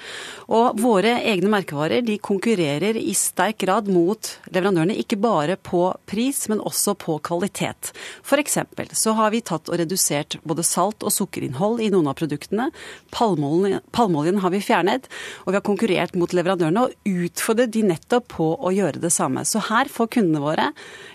Og 0.48 0.78
våre 0.80 1.18
egne 1.20 1.50
merkevarer 1.52 2.00
de 2.06 2.16
konkurrerer 2.16 2.96
i 2.96 3.12
sterk 3.12 3.60
grad 3.66 3.90
mot 3.92 4.30
leverandørene, 4.48 4.96
ikke 5.02 5.18
bare 5.20 5.58
på 5.60 5.82
pris, 6.08 6.46
men 6.48 6.64
også 6.64 6.96
på 6.96 7.18
kvalitet. 7.28 7.92
F.eks. 8.24 8.58
så 8.96 9.14
har 9.20 9.34
vi 9.36 9.42
tatt 9.44 9.68
og 9.68 9.76
redusert 9.82 10.38
både 10.48 10.64
salt- 10.64 11.04
og 11.04 11.12
sukkerinnhold 11.12 11.84
i 11.84 11.90
noen 11.92 12.08
av 12.08 12.16
produktene. 12.16 12.70
Palmeoljen, 13.12 14.40
har 14.40 14.54
vi 14.54 14.64
fjernet, 14.64 15.12
og 15.44 15.52
vi 15.52 15.60
har 15.60 15.66
konkurrert 15.66 16.16
mot 16.16 16.32
leverandørene 16.32 16.88
og 16.88 17.12
utfordret 17.28 17.76
de 17.76 17.84
nettopp 17.92 18.32
på 18.38 18.50
å 18.56 18.72
gjøre 18.72 19.04
det 19.04 19.12
samme. 19.12 19.44
Så 19.44 19.57
her 19.66 19.90
får 19.92 20.10
kundene 20.16 20.42
våre 20.42 20.68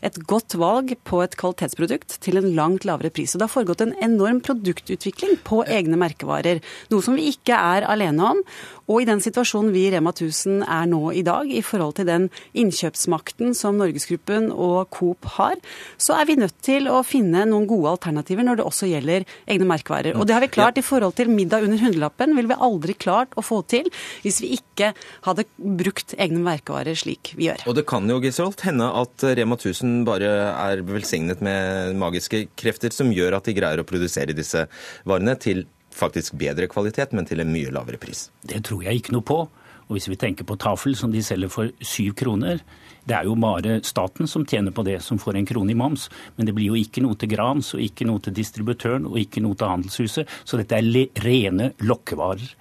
et 0.05 0.19
godt 0.29 0.55
valg 0.59 0.93
på 1.07 1.21
et 1.23 1.37
kvalitetsprodukt 1.39 2.17
til 2.23 2.39
en 2.39 2.49
langt 2.57 2.87
lavere 2.87 3.11
pris. 3.13 3.33
Og 3.33 3.41
det 3.41 3.47
har 3.47 3.53
foregått 3.55 3.83
en 3.85 3.95
enorm 4.03 4.41
produktutvikling 4.43 5.39
på 5.47 5.63
egne 5.65 5.99
merkevarer, 5.99 6.61
noe 6.91 7.05
som 7.05 7.17
vi 7.17 7.29
ikke 7.31 7.57
er 7.57 7.87
alene 7.89 8.33
om. 8.33 8.43
Og 8.91 9.03
i 9.03 9.07
den 9.07 9.21
situasjonen 9.23 9.71
vi 9.73 9.85
i 9.87 9.91
Rema 9.93 10.11
1000 10.11 10.63
er 10.67 10.87
nå 10.91 11.01
i 11.15 11.23
dag, 11.25 11.47
i 11.47 11.63
forhold 11.63 11.95
til 11.99 12.07
den 12.09 12.27
innkjøpsmakten 12.59 13.53
som 13.55 13.77
Norgesgruppen 13.79 14.49
og 14.51 14.89
Coop 14.93 15.27
har, 15.37 15.59
så 15.97 16.17
er 16.19 16.27
vi 16.27 16.37
nødt 16.39 16.57
til 16.65 16.89
å 16.91 16.99
finne 17.07 17.45
noen 17.49 17.67
gode 17.69 17.93
alternativer 17.95 18.45
når 18.47 18.59
det 18.59 18.67
også 18.67 18.89
gjelder 18.91 19.27
egne 19.47 19.67
merkevarer. 19.69 20.17
Og 20.19 20.27
det 20.27 20.35
har 20.35 20.43
vi 20.43 20.51
klart 20.51 20.79
i 20.79 20.85
forhold 20.85 21.15
til 21.19 21.31
middag 21.31 21.63
under 21.67 21.79
hundrelappen, 21.79 22.35
ville 22.35 22.51
vi 22.51 22.59
aldri 22.67 22.97
klart 22.97 23.35
å 23.39 23.45
få 23.45 23.61
til 23.71 23.87
hvis 24.23 24.41
vi 24.43 24.53
ikke 24.57 24.91
hadde 25.27 25.47
brukt 25.57 26.15
egne 26.17 26.43
merkevarer 26.43 26.97
slik 26.99 27.33
vi 27.37 27.47
gjør. 27.47 27.63
Og 27.69 27.77
det 27.79 27.85
kan 27.89 28.09
jo 28.09 28.19
Gisrolt, 28.23 28.65
hende 28.67 28.89
at 28.99 29.23
Rema 29.39 29.57
1000 29.59 30.03
bare 30.07 30.33
er 30.53 30.83
velsignet 30.87 31.43
med 31.43 31.95
magiske 31.99 32.45
krefter 32.59 32.93
som 32.95 33.11
gjør 33.15 33.39
at 33.39 33.47
de 33.47 33.55
greier 33.55 33.79
å 33.79 33.87
produsere 33.87 34.35
disse 34.35 34.67
varene 35.07 35.37
til 35.39 35.63
faktisk 35.95 36.37
bedre 36.39 36.69
kvalitet, 36.71 37.13
men 37.13 37.27
til 37.29 37.43
en 37.43 37.51
mye 37.53 37.73
lavere 37.73 37.99
pris. 38.01 38.27
Det 38.41 38.63
tror 38.67 38.83
jeg 38.85 39.01
ikke 39.01 39.15
noe 39.15 39.25
på. 39.25 39.43
Og 39.83 39.97
hvis 39.97 40.07
vi 40.07 40.17
tenker 40.19 40.47
på 40.47 40.55
tafel, 40.59 40.95
som 40.95 41.11
de 41.11 41.21
selger 41.23 41.51
for 41.51 41.71
syv 41.83 42.13
kroner, 42.19 42.61
det 43.03 43.17
er 43.17 43.27
jo 43.27 43.35
bare 43.35 43.81
staten 43.83 44.29
som 44.31 44.45
tjener 44.47 44.71
på 44.71 44.85
det, 44.87 45.01
som 45.03 45.19
får 45.19 45.35
en 45.37 45.47
krone 45.47 45.73
i 45.73 45.77
moms. 45.77 46.07
Men 46.37 46.47
det 46.47 46.55
blir 46.55 46.71
jo 46.71 46.79
ikke 46.79 47.03
noe 47.03 47.19
til 47.19 47.33
Grans, 47.33 47.73
og 47.75 47.83
ikke 47.83 48.07
noe 48.07 48.23
til 48.23 48.35
distributøren, 48.37 49.09
og 49.09 49.19
ikke 49.19 49.43
noe 49.43 49.59
til 49.59 49.73
handelshuset. 49.73 50.37
Så 50.47 50.59
dette 50.59 50.79
er 50.79 51.25
rene 51.25 51.73
lokkevarer. 51.83 52.55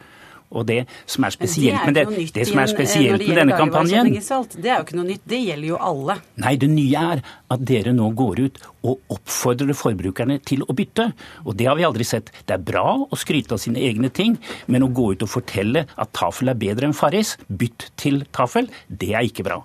Og 0.53 0.67
det 0.69 0.83
som 1.09 1.25
er 1.27 1.35
spesielt 1.35 1.87
med, 1.87 1.97
det, 1.97 2.29
det 2.37 2.47
som 2.49 2.61
er 2.63 2.71
spesielt 2.71 3.25
med 3.25 3.39
denne 3.41 3.57
kampanjen 3.59 4.13
Det 4.13 4.69
er 4.69 4.79
jo 4.79 4.85
ikke 4.85 4.99
noe 4.99 5.09
nytt, 5.09 5.25
det 5.29 5.41
gjelder 5.47 5.69
jo 5.73 5.81
alle. 5.81 6.19
Nei, 6.43 6.55
det 6.61 6.71
nye 6.73 7.05
er 7.15 7.25
at 7.53 7.65
dere 7.69 7.95
nå 7.97 8.11
går 8.19 8.45
ut 8.47 8.63
og 8.89 9.15
oppfordrer 9.15 9.77
forbrukerne 9.79 10.39
til 10.45 10.65
å 10.67 10.77
bytte. 10.77 11.11
Og 11.47 11.57
det 11.59 11.69
har 11.71 11.79
vi 11.79 11.87
aldri 11.89 12.07
sett. 12.09 12.33
Det 12.47 12.57
er 12.57 12.65
bra 12.73 12.87
å 13.03 13.19
skryte 13.19 13.57
av 13.57 13.63
sine 13.63 13.83
egne 13.83 14.13
ting, 14.13 14.39
men 14.67 14.87
å 14.87 14.93
gå 14.93 15.13
ut 15.15 15.27
og 15.27 15.33
fortelle 15.33 15.87
at 15.97 16.15
Tafel 16.17 16.53
er 16.53 16.61
bedre 16.61 16.91
enn 16.91 16.97
Farris, 16.97 17.37
bytt 17.49 17.91
til 18.01 18.25
Tafel, 18.35 18.71
det 18.89 19.15
er 19.17 19.29
ikke 19.29 19.47
bra. 19.49 19.63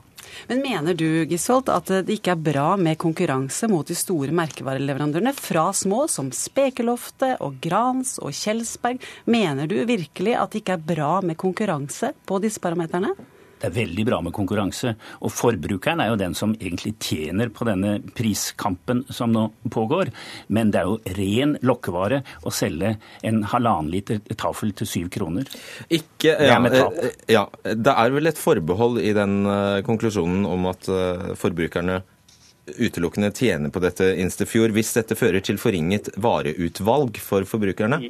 Men 0.48 0.62
mener 0.64 0.98
du 0.98 1.26
Gisholt, 1.30 1.70
at 1.70 1.90
det 2.08 2.18
ikke 2.18 2.34
er 2.36 2.44
bra 2.50 2.68
med 2.80 3.00
konkurranse 3.02 3.70
mot 3.72 3.88
de 3.88 3.98
store 3.98 4.36
merkevareleverandørene 4.38 5.34
fra 5.38 5.70
små 5.74 6.06
som 6.12 6.30
Spekeloftet 6.36 7.42
og 7.44 7.58
Grans 7.64 8.18
og 8.22 8.36
Kjelsberg? 8.36 9.02
Mener 9.26 9.68
du 9.68 9.80
virkelig 9.88 10.38
at 10.38 10.54
det 10.54 10.64
ikke 10.64 10.78
er 10.78 10.88
bra 10.94 11.16
med 11.26 11.40
konkurranse 11.40 12.14
på 12.28 12.40
disse 12.44 12.62
parameterne? 12.64 13.16
Det 13.58 13.70
er 13.70 13.76
veldig 13.76 14.06
bra 14.06 14.20
med 14.22 14.34
konkurranse. 14.36 14.94
Og 15.26 15.34
forbrukeren 15.34 16.02
er 16.04 16.12
jo 16.12 16.20
den 16.20 16.36
som 16.38 16.54
egentlig 16.58 16.96
tjener 17.02 17.50
på 17.54 17.66
denne 17.68 17.98
priskampen 18.18 19.04
som 19.10 19.34
nå 19.34 19.48
pågår. 19.74 20.12
Men 20.54 20.72
det 20.74 20.82
er 20.82 20.92
jo 20.92 21.16
ren 21.18 21.56
lokkevare 21.66 22.22
å 22.46 22.54
selge 22.54 22.96
en 23.26 23.42
halvannen 23.50 23.92
liter 23.94 24.22
tafel 24.38 24.74
til 24.78 24.90
syv 24.90 25.10
kroner. 25.14 25.50
Ikke, 25.90 26.36
ja, 26.36 26.60
eh, 26.70 27.10
ja, 27.34 27.48
det 27.74 27.96
er 27.96 28.14
vel 28.14 28.30
et 28.30 28.42
forbehold 28.42 29.02
i 29.02 29.14
den 29.18 29.40
uh, 29.48 29.82
konklusjonen 29.88 30.46
om 30.50 30.70
at 30.70 30.90
uh, 30.92 31.34
forbrukerne 31.40 32.02
utelukkende 32.78 33.32
tjener 33.32 33.72
på 33.72 33.82
dette 33.82 34.10
Instefjord, 34.20 34.74
hvis 34.76 34.92
dette 34.98 35.16
fører 35.16 35.44
til 35.44 35.60
forringet 35.62 36.12
vareutvalg 36.20 37.20
for 37.24 37.48
forbrukerne? 37.48 38.02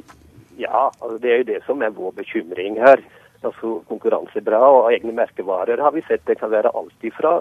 Ja, 0.58 0.88
altså 0.98 1.16
det 1.22 1.30
er 1.30 1.40
jo 1.42 1.48
det 1.52 1.60
som 1.68 1.84
er 1.86 1.94
vår 1.94 2.16
bekymring 2.18 2.80
her 2.82 3.02
altså 3.46 3.78
konkurranse 3.88 4.40
bra, 4.44 4.58
og 4.58 4.92
egne 4.92 5.12
merkevarer 5.14 5.80
har 5.82 5.92
vi 5.94 6.02
sett 6.08 6.24
det 6.26 6.38
kan 6.40 6.50
være 6.50 6.72
alt 6.74 7.06
ifra 7.06 7.34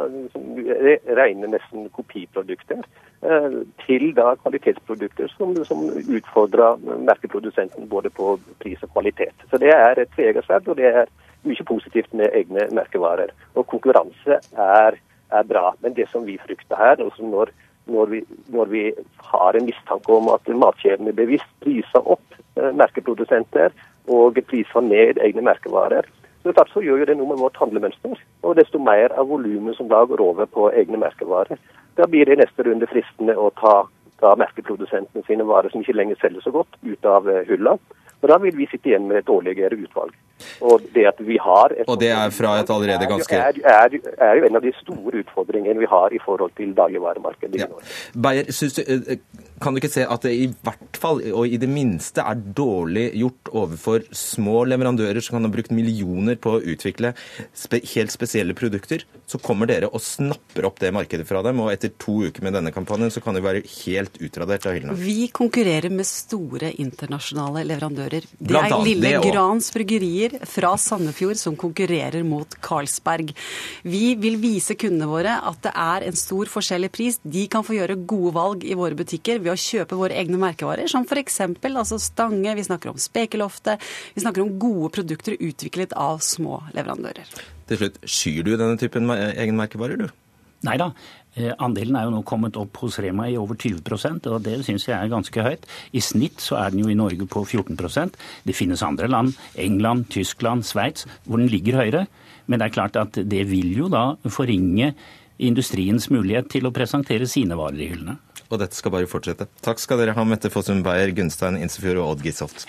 rene 1.20 1.50
nesten 1.50 1.88
kopiprodukter 1.96 2.84
eh, 3.22 3.58
til 3.86 4.10
da 4.18 4.36
kvalitetsprodukter 4.44 5.32
som, 5.34 5.56
som 5.66 5.88
utfordrer 5.90 6.78
merkeprodusenten 7.10 7.90
både 7.90 8.14
på 8.14 8.36
pris 8.62 8.84
og 8.86 8.94
kvalitet. 8.94 9.36
Så 9.50 9.62
det 9.62 9.74
er 9.74 9.98
et 9.98 10.14
tveegget 10.16 10.68
og 10.68 10.78
det 10.78 10.92
er 10.92 11.10
mye 11.48 11.68
positivt 11.68 12.14
med 12.14 12.34
egne 12.34 12.68
merkevarer. 12.76 13.34
Og 13.56 13.68
konkurranse 13.68 14.40
er, 14.54 14.98
er 15.32 15.50
bra. 15.50 15.72
Men 15.82 15.96
det 15.98 16.10
som 16.12 16.26
vi 16.28 16.40
frykter 16.46 16.78
her, 16.78 17.02
når, 17.20 17.54
når, 17.86 18.06
vi, 18.14 18.24
når 18.54 18.66
vi 18.74 18.84
har 19.32 19.58
en 19.58 19.66
mistanke 19.66 20.14
om 20.14 20.30
at 20.34 20.48
matkjedene 20.48 21.14
bevisst 21.16 21.54
priser 21.64 22.06
opp 22.06 22.42
eh, 22.58 22.74
merkeprodusenter 22.74 23.74
og 24.08 24.40
priser 24.48 24.82
ned 24.82 25.22
egne 25.24 25.44
merkevarer. 25.46 26.08
Så 26.44 26.54
så 26.74 26.82
gjør 26.82 27.02
jo 27.02 27.06
det 27.10 27.18
noe 27.18 27.28
med 27.34 27.42
vårt 27.42 27.58
handlemønster. 27.60 28.16
Og 28.44 28.56
desto 28.56 28.80
mer 28.80 29.12
av 29.20 29.28
volumet 29.28 29.76
som 29.76 29.90
da 29.92 30.04
går 30.06 30.22
over 30.24 30.46
på 30.46 30.70
egne 30.72 30.98
merkevarer. 30.98 31.60
Da 31.98 32.08
blir 32.08 32.26
det 32.26 32.38
i 32.38 32.42
neste 32.42 32.64
runde 32.64 32.88
fristende 32.88 33.36
å 33.36 33.50
ta, 33.60 33.84
ta 34.22 34.36
merkeprodusentene 34.40 35.26
sine 35.28 35.44
varer 35.44 35.74
som 35.74 35.84
ikke 35.84 35.98
lenger 35.98 36.20
selger 36.22 36.46
så 36.46 36.54
godt, 36.56 36.80
ut 36.84 37.06
av 37.06 37.28
hullene, 37.28 37.48
hylla. 37.50 37.78
Og 38.22 38.32
da 38.32 38.40
vil 38.42 38.56
vi 38.58 38.68
sitte 38.72 38.92
igjen 38.92 39.08
med 39.10 39.22
et 39.22 39.28
dårligere 39.28 39.78
utvalg. 39.78 40.16
Og 40.62 40.86
det 40.94 41.06
at 41.10 41.20
vi 41.26 41.38
har 41.42 41.74
et, 41.74 41.88
Og 41.90 41.98
det 42.02 42.12
er 42.14 42.30
fra 42.34 42.54
et 42.62 42.70
allerede 42.70 43.10
ganske 43.10 43.38
er, 43.38 43.58
er, 43.58 43.96
er, 44.22 44.34
jo 44.38 44.46
en 44.46 44.60
av 44.60 44.62
de 44.62 44.74
store 44.78 45.24
utfordringene 45.24 45.80
vi 45.82 45.90
har 45.90 46.14
i 46.14 46.22
forhold 46.22 46.54
til 46.58 46.76
dagligvaremarkedet 46.78 47.62
ja. 47.64 47.70
Beyer, 48.14 48.46
eh, 48.46 49.18
kan 49.62 49.74
du 49.74 49.82
ikke 49.82 49.90
se 49.90 50.06
at 50.06 50.26
det 50.26 50.34
i 50.38 50.48
hvert 50.66 51.00
fall, 51.02 51.24
og 51.34 51.50
i 51.50 51.58
det 51.58 51.70
minste, 51.70 52.22
er 52.22 52.38
dårlig 52.38 53.08
gjort 53.18 53.52
overfor 53.64 54.06
små 54.14 54.64
leverandører 54.70 55.22
som 55.26 55.38
kan 55.38 55.50
ha 55.50 55.54
brukt 55.54 55.74
millioner 55.74 56.38
på 56.38 56.58
å 56.58 56.62
utvikle 56.62 57.16
spe 57.58 57.82
helt 57.96 58.14
spesielle 58.14 58.54
produkter? 58.58 59.06
Så 59.28 59.42
kommer 59.44 59.70
dere 59.70 59.90
og 59.90 60.04
snapper 60.04 60.70
opp 60.70 60.78
det 60.84 60.94
markedet 60.94 61.26
fra 61.28 61.42
dem, 61.46 61.64
og 61.66 61.74
etter 61.74 61.94
to 61.98 62.20
uker 62.30 62.46
med 62.46 62.56
denne 62.60 62.74
kampanjen 62.76 63.14
så 63.14 63.24
kan 63.26 63.38
de 63.38 63.42
være 63.44 63.66
helt 63.66 64.22
utradert 64.22 64.70
av 64.70 64.78
hyllene. 64.78 64.98
Vi 65.02 65.32
konkurrerer 65.34 65.90
med 65.94 66.06
store 66.08 66.72
internasjonale 66.78 67.66
leverandører. 67.68 68.07
Det 68.14 68.62
er 68.62 68.78
lille 68.86 69.14
Grans 69.26 69.72
bryggerier 69.74 69.88
bryggerier 69.88 70.46
fra 70.46 70.76
Sandefjord 70.78 71.38
som 71.38 71.56
konkurrerer 71.56 72.24
mot 72.24 72.48
Carlsberg. 72.62 73.34
Vi 73.84 74.16
vil 74.16 74.38
vise 74.42 74.76
kundene 74.76 75.08
våre 75.10 75.38
at 75.48 75.62
det 75.64 75.74
er 75.74 76.08
en 76.08 76.18
stor 76.18 76.50
forskjell 76.52 76.88
i 76.88 76.92
pris. 76.92 77.20
De 77.24 77.48
kan 77.48 77.66
få 77.66 77.78
gjøre 77.78 77.98
gode 78.08 78.34
valg 78.36 78.66
i 78.66 78.76
våre 78.78 78.98
butikker 78.98 79.40
ved 79.40 79.54
å 79.54 79.58
kjøpe 79.58 79.98
våre 79.98 80.18
egne 80.18 80.40
merkevarer, 80.42 80.88
som 80.88 81.06
f.eks. 81.08 81.42
Altså 81.78 82.00
Stange, 82.02 82.56
vi 82.56 82.66
snakker 82.66 82.92
om 82.92 83.00
Spekeloftet, 83.00 83.84
vi 84.16 84.24
snakker 84.24 84.44
om 84.44 84.56
gode 84.60 84.92
produkter 84.96 85.38
utviklet 85.38 85.94
av 85.94 86.24
små 86.26 86.62
leverandører. 86.76 87.28
Til 87.68 87.82
slutt, 87.82 88.00
skyr 88.08 88.44
du 88.48 88.56
denne 88.56 88.78
typen 88.80 89.12
egenmerkevarer, 89.12 90.08
du? 90.08 90.10
Nei 90.66 90.78
da. 90.82 90.90
Eh, 91.38 91.54
andelen 91.62 91.96
er 91.96 92.08
jo 92.08 92.16
nå 92.16 92.24
kommet 92.26 92.58
opp 92.58 92.80
hos 92.82 92.98
Rema 93.04 93.28
i 93.30 93.38
over 93.38 93.60
20% 93.60 94.26
og 94.32 94.42
det 94.46 94.56
syns 94.66 94.88
jeg 94.88 94.98
er 94.98 95.12
ganske 95.12 95.44
høyt. 95.46 95.68
I 95.94 96.02
snitt 96.02 96.42
så 96.42 96.58
er 96.58 96.74
den 96.74 96.82
jo 96.82 96.90
i 96.90 96.98
Norge 96.98 97.28
på 97.30 97.44
14% 97.46 98.18
Det 98.48 98.56
finnes 98.58 98.82
andre 98.82 99.10
land, 99.12 99.36
England, 99.56 100.10
Tyskland, 100.10 100.66
Sveits, 100.66 101.06
hvor 101.26 101.38
den 101.38 101.52
ligger 101.52 101.78
høyere. 101.84 102.08
Men 102.48 102.60
det 102.60 102.70
er 102.70 102.78
klart 102.78 102.98
at 102.98 103.20
det 103.30 103.44
vil 103.52 103.76
jo 103.78 103.92
da 103.92 104.16
forringe 104.34 104.94
industriens 105.38 106.10
mulighet 106.10 106.50
til 106.50 106.66
å 106.66 106.74
presentere 106.74 107.28
sine 107.30 107.58
varer 107.60 107.84
i 107.84 107.92
hyllene. 107.92 108.18
Og 108.48 108.62
dette 108.62 108.80
skal 108.80 108.94
bare 108.96 109.10
fortsette. 109.12 109.50
Takk 109.62 109.82
skal 109.84 110.02
dere 110.02 110.16
ha, 110.18 110.26
Mette 110.26 110.50
Fossum 110.50 110.82
Beyer, 110.86 111.12
Gunstein 111.14 111.60
Insefjord 111.60 112.02
og 112.02 112.16
Odd 112.16 112.26
Gisholt. 112.26 112.66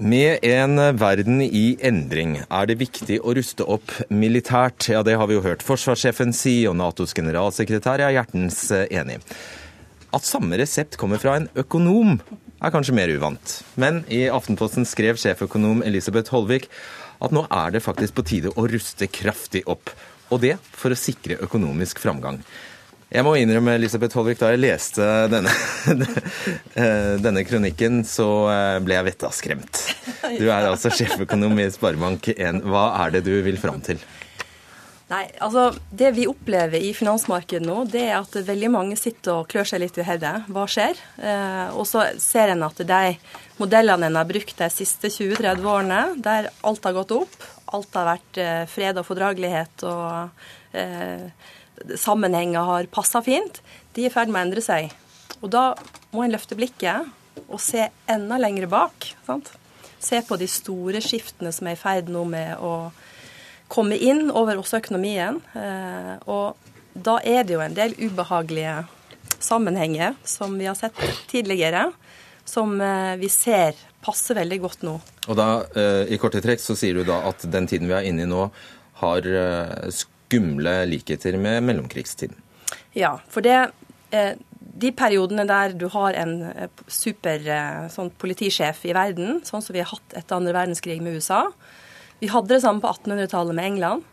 Med 0.00 0.38
en 0.48 0.80
verden 0.96 1.42
i 1.44 1.74
endring 1.84 2.38
er 2.40 2.68
det 2.70 2.78
viktig 2.80 3.18
å 3.20 3.34
ruste 3.36 3.66
opp 3.68 3.92
militært. 4.08 4.86
Ja, 4.88 5.02
det 5.04 5.18
har 5.20 5.28
vi 5.28 5.36
jo 5.36 5.42
hørt 5.44 5.60
forsvarssjefen 5.60 6.32
si, 6.32 6.54
og 6.70 6.78
Natos 6.80 7.12
generalsekretær 7.12 8.00
er 8.06 8.14
hjertens 8.16 8.62
enig. 8.72 9.18
At 10.16 10.24
samme 10.24 10.56
resept 10.56 10.96
kommer 10.96 11.20
fra 11.20 11.34
en 11.36 11.50
økonom, 11.52 12.16
er 12.64 12.72
kanskje 12.72 12.96
mer 12.96 13.12
uvant. 13.12 13.58
Men 13.76 14.00
i 14.08 14.22
Aftenposten 14.32 14.88
skrev 14.88 15.20
sjeføkonom 15.20 15.84
Elisabeth 15.84 16.32
Holvik 16.32 16.70
at 17.20 17.36
nå 17.36 17.44
er 17.52 17.76
det 17.76 17.84
faktisk 17.84 18.16
på 18.16 18.24
tide 18.32 18.56
å 18.56 18.64
ruste 18.72 19.04
kraftig 19.04 19.66
opp. 19.68 19.92
Og 20.32 20.40
det 20.40 20.56
for 20.72 20.96
å 20.96 20.96
sikre 20.96 21.42
økonomisk 21.44 22.00
framgang. 22.00 22.40
Jeg 23.10 23.26
må 23.26 23.32
innrømme, 23.34 23.74
Elisabeth 23.74 24.14
Holvik, 24.14 24.38
da 24.38 24.52
jeg 24.52 24.62
leste 24.62 25.06
denne, 25.32 25.50
denne 27.24 27.42
kronikken, 27.42 28.04
så 28.06 28.28
eh, 28.52 28.76
ble 28.86 28.94
jeg 28.94 29.08
vettaskremt. 29.08 29.82
Du 30.38 30.46
er 30.46 30.68
altså 30.68 30.92
sjeføkonom 30.94 31.58
i 31.58 31.66
Sparebank1. 31.74 32.62
Hva 32.70 32.84
er 33.02 33.16
det 33.16 33.24
du 33.26 33.34
vil 33.42 33.58
fram 33.58 33.82
til? 33.82 33.98
Nei, 35.10 35.24
altså 35.42 35.72
Det 35.90 36.12
vi 36.14 36.28
opplever 36.30 36.78
i 36.78 36.92
finansmarkedet 36.94 37.66
nå, 37.66 37.80
det 37.90 38.04
er 38.12 38.20
at 38.20 38.36
veldig 38.46 38.70
mange 38.70 38.98
sitter 38.98 39.40
og 39.40 39.48
klør 39.50 39.66
seg 39.66 39.82
litt 39.82 39.98
i 39.98 40.06
hodet. 40.06 40.36
Hva 40.46 40.66
skjer? 40.70 41.00
Eh, 41.18 41.74
og 41.74 41.88
så 41.90 42.06
ser 42.22 42.54
en 42.54 42.62
at 42.62 42.78
de 42.78 43.16
modellene 43.58 44.06
en 44.06 44.20
har 44.20 44.28
brukt 44.28 44.54
de 44.62 44.68
siste 44.70 45.10
20-30 45.10 45.66
årene, 45.66 46.02
der 46.22 46.52
alt 46.62 46.86
har 46.86 46.94
gått 47.02 47.16
opp, 47.18 47.40
alt 47.74 47.98
har 47.98 48.12
vært 48.12 48.38
eh, 48.38 48.62
fred 48.70 49.02
og 49.02 49.08
fordragelighet 49.10 49.82
og 49.90 50.78
eh, 50.78 51.26
sammenhenger 51.96 52.66
har 52.66 52.90
passa 52.92 53.22
fint, 53.24 53.60
de 53.94 54.04
er 54.04 54.10
i 54.10 54.12
ferd 54.12 54.30
med 54.30 54.40
å 54.40 54.44
endre 54.48 54.64
seg. 54.64 54.90
Og 55.40 55.50
da 55.52 55.70
må 56.12 56.24
en 56.24 56.34
løfte 56.34 56.58
blikket 56.58 57.08
og 57.46 57.60
se 57.62 57.88
enda 58.10 58.38
lengre 58.40 58.68
bak. 58.70 59.12
Sant? 59.26 59.52
Se 60.00 60.20
på 60.24 60.38
de 60.40 60.48
store 60.48 61.02
skiftene 61.04 61.52
som 61.52 61.68
er 61.68 61.76
i 61.76 61.80
ferd 61.80 62.10
nå 62.12 62.24
med 62.28 62.60
å 62.64 62.90
komme 63.70 63.96
inn 63.96 64.30
over 64.34 64.60
også 64.60 64.80
økonomien. 64.80 65.40
Eh, 65.54 66.14
og 66.30 66.56
da 66.94 67.18
er 67.22 67.46
det 67.46 67.56
jo 67.56 67.62
en 67.64 67.76
del 67.76 67.94
ubehagelige 68.00 68.82
sammenhenger 69.40 70.16
som 70.26 70.56
vi 70.58 70.66
har 70.68 70.76
sett 70.78 70.96
tidligere, 71.30 71.90
som 72.44 72.74
eh, 72.80 73.14
vi 73.20 73.30
ser 73.32 73.78
passer 74.04 74.38
veldig 74.40 74.58
godt 74.64 74.84
nå. 74.88 74.96
Og 75.28 75.38
da, 75.38 75.48
eh, 75.76 76.12
i 76.12 76.18
korte 76.20 76.42
trekk, 76.42 76.62
så 76.64 76.76
sier 76.78 76.98
du 76.98 77.04
da 77.08 77.20
at 77.30 77.44
den 77.52 77.68
tiden 77.70 77.88
vi 77.90 77.96
er 77.96 78.08
inne 78.08 78.24
i 78.24 78.30
nå, 78.30 78.48
har 79.00 79.26
skumle 80.30 80.84
likheter 80.86 81.34
med 81.42 81.66
mellomkrigstiden? 81.66 82.38
Ja, 82.94 83.18
for 83.30 83.42
det 83.42 83.66
de 84.80 84.88
periodene 84.96 85.44
der 85.46 85.74
du 85.78 85.84
har 85.92 86.16
en 86.18 86.32
super 86.90 87.42
sånn, 87.92 88.08
politisjef 88.18 88.80
i 88.88 88.94
verden, 88.96 89.42
sånn 89.46 89.62
som 89.62 89.74
vi 89.74 89.82
har 89.82 89.90
hatt 89.90 90.16
etter 90.18 90.38
andre 90.38 90.54
verdenskrig 90.56 90.96
med 91.02 91.18
USA, 91.18 91.44
vi 92.20 92.28
hadde 92.28 92.52
det 92.52 92.62
samme 92.64 92.82
på 92.82 92.90
1800-tallet 92.90 93.56
med 93.56 93.68
England. 93.72 94.08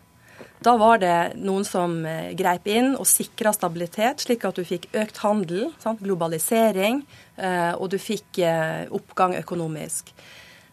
Da 0.64 0.74
var 0.80 0.98
det 0.98 1.36
noen 1.38 1.62
som 1.66 2.00
eh, 2.08 2.32
greip 2.38 2.66
inn 2.66 2.94
og 2.98 3.06
sikra 3.06 3.52
stabilitet, 3.54 4.24
slik 4.24 4.46
at 4.48 4.58
du 4.58 4.64
fikk 4.66 4.88
økt 4.96 5.20
handel, 5.22 5.68
sant? 5.82 6.02
globalisering, 6.02 7.04
eh, 7.36 7.74
og 7.76 7.92
du 7.92 7.98
fikk 8.02 8.40
eh, 8.42 8.88
oppgang 8.94 9.36
økonomisk. 9.38 10.10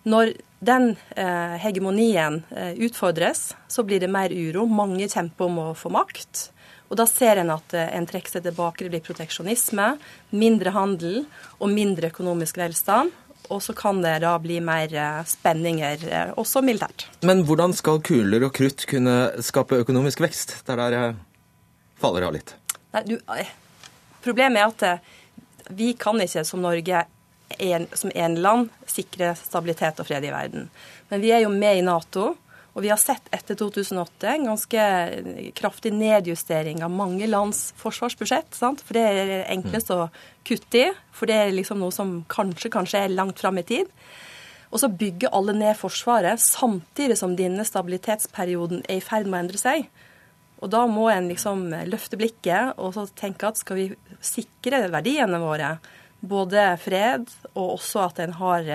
Når 0.10 0.34
den 0.66 0.96
hegemonien 1.16 2.42
utfordres, 2.82 3.52
så 3.72 3.84
blir 3.86 4.02
det 4.02 4.10
mer 4.12 4.34
uro. 4.34 4.66
Mange 4.66 5.08
kjemper 5.12 5.46
om 5.46 5.60
å 5.62 5.68
få 5.78 5.92
makt. 5.94 6.50
Og 6.90 6.98
da 7.00 7.06
ser 7.10 7.42
en 7.42 7.54
at 7.54 7.74
en 7.78 8.08
trekker 8.10 8.38
seg 8.38 8.46
tilbake. 8.46 8.86
Det 8.86 8.94
blir 8.94 9.06
proteksjonisme, 9.06 9.92
mindre 10.38 10.74
handel 10.76 11.24
og 11.60 11.70
mindre 11.74 12.12
økonomisk 12.14 12.60
velstand. 12.62 13.14
Og 13.54 13.62
så 13.62 13.76
kan 13.78 14.02
det 14.02 14.20
da 14.24 14.34
bli 14.42 14.58
mer 14.64 14.94
eh, 14.94 15.22
spenninger, 15.30 16.06
eh, 16.10 16.32
også 16.40 16.64
militært. 16.66 17.08
Men 17.26 17.44
hvordan 17.46 17.76
skal 17.78 18.02
kuler 18.06 18.48
og 18.48 18.56
krutt 18.58 18.86
kunne 18.90 19.16
skape 19.46 19.82
økonomisk 19.84 20.24
vekst? 20.26 20.58
Det 20.66 20.74
er 20.74 20.82
der 20.82 20.98
jeg 20.98 21.16
faller 22.02 22.28
av 22.28 22.36
litt. 22.36 22.56
Nei, 22.96 23.04
du, 23.06 23.16
eh, 23.36 23.52
problemet 24.26 24.62
er 24.62 24.72
at 24.72 25.76
vi 25.76 25.94
kan 25.98 26.20
ikke 26.22 26.46
som 26.46 26.64
Norge 26.64 27.06
en, 27.50 27.88
som 27.94 28.12
en 28.16 28.40
land 28.42 28.74
sikre 28.90 29.34
stabilitet 29.40 30.00
og 30.02 30.08
fred 30.08 30.26
i 30.26 30.34
verden. 30.34 30.68
Men 31.12 31.24
vi 31.24 31.32
er 31.36 31.46
jo 31.46 31.54
med 31.54 31.80
i 31.80 31.86
Nato. 31.86 32.34
Og 32.76 32.84
vi 32.84 32.90
har 32.92 33.00
sett 33.00 33.30
etter 33.32 33.56
2008 33.56 34.28
en 34.34 34.50
ganske 34.50 34.86
kraftig 35.56 35.94
nedjustering 35.96 36.82
av 36.84 36.92
mange 36.92 37.24
lands 37.30 37.70
forsvarsbudsjett. 37.80 38.52
Sant? 38.58 38.84
For 38.84 38.98
det 38.98 39.04
er 39.06 39.32
enklest 39.54 39.94
å 39.96 40.10
kutte 40.44 40.82
i. 40.82 40.90
For 41.16 41.32
det 41.32 41.38
er 41.40 41.56
liksom 41.56 41.80
noe 41.80 41.96
som 41.96 42.18
kanskje, 42.28 42.74
kanskje 42.74 43.06
er 43.06 43.16
langt 43.16 43.40
fram 43.40 43.62
i 43.62 43.64
tid. 43.64 43.88
Og 44.76 44.82
så 44.82 44.90
bygger 44.92 45.32
alle 45.32 45.56
ned 45.56 45.78
Forsvaret 45.80 46.42
samtidig 46.44 47.16
som 47.22 47.38
denne 47.40 47.64
stabilitetsperioden 47.64 48.84
er 48.90 49.00
i 49.00 49.06
ferd 49.06 49.30
med 49.30 49.38
å 49.38 49.44
endre 49.46 49.62
seg. 49.62 49.88
Og 50.60 50.72
da 50.74 50.84
må 50.90 51.08
en 51.12 51.30
liksom 51.32 51.70
løfte 51.88 52.20
blikket 52.20 52.76
og 52.82 52.98
tenke 53.16 53.48
at 53.48 53.60
skal 53.62 53.80
vi 53.80 53.86
sikre 54.20 54.90
verdiene 54.92 55.40
våre, 55.40 55.78
både 56.22 56.64
fred 56.82 57.28
og 57.54 57.76
også 57.76 58.08
at 58.08 58.20
en 58.24 58.34
har 58.40 58.70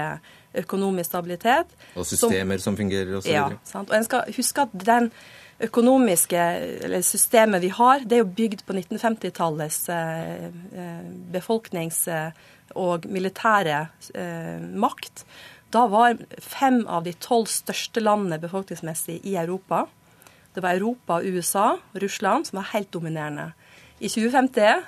økonomisk 0.55 1.11
stabilitet. 1.11 1.76
Og 1.95 2.07
systemer 2.07 2.59
som, 2.59 2.72
som 2.72 2.80
fungerer 2.80 3.16
osv. 3.18 3.30
Ja, 3.30 3.49
sant? 3.64 3.91
og 3.91 3.97
en 3.97 4.07
skal 4.07 4.32
huske 4.36 4.66
at 4.66 4.74
den 4.86 5.11
økonomiske 5.61 6.41
eller 6.86 7.05
systemet 7.05 7.62
vi 7.62 7.70
har, 7.74 8.05
det 8.05 8.16
er 8.16 8.22
jo 8.22 8.32
bygd 8.36 8.64
på 8.66 8.76
1950-tallets 8.76 9.80
eh, 9.93 10.47
eh, 10.49 11.09
befolknings- 11.32 12.07
og 12.78 13.07
militære 13.11 13.80
eh, 14.14 14.61
makt. 14.62 15.24
Da 15.74 15.86
var 15.91 16.18
fem 16.43 16.82
av 16.88 17.05
de 17.07 17.14
tolv 17.18 17.51
største 17.51 18.03
landene 18.03 18.41
befolkningsmessig 18.43 19.20
i 19.26 19.36
Europa. 19.38 19.84
Det 20.55 20.62
var 20.64 20.78
Europa, 20.78 21.20
USA 21.22 21.76
Russland 21.95 22.49
som 22.49 22.59
var 22.59 22.70
helt 22.72 22.93
dominerende. 22.95 23.53
I 24.01 24.09
2050 24.09 24.86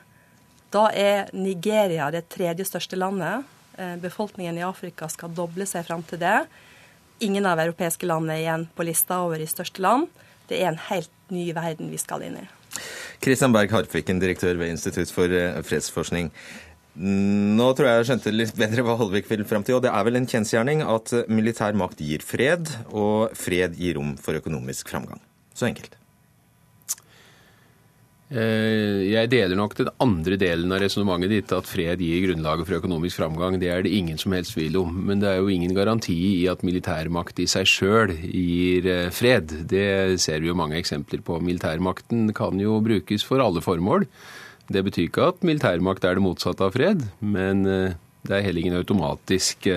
da 0.73 0.89
er 0.97 1.31
Nigeria 1.37 2.09
det 2.13 2.27
tredje 2.33 2.67
største 2.69 2.97
landet. 2.99 3.45
Eh, 3.77 3.97
befolkningen 4.01 4.59
i 4.59 4.65
Afrika 4.67 5.09
skal 5.13 5.33
doble 5.37 5.67
seg 5.69 5.87
fram 5.89 6.05
til 6.09 6.21
det. 6.23 6.39
Ingen 7.23 7.47
av 7.47 7.61
europeiske 7.63 8.09
land 8.09 8.33
er 8.33 8.43
igjen 8.43 8.67
på 8.75 8.87
lista 8.89 9.21
over 9.25 9.41
de 9.41 9.49
største 9.49 9.85
land. 9.85 10.09
Det 10.49 10.59
er 10.61 10.73
en 10.73 10.83
helt 10.89 11.13
ny 11.33 11.47
verden 11.57 11.93
vi 11.93 12.01
skal 12.01 12.25
inn 12.27 12.41
i. 12.41 12.49
Kristian 13.23 13.55
Berg 13.55 13.73
Harpviken, 13.73 14.21
direktør 14.21 14.59
ved 14.59 14.73
Institutt 14.75 15.13
for 15.15 15.31
eh, 15.31 15.61
fredsforskning. 15.67 16.33
Nå 16.93 17.71
tror 17.73 17.89
jeg 17.89 18.01
jeg 18.01 18.09
skjønte 18.11 18.35
litt 18.35 18.59
bedre 18.59 18.85
hva 18.85 18.99
Holvik 19.01 19.31
vil 19.31 19.47
fram 19.49 19.65
til. 19.65 19.79
og 19.79 19.87
Det 19.87 19.93
er 19.93 20.05
vel 20.05 20.21
en 20.21 20.29
kjensgjerning 20.29 20.85
at 20.85 21.15
militær 21.33 21.77
makt 21.79 22.05
gir 22.05 22.25
fred, 22.27 22.69
og 22.93 23.33
fred 23.39 23.79
gir 23.81 23.97
rom 23.97 24.13
for 24.21 24.37
økonomisk 24.37 24.93
framgang. 24.93 25.23
Så 25.57 25.71
enkelt. 25.71 25.97
Eh, 28.33 29.13
jeg 29.13 29.29
deler 29.29 29.59
nok 29.59 29.75
den 29.77 29.91
andre 30.01 30.39
delen 30.41 30.73
av 30.73 30.81
resonnementet 30.81 31.33
ditt, 31.35 31.51
at 31.53 31.69
fred 31.69 32.01
gir 32.01 32.23
grunnlaget 32.25 32.69
for 32.69 32.79
økonomisk 32.79 33.19
framgang. 33.21 33.59
Det 33.61 33.69
er 33.69 33.85
det 33.85 33.93
ingen 33.93 34.17
som 34.21 34.33
helst 34.33 34.55
tvil 34.57 34.79
om. 34.81 34.95
Men 35.09 35.21
det 35.21 35.29
er 35.29 35.43
jo 35.43 35.53
ingen 35.53 35.75
garanti 35.77 36.17
i 36.39 36.47
at 36.49 36.65
militærmakt 36.65 37.43
i 37.45 37.49
seg 37.51 37.69
sjøl 37.69 38.15
gir 38.17 38.89
eh, 38.89 39.11
fred. 39.13 39.53
Det 39.69 40.17
ser 40.23 40.41
vi 40.41 40.49
jo 40.49 40.57
mange 40.57 40.81
eksempler 40.81 41.21
på. 41.27 41.43
Militærmakten 41.45 42.31
kan 42.37 42.61
jo 42.63 42.81
brukes 42.85 43.27
for 43.27 43.45
alle 43.45 43.61
formål. 43.65 44.09
Det 44.73 44.81
betyr 44.87 45.11
ikke 45.11 45.29
at 45.35 45.45
militærmakt 45.45 46.07
er 46.09 46.17
det 46.17 46.25
motsatte 46.25 46.65
av 46.65 46.73
fred, 46.73 47.05
men 47.21 47.67
eh, 47.69 48.01
det 48.25 48.39
er 48.39 48.47
heller 48.47 48.65
ingen 48.65 48.81
automatisk 48.81 49.69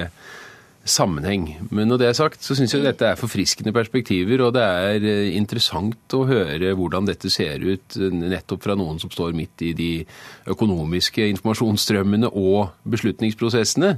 sammenheng. 0.85 1.47
Men 1.73 1.89
når 1.89 1.99
det 1.99 2.07
er 2.07 2.17
sagt, 2.17 2.43
så 2.45 2.55
syns 2.57 2.75
jeg 2.75 2.85
dette 2.85 3.07
er 3.09 3.17
forfriskende 3.17 3.73
perspektiver, 3.73 4.43
og 4.45 4.53
det 4.53 4.63
er 4.63 5.07
eh, 5.09 5.31
interessant 5.33 6.13
å 6.13 6.21
høre 6.29 6.75
hvordan 6.77 7.09
dette 7.09 7.31
ser 7.33 7.65
ut 7.65 7.97
eh, 7.97 8.13
nettopp 8.13 8.61
fra 8.67 8.77
noen 8.77 9.01
som 9.01 9.09
står 9.13 9.33
midt 9.37 9.65
i 9.65 9.73
de 9.77 9.89
økonomiske 10.53 11.25
informasjonsstrømmene 11.33 12.29
og 12.29 12.75
beslutningsprosessene. 12.85 13.95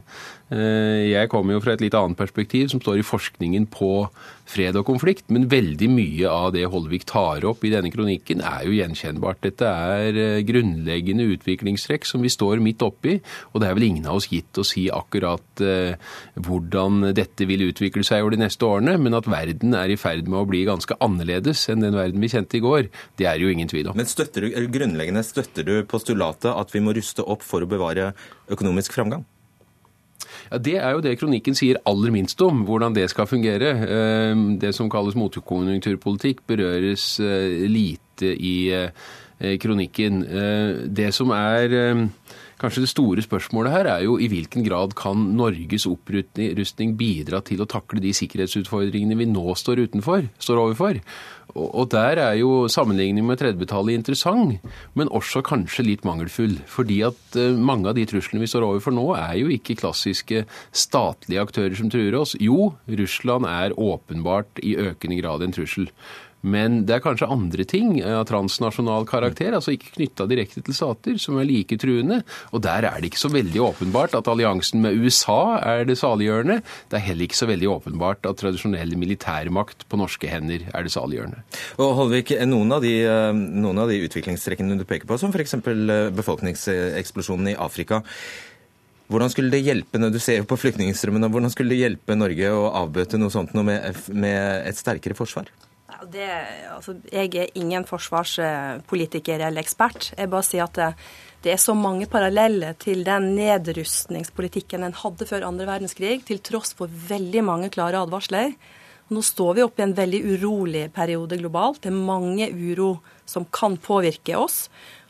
Eh, 0.47 1.11
jeg 1.11 1.27
kommer 1.31 1.57
jo 1.57 1.61
fra 1.63 1.73
et 1.75 1.83
litt 1.83 1.95
annet 1.97 2.17
perspektiv, 2.19 2.69
som 2.71 2.79
står 2.79 3.01
i 3.01 3.05
forskningen 3.05 3.67
på 3.71 4.07
fred 4.47 4.77
og 4.79 4.85
konflikt. 4.87 5.25
Men 5.33 5.49
veldig 5.51 5.89
mye 5.91 6.31
av 6.31 6.53
det 6.55 6.67
Holvik 6.71 7.03
tar 7.09 7.45
opp 7.49 7.65
i 7.67 7.73
denne 7.73 7.91
kronikken, 7.91 8.43
er 8.45 8.63
jo 8.67 8.77
gjenkjennbart. 8.77 9.41
Dette 9.43 9.67
er 9.67 10.21
eh, 10.21 10.45
grunnleggende 10.47 11.27
utviklingstrekk 11.35 12.07
som 12.07 12.23
vi 12.23 12.31
står 12.31 12.63
midt 12.63 12.85
oppi. 12.85 13.17
Og 13.51 13.61
det 13.61 13.69
er 13.69 13.77
vel 13.77 13.89
ingen 13.89 14.07
av 14.07 14.21
oss 14.21 14.29
gitt 14.31 14.57
å 14.57 14.65
si 14.67 14.87
akkurat 14.93 15.63
eh, 15.63 15.99
hvordan 16.39 17.11
dette 17.17 17.47
vil 17.49 17.67
utvikle 17.67 18.05
seg 18.07 18.23
over 18.23 18.37
de 18.37 18.43
neste 18.45 18.67
årene, 18.67 18.95
men 19.01 19.17
at 19.17 19.27
verden 19.27 19.75
er 19.77 19.91
i 19.91 19.99
ferd 19.99 20.29
med 20.31 20.41
å 20.41 20.47
bli 20.47 20.63
ganske 20.67 20.95
annerledes 21.03 21.67
enn 21.71 21.83
den 21.83 21.97
verden 21.97 22.23
vi 22.23 22.31
kjente 22.31 22.59
i 22.59 22.63
går, 22.63 22.87
det 23.19 23.27
er 23.27 23.41
jo 23.41 23.51
ingen 23.51 23.69
tvil 23.69 23.91
om. 23.91 23.97
Men 23.99 24.07
støtter 24.09 24.47
du, 24.47 24.51
grunnleggende 24.71 25.23
støtter 25.27 25.67
du 25.67 25.75
postulatet 25.89 26.53
at 26.53 26.71
vi 26.73 26.83
må 26.83 26.95
ruste 26.95 27.25
opp 27.25 27.43
for 27.45 27.63
å 27.63 27.69
bevare 27.69 28.13
økonomisk 28.53 28.95
framgang? 28.95 29.25
Ja, 30.51 30.57
Det 30.57 30.75
er 30.77 30.91
jo 30.91 31.01
det 31.03 31.17
kronikken 31.19 31.55
sier 31.55 31.79
aller 31.85 32.11
minst 32.11 32.41
om, 32.41 32.63
hvordan 32.67 32.95
det 32.95 33.09
skal 33.09 33.27
fungere. 33.27 33.73
Ehm, 33.87 34.59
det 34.59 34.73
som 34.75 34.89
kalles 34.89 35.15
motkonjunkturpolitikk, 35.15 36.45
berøres 36.47 37.19
eh, 37.19 37.67
lite 37.67 38.33
i 38.35 38.69
eh, 38.71 39.57
kronikken. 39.59 40.23
Eh, 40.23 40.87
det 40.87 41.13
som 41.13 41.29
er 41.35 41.73
ehm, 41.73 42.09
Kanskje 42.57 42.81
det 42.81 42.89
store 42.89 43.21
spørsmålet 43.21 43.69
her 43.69 43.87
er 43.91 44.03
jo 44.07 44.15
i 44.17 44.27
hvilken 44.31 44.63
grad 44.65 44.95
kan 44.97 45.27
Norges 45.37 45.85
opprustning 45.85 46.95
bidra 46.97 47.43
til 47.45 47.61
å 47.61 47.67
takle 47.69 48.01
de 48.01 48.09
sikkerhetsutfordringene 48.17 49.17
vi 49.19 49.27
nå 49.29 49.53
står, 49.53 49.83
utenfor, 49.85 50.25
står 50.41 50.61
overfor. 50.63 50.97
Og 51.53 51.85
der 51.93 52.19
er 52.21 52.33
jo 52.41 52.65
sammenligningen 52.69 53.29
med 53.29 53.39
30-tallet 53.41 53.97
interessant, 53.97 54.57
men 54.97 55.13
også 55.13 55.43
kanskje 55.45 55.85
litt 55.85 56.05
mangelfull. 56.05 56.57
Fordi 56.69 56.99
at 57.07 57.37
eh, 57.39 57.53
mange 57.53 57.89
av 57.89 57.97
de 57.97 58.05
truslene 58.09 58.41
vi 58.43 58.49
står 58.49 58.65
overfor 58.67 58.93
nå, 58.93 59.05
er 59.17 59.37
jo 59.39 59.53
ikke 59.53 59.77
klassiske 59.79 60.43
statlige 60.75 61.45
aktører 61.45 61.77
som 61.77 61.93
truer 61.93 62.17
oss. 62.19 62.35
Jo, 62.41 62.73
Russland 62.89 63.47
er 63.49 63.77
åpenbart 63.77 64.61
i 64.65 64.75
økende 64.81 65.21
grad 65.21 65.45
en 65.45 65.55
trussel. 65.55 65.91
Men 66.45 66.83
det 66.85 66.97
er 66.97 67.03
kanskje 67.03 67.29
andre 67.33 67.65
ting 67.67 67.95
av 68.05 68.27
transnasjonal 68.29 69.07
karakter, 69.09 69.55
altså 69.57 69.73
ikke 69.73 69.95
knytta 69.95 70.27
direkte 70.29 70.61
til 70.61 70.75
stater, 70.77 71.17
som 71.21 71.39
er 71.41 71.47
like 71.49 71.77
truende. 71.81 72.21
Og 72.53 72.61
der 72.65 72.85
er 72.85 73.01
det 73.01 73.11
ikke 73.11 73.23
så 73.23 73.31
veldig 73.33 73.63
åpenbart 73.65 74.15
at 74.19 74.29
alliansen 74.29 74.83
med 74.83 74.97
USA 75.01 75.57
er 75.57 75.87
det 75.89 75.97
saliggjørende. 75.97 76.59
Det 76.91 76.99
er 76.99 77.05
heller 77.09 77.27
ikke 77.27 77.39
så 77.39 77.49
veldig 77.49 77.71
åpenbart 77.73 78.29
at 78.29 78.41
tradisjonell 78.41 78.93
militærmakt 78.99 79.87
på 79.89 79.99
norske 79.99 80.29
hender 80.29 80.67
er 80.69 80.85
det 80.85 80.93
saliggjørende. 80.93 81.41
Og 81.81 81.95
Holvik, 81.97 82.35
noen 82.45 82.75
av, 82.77 82.85
de, 82.85 82.93
eh, 83.07 83.31
noen 83.33 83.81
av 83.81 83.89
de 83.89 84.03
utviklingstrekkene 84.05 84.77
du 84.77 84.85
peker 84.87 85.09
på, 85.09 85.17
som 85.17 85.33
f.eks. 85.33 85.57
befolkningseksplosjonen 86.17 87.53
i 87.53 87.57
Afrika, 87.57 88.03
hvordan 89.07 89.31
skulle 89.31 89.53
det 89.53 89.63
hjelpe 89.63 89.99
når 90.01 90.11
du 90.13 90.19
ser 90.19 90.43
på 90.43 90.57
flyktningstrømmen, 90.59 91.29
hvordan 91.31 91.51
skulle 91.53 91.71
det 91.71 91.79
hjelpe 91.79 92.17
Norge 92.19 92.51
å 92.51 92.67
avbøte 92.83 93.19
noe 93.19 93.31
sånt 93.31 93.55
med 93.55 93.79
et 94.67 94.79
sterkere 94.79 95.15
forsvar? 95.15 95.47
Det, 96.05 96.27
altså, 96.69 96.97
jeg 97.09 97.33
er 97.35 97.53
ingen 97.57 97.85
forsvarspolitiker 97.87 99.41
eller 99.47 99.63
ekspert. 99.63 100.11
Jeg 100.17 100.29
bare 100.29 100.45
sier 100.45 100.67
at 100.67 100.77
det, 100.77 100.89
det 101.45 101.53
er 101.53 101.61
så 101.61 101.73
mange 101.77 102.09
paralleller 102.11 102.77
til 102.81 103.03
den 103.07 103.31
nedrustningspolitikken 103.37 104.85
en 104.85 104.97
hadde 105.01 105.27
før 105.29 105.47
andre 105.47 105.67
verdenskrig, 105.69 106.19
til 106.27 106.41
tross 106.45 106.75
for 106.77 106.91
veldig 106.91 107.43
mange 107.45 107.71
klare 107.73 108.01
advarsler. 108.03 108.53
Nå 109.07 109.23
står 109.23 109.55
vi 109.55 109.63
oppe 109.63 109.81
i 109.81 109.87
en 109.87 109.95
veldig 109.95 110.19
urolig 110.35 110.85
periode 110.95 111.37
globalt. 111.39 111.81
Det 111.85 111.93
er 111.93 111.99
mange 112.09 112.49
uro 112.51 112.97
som 113.25 113.45
kan 113.47 113.77
påvirke 113.79 114.35
oss. 114.35 114.65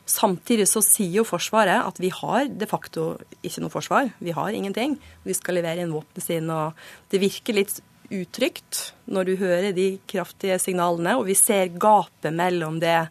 Samtidig 0.08 0.68
så 0.70 0.80
sier 0.80 1.18
jo 1.18 1.26
Forsvaret 1.28 1.84
at 1.84 1.98
vi 2.00 2.08
har 2.14 2.46
de 2.48 2.68
facto 2.70 3.10
ikke 3.44 3.60
noe 3.64 3.72
forsvar. 3.72 4.08
Vi 4.24 4.32
har 4.32 4.54
ingenting. 4.56 4.96
Vi 5.26 5.36
skal 5.36 5.58
levere 5.58 5.84
inn 5.84 5.92
våpnene 5.92 6.24
sine. 6.24 6.54
og 6.54 7.10
Det 7.12 7.20
virker 7.20 7.58
litt 7.58 7.74
utrygt 8.14 8.92
når 9.10 9.28
du 9.28 9.34
hører 9.40 9.72
de 9.76 9.88
kraftige 10.08 10.58
signalene, 10.62 11.16
og 11.18 11.26
vi 11.28 11.36
ser 11.38 11.74
gapet 11.80 12.34
mellom 12.34 12.80
det 12.82 13.08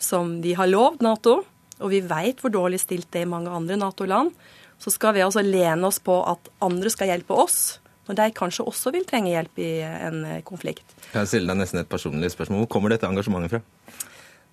som 0.00 0.38
de 0.42 0.54
har 0.56 0.70
lovd 0.70 1.04
Nato, 1.04 1.40
og 1.80 1.92
vi 1.92 2.00
vet 2.04 2.40
hvor 2.40 2.52
dårlig 2.52 2.80
stilt 2.82 3.08
det 3.12 3.22
er 3.22 3.28
i 3.28 3.30
mange 3.30 3.52
andre 3.52 3.78
Nato-land. 3.80 4.32
Så 4.80 4.92
skal 4.92 5.14
vi 5.16 5.24
altså 5.24 5.44
lene 5.44 5.88
oss 5.88 6.00
på 6.00 6.16
at 6.24 6.48
andre 6.64 6.92
skal 6.92 7.12
hjelpe 7.12 7.36
oss, 7.36 7.80
når 8.08 8.16
de 8.16 8.28
kanskje 8.36 8.66
også 8.66 8.92
vil 8.94 9.04
trenge 9.08 9.32
hjelp 9.32 9.60
i 9.62 9.70
en 9.84 10.22
konflikt. 10.46 10.96
Jeg 11.12 11.28
stiller 11.28 11.52
deg 11.52 11.60
nesten 11.62 11.82
et 11.82 11.90
personlig 11.90 12.32
spørsmål. 12.32 12.64
Hvor 12.64 12.72
kommer 12.76 12.92
dette 12.92 13.08
engasjementet 13.08 13.54
fra? 13.54 13.60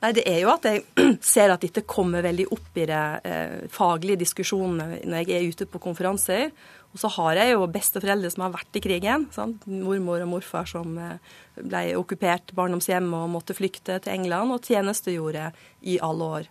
Nei, 0.03 0.11
Det 0.13 0.25
er 0.29 0.41
jo 0.43 0.51
at 0.53 0.67
jeg 0.67 0.83
ser 1.33 1.53
at 1.53 1.63
dette 1.63 1.85
kommer 1.89 2.25
veldig 2.25 2.47
opp 2.53 2.77
i 2.77 2.85
det 2.89 3.05
eh, 3.25 3.55
faglige 3.73 4.21
diskusjonene 4.21 5.01
når 5.09 5.23
jeg 5.23 5.37
er 5.39 5.47
ute 5.49 5.69
på 5.69 5.81
konferanser. 5.81 6.51
Og 6.97 7.01
så 7.03 7.11
har 7.13 7.37
jeg 7.37 7.51
jo 7.51 7.65
besteforeldre 7.69 8.29
som 8.33 8.47
har 8.47 8.55
vært 8.55 8.77
i 8.79 8.81
krigen. 8.81 9.27
Sant? 9.29 9.67
Mormor 9.69 10.23
og 10.25 10.31
morfar 10.31 10.65
som 10.65 10.95
eh, 10.97 11.19
ble 11.61 11.91
okkupert 11.99 12.55
barndomshjem 12.57 13.11
og 13.13 13.27
måtte 13.35 13.53
flykte 13.53 13.99
til 14.01 14.15
England, 14.15 14.55
og 14.55 14.65
tjenestegjorde 14.65 15.51
i 15.85 15.99
alle 16.01 16.29
år. 16.39 16.49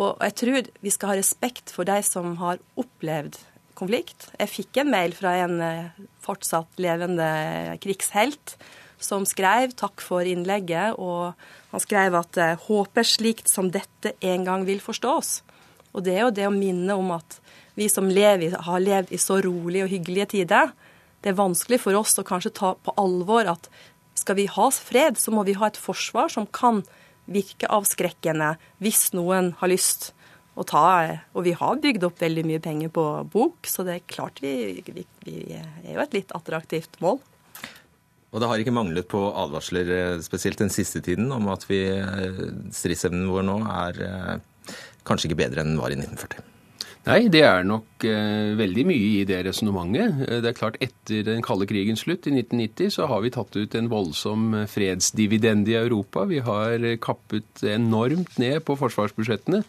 Og 0.00 0.24
jeg 0.24 0.36
tror 0.40 0.70
vi 0.80 0.94
skal 0.94 1.12
ha 1.12 1.18
respekt 1.20 1.74
for 1.76 1.84
de 1.84 1.98
som 2.08 2.38
har 2.40 2.62
opplevd 2.80 3.36
konflikt. 3.76 4.30
Jeg 4.40 4.54
fikk 4.54 4.80
en 4.80 4.94
mail 4.96 5.12
fra 5.18 5.34
en 5.44 5.60
eh, 5.60 6.02
fortsatt 6.24 6.80
levende 6.80 7.28
krigshelt 7.84 8.56
som 8.96 9.28
skrev 9.28 9.76
takk 9.76 10.00
for 10.00 10.24
innlegget, 10.24 10.96
og 10.96 11.36
han 11.74 11.84
skrev 11.84 12.16
at 12.16 12.32
håpet 12.32 12.64
håper 12.70 13.12
slikt 13.12 13.52
som 13.52 13.68
dette 13.68 14.16
en 14.24 14.48
gang 14.48 14.64
vil 14.64 14.80
forstås. 14.80 15.42
Og 15.92 16.08
det 16.08 16.16
er 16.16 16.24
jo 16.24 16.36
det 16.40 16.48
å 16.48 16.54
minne 16.54 16.96
om 16.96 17.12
at 17.12 17.42
vi 17.76 17.88
som 17.92 18.08
lever, 18.10 18.56
har 18.66 18.82
levd 18.82 19.12
i 19.12 19.20
så 19.20 19.38
rolige 19.44 19.86
og 19.86 19.92
hyggelige 19.92 20.30
tider, 20.38 20.72
det 21.22 21.32
er 21.32 21.38
vanskelig 21.38 21.80
for 21.82 21.98
oss 21.98 22.16
å 22.20 22.26
kanskje 22.26 22.54
ta 22.56 22.74
på 22.80 22.94
alvor 23.00 23.48
at 23.50 23.68
skal 24.16 24.38
vi 24.38 24.46
ha 24.48 24.68
fred, 24.72 25.18
så 25.20 25.32
må 25.34 25.44
vi 25.44 25.56
ha 25.58 25.68
et 25.68 25.80
forsvar 25.80 26.32
som 26.32 26.48
kan 26.48 26.82
virke 27.26 27.68
avskrekkende 27.72 28.54
hvis 28.84 29.10
noen 29.16 29.52
har 29.60 29.72
lyst 29.72 30.12
å 30.56 30.64
ta 30.64 31.20
Og 31.34 31.44
vi 31.44 31.52
har 31.52 31.80
bygd 31.82 32.04
opp 32.08 32.20
veldig 32.22 32.44
mye 32.48 32.60
penger 32.64 32.88
på 32.88 33.04
bok, 33.28 33.66
så 33.68 33.84
det 33.84 33.94
er 33.94 34.06
klart 34.08 34.40
vi, 34.40 34.80
vi, 34.86 35.04
vi 35.26 35.36
er 35.52 35.92
jo 35.92 36.00
et 36.00 36.16
litt 36.16 36.32
attraktivt 36.32 36.96
mål. 37.04 37.20
Og 38.32 38.40
det 38.40 38.48
har 38.48 38.60
ikke 38.60 38.74
manglet 38.74 39.08
på 39.08 39.20
advarsler, 39.36 39.92
eh, 39.92 40.18
spesielt 40.24 40.58
den 40.60 40.72
siste 40.72 41.00
tiden, 41.04 41.28
om 41.32 41.48
at 41.52 41.68
vi, 41.68 41.84
eh, 41.88 42.42
stridsevnen 42.72 43.28
vår 43.28 43.44
nå 43.46 43.60
er 43.68 44.02
eh, 44.08 44.74
kanskje 45.04 45.30
ikke 45.30 45.42
bedre 45.44 45.62
enn 45.62 45.74
den 45.74 45.80
var 45.80 45.92
i 45.92 46.00
1940. 46.00 46.55
Nei, 47.06 47.28
det 47.30 47.44
er 47.46 47.62
nok 47.62 48.02
eh, 48.02 48.56
veldig 48.58 48.82
mye 48.88 49.10
i 49.20 49.26
det 49.28 49.38
resonnementet. 49.46 50.24
Eh, 50.26 50.40
det 50.42 50.50
er 50.50 50.56
klart 50.58 50.78
Etter 50.82 51.22
den 51.28 51.44
kalde 51.44 51.68
krigens 51.70 52.02
slutt 52.02 52.26
i 52.26 52.32
1990 52.34 52.96
så 52.96 53.06
har 53.06 53.22
vi 53.22 53.30
tatt 53.36 53.54
ut 53.54 53.76
en 53.78 53.90
voldsom 53.92 54.48
eh, 54.58 54.64
fredsdividende 54.70 55.70
i 55.70 55.78
Europa. 55.78 56.24
Vi 56.26 56.40
har 56.42 56.82
kappet 56.98 57.62
enormt 57.62 58.40
ned 58.42 58.58
på 58.66 58.74
forsvarsbudsjettene. 58.80 59.62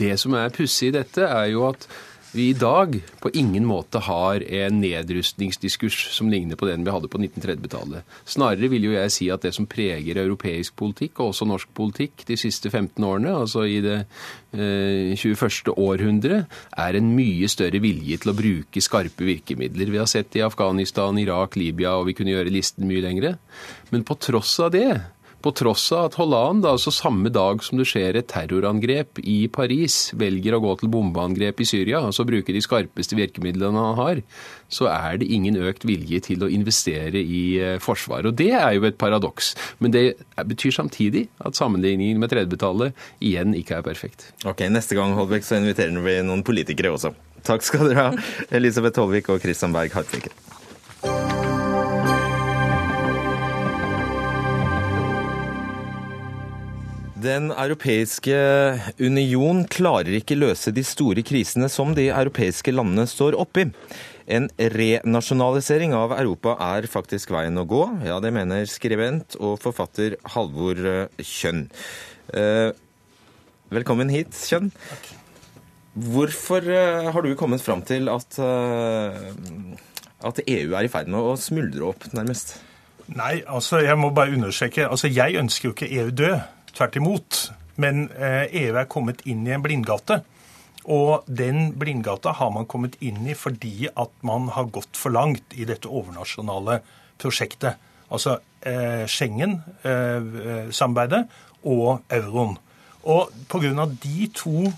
Det 0.00 0.16
som 0.18 0.34
er 0.34 0.50
pussig 0.56 0.90
i 0.90 0.96
dette, 0.96 1.22
er 1.22 1.52
jo 1.52 1.68
at 1.68 1.86
vi 2.32 2.48
i 2.48 2.56
dag 2.56 2.94
på 3.20 3.30
ingen 3.36 3.66
måte 3.68 4.00
har 4.06 4.42
en 4.42 4.78
nedrustningsdiskurs 4.80 5.98
som 6.16 6.30
ligner 6.32 6.56
på 6.56 6.66
den 6.68 6.84
vi 6.84 6.92
hadde 6.94 7.10
på 7.12 7.20
1930-tallet. 7.20 8.08
Snarere 8.24 8.70
vil 8.72 8.88
jo 8.88 8.94
jeg 8.94 9.12
si 9.12 9.28
at 9.32 9.44
det 9.44 9.52
som 9.56 9.68
preger 9.68 10.20
europeisk 10.22 10.76
politikk, 10.80 11.20
og 11.20 11.32
også 11.32 11.48
norsk 11.48 11.72
politikk 11.76 12.24
de 12.28 12.38
siste 12.40 12.72
15 12.72 13.04
årene, 13.04 13.34
altså 13.44 13.66
i 13.68 13.78
det 13.84 13.98
eh, 14.56 15.12
21. 15.12 15.74
århundre, 15.76 16.44
er 16.72 16.98
en 16.98 17.12
mye 17.12 17.50
større 17.52 17.82
vilje 17.84 18.22
til 18.22 18.32
å 18.32 18.38
bruke 18.38 18.84
skarpe 18.84 19.28
virkemidler. 19.28 19.92
Vi 19.92 20.00
har 20.00 20.08
sett 20.10 20.32
det 20.32 20.40
i 20.40 20.46
Afghanistan, 20.48 21.20
Irak, 21.20 21.60
Libya, 21.60 21.98
og 21.98 22.08
vi 22.08 22.16
kunne 22.16 22.32
gjøre 22.32 22.54
listen 22.54 22.88
mye 22.88 23.04
lengre. 23.04 23.36
Men 23.92 24.08
på 24.08 24.16
tross 24.16 24.56
av 24.64 24.72
det 24.72 24.88
på 25.42 25.52
tross 25.58 25.84
av 25.94 26.08
at 26.08 26.16
Hollande, 26.20 26.70
altså 26.70 26.92
samme 26.94 27.30
dag 27.32 27.62
som 27.64 27.80
det 27.80 27.88
skjer 27.90 28.18
et 28.18 28.28
terrorangrep 28.30 29.20
i 29.22 29.46
Paris, 29.52 30.12
velger 30.18 30.56
å 30.56 30.62
gå 30.62 30.74
til 30.80 30.92
bombeangrep 30.92 31.62
i 31.62 31.66
Syria, 31.68 32.00
altså 32.02 32.26
bruke 32.28 32.54
de 32.54 32.62
skarpeste 32.64 33.18
virkemidlene 33.18 33.82
han 33.86 33.98
har, 33.98 34.22
så 34.72 34.88
er 34.92 35.18
det 35.20 35.28
ingen 35.34 35.58
økt 35.60 35.86
vilje 35.88 36.22
til 36.28 36.46
å 36.46 36.50
investere 36.52 37.20
i 37.20 37.42
eh, 37.60 37.80
forsvar. 37.82 38.30
Og 38.30 38.38
det 38.38 38.52
er 38.56 38.76
jo 38.78 38.86
et 38.88 38.98
paradoks. 39.00 39.52
Men 39.82 39.94
det 39.94 40.04
betyr 40.48 40.74
samtidig 40.78 41.26
at 41.44 41.58
sammenligningen 41.58 42.22
med 42.22 42.32
30-tallet 42.32 42.96
igjen 43.20 43.56
ikke 43.58 43.80
er 43.80 43.86
perfekt. 43.86 44.30
Ok, 44.48 44.64
Neste 44.72 44.96
gang 44.98 45.12
Holbæk, 45.18 45.44
så 45.44 45.60
inviterer 45.60 46.00
vi 46.06 46.16
noen 46.24 46.46
politikere 46.46 46.94
også. 46.94 47.12
Takk 47.46 47.64
skal 47.66 47.88
dere 47.90 48.08
ha, 48.08 48.26
Elisabeth 48.54 49.02
Holvik 49.02 49.32
og 49.34 49.42
Christian 49.42 49.74
Berg 49.74 49.94
Hartvik. 49.98 50.30
Den 57.22 57.52
europeiske 57.52 58.34
union 58.98 59.62
klarer 59.70 60.16
ikke 60.16 60.38
løse 60.38 60.72
de 60.74 60.82
store 60.86 61.22
krisene 61.26 61.68
som 61.70 61.92
de 61.94 62.08
europeiske 62.08 62.72
landene 62.74 63.04
står 63.06 63.36
oppi. 63.38 63.68
En 64.26 64.48
renasjonalisering 64.56 65.94
av 65.94 66.14
Europa 66.16 66.56
er 66.72 66.88
faktisk 66.90 67.30
veien 67.34 67.60
å 67.60 67.66
gå. 67.68 67.82
Ja, 68.08 68.16
det 68.22 68.32
mener 68.34 68.66
skribent 68.70 69.36
og 69.38 69.60
forfatter 69.62 70.16
Halvor 70.34 70.80
Kjønn. 71.18 71.66
Eh, 72.34 72.70
velkommen 73.70 74.10
hit, 74.10 74.32
Kjønn. 74.48 74.72
Hvorfor 75.92 76.66
eh, 76.72 77.10
har 77.12 77.22
du 77.22 77.36
kommet 77.38 77.62
fram 77.62 77.84
til 77.86 78.08
at, 78.10 78.38
eh, 78.40 79.20
at 80.26 80.42
EU 80.46 80.74
er 80.74 80.88
i 80.88 80.90
ferd 80.90 81.12
med 81.12 81.20
å 81.20 81.36
smuldre 81.38 81.92
opp, 81.92 82.08
nærmest? 82.16 82.56
Nei, 83.12 83.42
altså 83.46 83.82
jeg 83.84 83.98
må 84.00 84.10
bare 84.16 84.34
understreke. 84.34 84.88
Altså 84.88 85.12
jeg 85.12 85.38
ønsker 85.38 85.68
jo 85.68 85.76
ikke 85.76 85.92
EU 86.00 86.10
død. 86.10 86.61
Tvert 86.76 87.00
imot. 87.00 87.40
Men 87.80 88.04
EU 88.12 88.76
er 88.76 88.90
kommet 88.90 89.24
inn 89.28 89.46
i 89.48 89.54
en 89.54 89.64
blindgate. 89.64 90.20
Og 90.90 91.22
den 91.26 91.72
blindgata 91.78 92.32
har 92.34 92.50
man 92.50 92.66
kommet 92.66 92.96
inn 93.02 93.26
i 93.28 93.34
fordi 93.38 93.88
at 93.88 94.10
man 94.26 94.48
har 94.54 94.64
gått 94.74 94.96
for 94.98 95.10
langt 95.14 95.54
i 95.54 95.64
dette 95.68 95.88
overnasjonale 95.88 96.80
prosjektet. 97.22 97.74
Altså 98.12 98.38
eh, 98.66 99.06
Schengen-samarbeidet 99.06 101.22
eh, 101.22 101.26
og 101.62 102.00
euroen. 102.10 102.58
Og 103.02 103.30
pga. 103.50 103.86
de 103.86 104.28
to 104.34 104.72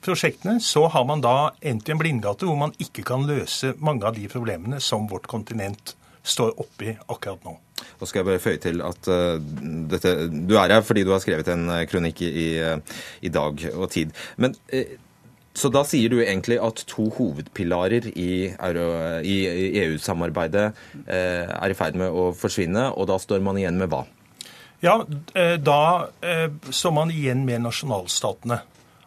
prosjektene 0.00 0.60
så 0.62 0.86
har 0.88 1.04
man 1.04 1.20
da 1.20 1.50
endt 1.60 1.88
i 1.88 1.92
en 1.92 1.98
blindgate 2.00 2.44
hvor 2.46 2.56
man 2.56 2.72
ikke 2.78 3.02
kan 3.06 3.26
løse 3.28 3.74
mange 3.78 4.06
av 4.06 4.14
de 4.16 4.28
problemene 4.32 4.80
som 4.80 5.08
vårt 5.10 5.26
kontinent 5.28 5.96
står 6.22 6.54
oppi 6.60 6.94
akkurat 7.08 7.44
nå. 7.46 7.56
Og 8.00 8.08
skal 8.08 8.20
jeg 8.20 8.28
bare 8.28 8.42
føye 8.42 8.60
til 8.60 8.82
at 8.84 9.08
uh, 9.08 9.36
dette, 9.90 10.14
Du 10.30 10.56
er 10.58 10.72
her 10.74 10.82
fordi 10.84 11.04
du 11.04 11.14
har 11.14 11.22
skrevet 11.22 11.48
en 11.52 11.68
eh, 11.72 11.86
kronikk 11.88 12.22
i, 12.26 12.48
uh, 12.60 12.98
i 13.22 13.32
dag 13.32 13.64
og 13.74 13.86
tid. 13.92 14.12
Men 14.36 14.56
uh, 14.74 14.96
så 15.56 15.68
da 15.72 15.82
sier 15.84 16.12
du 16.12 16.20
egentlig 16.22 16.60
at 16.62 16.84
to 16.88 17.08
hovedpilarer 17.16 18.06
i, 18.14 18.52
i 18.54 19.36
EU-samarbeidet 19.82 20.68
er 21.10 21.72
i 21.72 21.74
ferd 21.74 21.98
med 21.98 22.14
å 22.14 22.28
forsvinne, 22.38 22.84
og 22.94 23.08
da 23.10 23.16
står 23.18 23.42
man 23.42 23.58
igjen 23.58 23.80
med 23.80 23.90
hva? 23.90 24.04
Ja, 24.80 24.94
da 25.58 25.80
står 26.70 26.94
man 26.94 27.10
igjen 27.10 27.42
med 27.48 27.66
nasjonalstatene. 27.66 28.60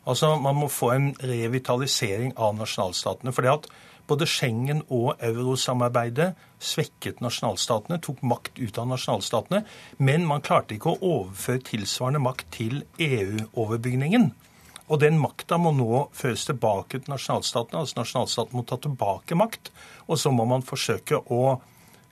Altså, 0.04 0.36
Man 0.36 0.60
må 0.60 0.68
få 0.68 0.92
en 0.98 1.10
revitalisering 1.24 2.36
av 2.36 2.60
nasjonalstatene. 2.60 3.32
fordi 3.32 3.54
at 3.54 3.72
både 4.08 4.28
Schengen 4.28 4.84
og 4.90 5.16
eurosamarbeidet 5.24 6.34
svekket 6.64 7.22
nasjonalstatene, 7.24 8.00
tok 8.04 8.24
makt 8.26 8.60
ut 8.62 8.80
av 8.80 8.88
nasjonalstatene. 8.92 9.64
Men 9.98 10.28
man 10.30 10.44
klarte 10.46 10.78
ikke 10.78 10.94
å 10.94 11.02
overføre 11.20 11.64
tilsvarende 11.70 12.24
makt 12.24 12.50
til 12.58 12.82
EU-overbygningen. 13.02 14.32
Og 14.92 15.00
den 15.00 15.20
makta 15.22 15.58
må 15.58 15.72
nå 15.76 16.08
føres 16.16 16.46
tilbake 16.48 17.00
til 17.00 17.14
nasjonalstatene. 17.14 17.84
Altså 17.84 18.00
nasjonalstaten 18.02 18.58
må 18.58 18.66
ta 18.68 18.78
tilbake 18.82 19.38
makt. 19.40 19.72
Og 20.08 20.20
så 20.20 20.32
må 20.36 20.46
man 20.50 20.66
forsøke 20.66 21.22
å 21.32 21.44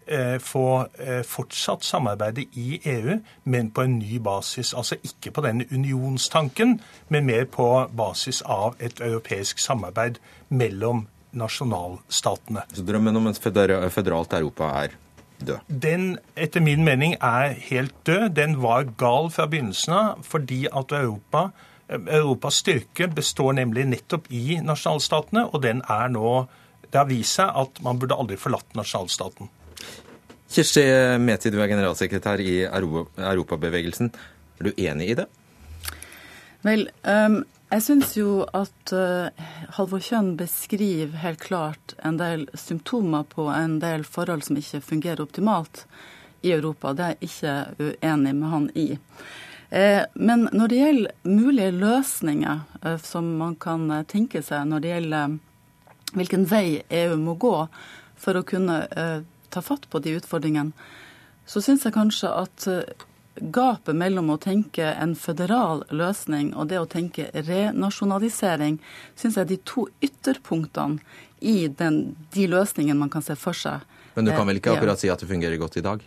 eh, 0.08 0.38
få 0.41 0.66
eh, 0.99 1.22
fortsatt 1.28 1.86
samarbeidet 1.86 2.47
i 2.58 2.80
EU, 2.93 3.20
men 3.43 3.72
på 3.76 3.86
en 3.86 3.97
ny 3.99 4.20
basis. 4.24 4.74
Altså 4.74 4.97
ikke 5.04 5.36
på 5.36 5.45
denne 5.45 5.68
unionstanken, 5.72 6.80
men 7.10 7.28
mer 7.28 7.47
på 7.52 7.68
basis 7.97 8.41
av 8.41 8.80
et 8.80 9.04
europeisk 9.04 9.60
samarbeid 9.60 10.22
mellom 10.49 11.08
nasjonalstatene. 11.38 12.66
Så 12.76 12.84
drømmen 12.86 13.18
om 13.18 13.30
et 13.32 13.40
føderalt 13.42 14.34
Europa 14.38 14.70
er 14.84 14.96
død? 15.42 15.60
Den, 15.68 16.08
etter 16.36 16.64
min 16.64 16.86
mening, 16.86 17.16
er 17.22 17.56
helt 17.70 17.96
død. 18.08 18.30
Den 18.38 18.58
var 18.64 18.90
gal 19.00 19.32
fra 19.34 19.48
begynnelsen 19.50 19.96
av, 19.98 20.26
fordi 20.28 20.66
at 20.68 20.94
Europa, 20.96 21.50
Europas 21.92 22.62
styrke 22.64 23.10
består 23.12 23.58
nemlig 23.58 23.88
nettopp 23.90 24.30
i 24.32 24.60
nasjonalstatene, 24.64 25.48
og 25.52 25.64
den 25.66 25.84
er 25.90 26.12
nå 26.12 26.48
Det 26.92 27.00
har 27.00 27.08
vist 27.08 27.38
seg 27.38 27.48
at 27.56 27.78
man 27.80 27.96
burde 27.96 28.18
aldri 28.20 28.36
forlatt 28.36 28.74
nasjonalstaten. 28.76 29.48
Kirsti 30.52 30.82
Meti, 31.24 31.48
du 31.48 31.62
er 31.64 31.70
generalsekretær 31.72 32.42
i 32.44 32.66
Europabevegelsen. 32.68 34.10
Er 34.60 34.68
du 34.68 34.74
enig 34.76 35.08
i 35.14 35.16
det? 35.16 35.26
Vel, 36.68 36.90
um, 37.08 37.38
jeg 37.72 37.84
syns 37.86 38.16
jo 38.18 38.42
at 38.58 38.92
uh, 38.96 39.46
Halvor 39.78 40.04
Kjønn 40.04 40.34
beskriver 40.40 41.22
helt 41.24 41.40
klart 41.44 41.96
en 42.04 42.18
del 42.20 42.48
symptomer 42.54 43.24
på 43.32 43.48
en 43.54 43.80
del 43.84 44.04
forhold 44.04 44.44
som 44.48 44.60
ikke 44.60 44.82
fungerer 44.84 45.24
optimalt 45.24 45.86
i 46.42 46.52
Europa. 46.52 46.92
Det 46.94 47.06
er 47.06 47.16
jeg 47.16 47.30
ikke 47.30 47.56
uenig 47.80 48.36
med 48.36 48.52
han 48.52 48.68
i. 48.76 48.88
Eh, 49.72 50.04
men 50.14 50.50
når 50.52 50.68
det 50.68 50.80
gjelder 50.82 51.12
mulige 51.24 51.72
løsninger 51.72 52.64
uh, 52.84 52.98
som 53.00 53.30
man 53.40 53.56
kan 53.56 53.86
eh, 53.92 54.04
tenke 54.04 54.42
seg 54.44 54.66
når 54.68 54.84
det 54.84 54.90
gjelder 54.92 55.38
hvilken 56.12 56.44
vei 56.52 56.82
EU 56.92 57.16
må 57.22 57.38
gå 57.40 57.54
for 58.20 58.36
å 58.36 58.44
kunne 58.44 58.82
uh, 58.92 59.22
ta 59.48 59.64
fatt 59.64 59.88
på 59.88 60.02
de 60.04 60.18
utfordringene, 60.20 60.76
så 61.48 61.64
syns 61.64 61.86
jeg 61.88 61.96
kanskje 61.96 62.34
at 62.36 62.68
gapet 63.42 63.96
mellom 63.98 64.30
å 64.30 64.38
tenke 64.42 64.94
en 64.94 65.16
føderal 65.18 65.84
løsning 65.89 66.54
og 66.54 66.70
det 66.70 66.80
å 66.80 66.88
tenke 66.89 67.30
renasjonalisering, 67.34 68.80
syns 69.16 69.38
jeg 69.38 69.46
er 69.46 69.52
de 69.52 69.60
to 69.66 69.88
ytterpunktene 70.06 71.02
i 71.42 71.68
den, 71.68 72.16
de 72.34 72.48
løsningene 72.48 73.00
man 73.00 73.10
kan 73.10 73.26
se 73.26 73.36
for 73.36 73.58
seg. 73.58 73.82
Men 74.14 74.28
du 74.28 74.32
kan 74.36 74.46
vel 74.48 74.60
ikke 74.60 74.76
Eh, 74.76 74.78
akkurat 74.78 75.00
si 75.00 75.10
at 75.10 75.20
det 75.20 75.30
fungerer 75.30 75.58
godt 75.58 75.78
i 75.78 75.86
dag? 75.86 76.04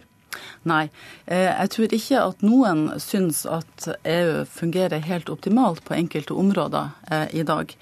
Nei. 0.62 0.90
Eh, 1.26 1.50
Jeg 1.50 1.70
tror 1.70 1.94
ikke 1.94 2.20
at 2.20 2.42
noen 2.42 3.00
syns 3.00 3.44
at 3.46 3.88
EU 4.04 4.44
fungerer 4.44 5.00
helt 5.00 5.30
optimalt 5.30 5.84
på 5.84 5.94
enkelte 5.94 6.34
områder 6.34 6.90
eh, 7.10 7.40
i 7.40 7.42
dag. 7.42 7.74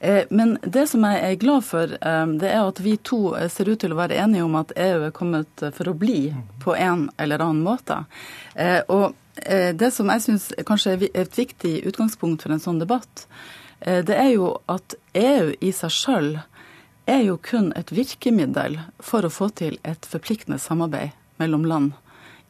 Eh, 0.00 0.24
Men 0.30 0.58
det 0.62 0.86
som 0.86 1.04
jeg 1.04 1.20
er 1.32 1.34
glad 1.34 1.64
for, 1.64 1.92
eh, 2.00 2.26
det 2.26 2.50
er 2.50 2.62
at 2.62 2.80
vi 2.80 2.96
to 2.96 3.34
eh, 3.36 3.48
ser 3.50 3.68
ut 3.68 3.80
til 3.82 3.92
å 3.92 3.98
være 3.98 4.18
enige 4.22 4.44
om 4.46 4.54
at 4.58 4.72
EU 4.76 5.06
er 5.08 5.14
kommet 5.14 5.64
for 5.74 5.90
å 5.90 5.96
bli 5.98 6.34
på 6.62 6.76
en 6.76 7.08
eller 7.18 7.42
annen 7.42 7.64
måte. 7.64 8.04
Og 8.88 9.14
det 9.78 9.92
som 9.94 10.08
jeg 10.10 10.22
syns 10.24 10.48
kanskje 10.66 10.92
er 10.96 11.02
et 11.22 11.36
viktig 11.38 11.84
utgangspunkt 11.86 12.42
for 12.42 12.50
en 12.50 12.62
sånn 12.62 12.80
debatt, 12.80 13.26
det 13.78 14.16
er 14.18 14.32
jo 14.32 14.48
at 14.66 14.96
EU 15.14 15.52
i 15.62 15.70
seg 15.70 15.94
sjøl 15.94 16.30
er 17.06 17.22
jo 17.22 17.36
kun 17.38 17.70
et 17.78 17.92
virkemiddel 17.94 18.80
for 18.98 19.22
å 19.22 19.30
få 19.30 19.48
til 19.54 19.78
et 19.86 20.10
forpliktende 20.10 20.58
samarbeid 20.58 21.14
mellom 21.38 21.68
land 21.70 21.94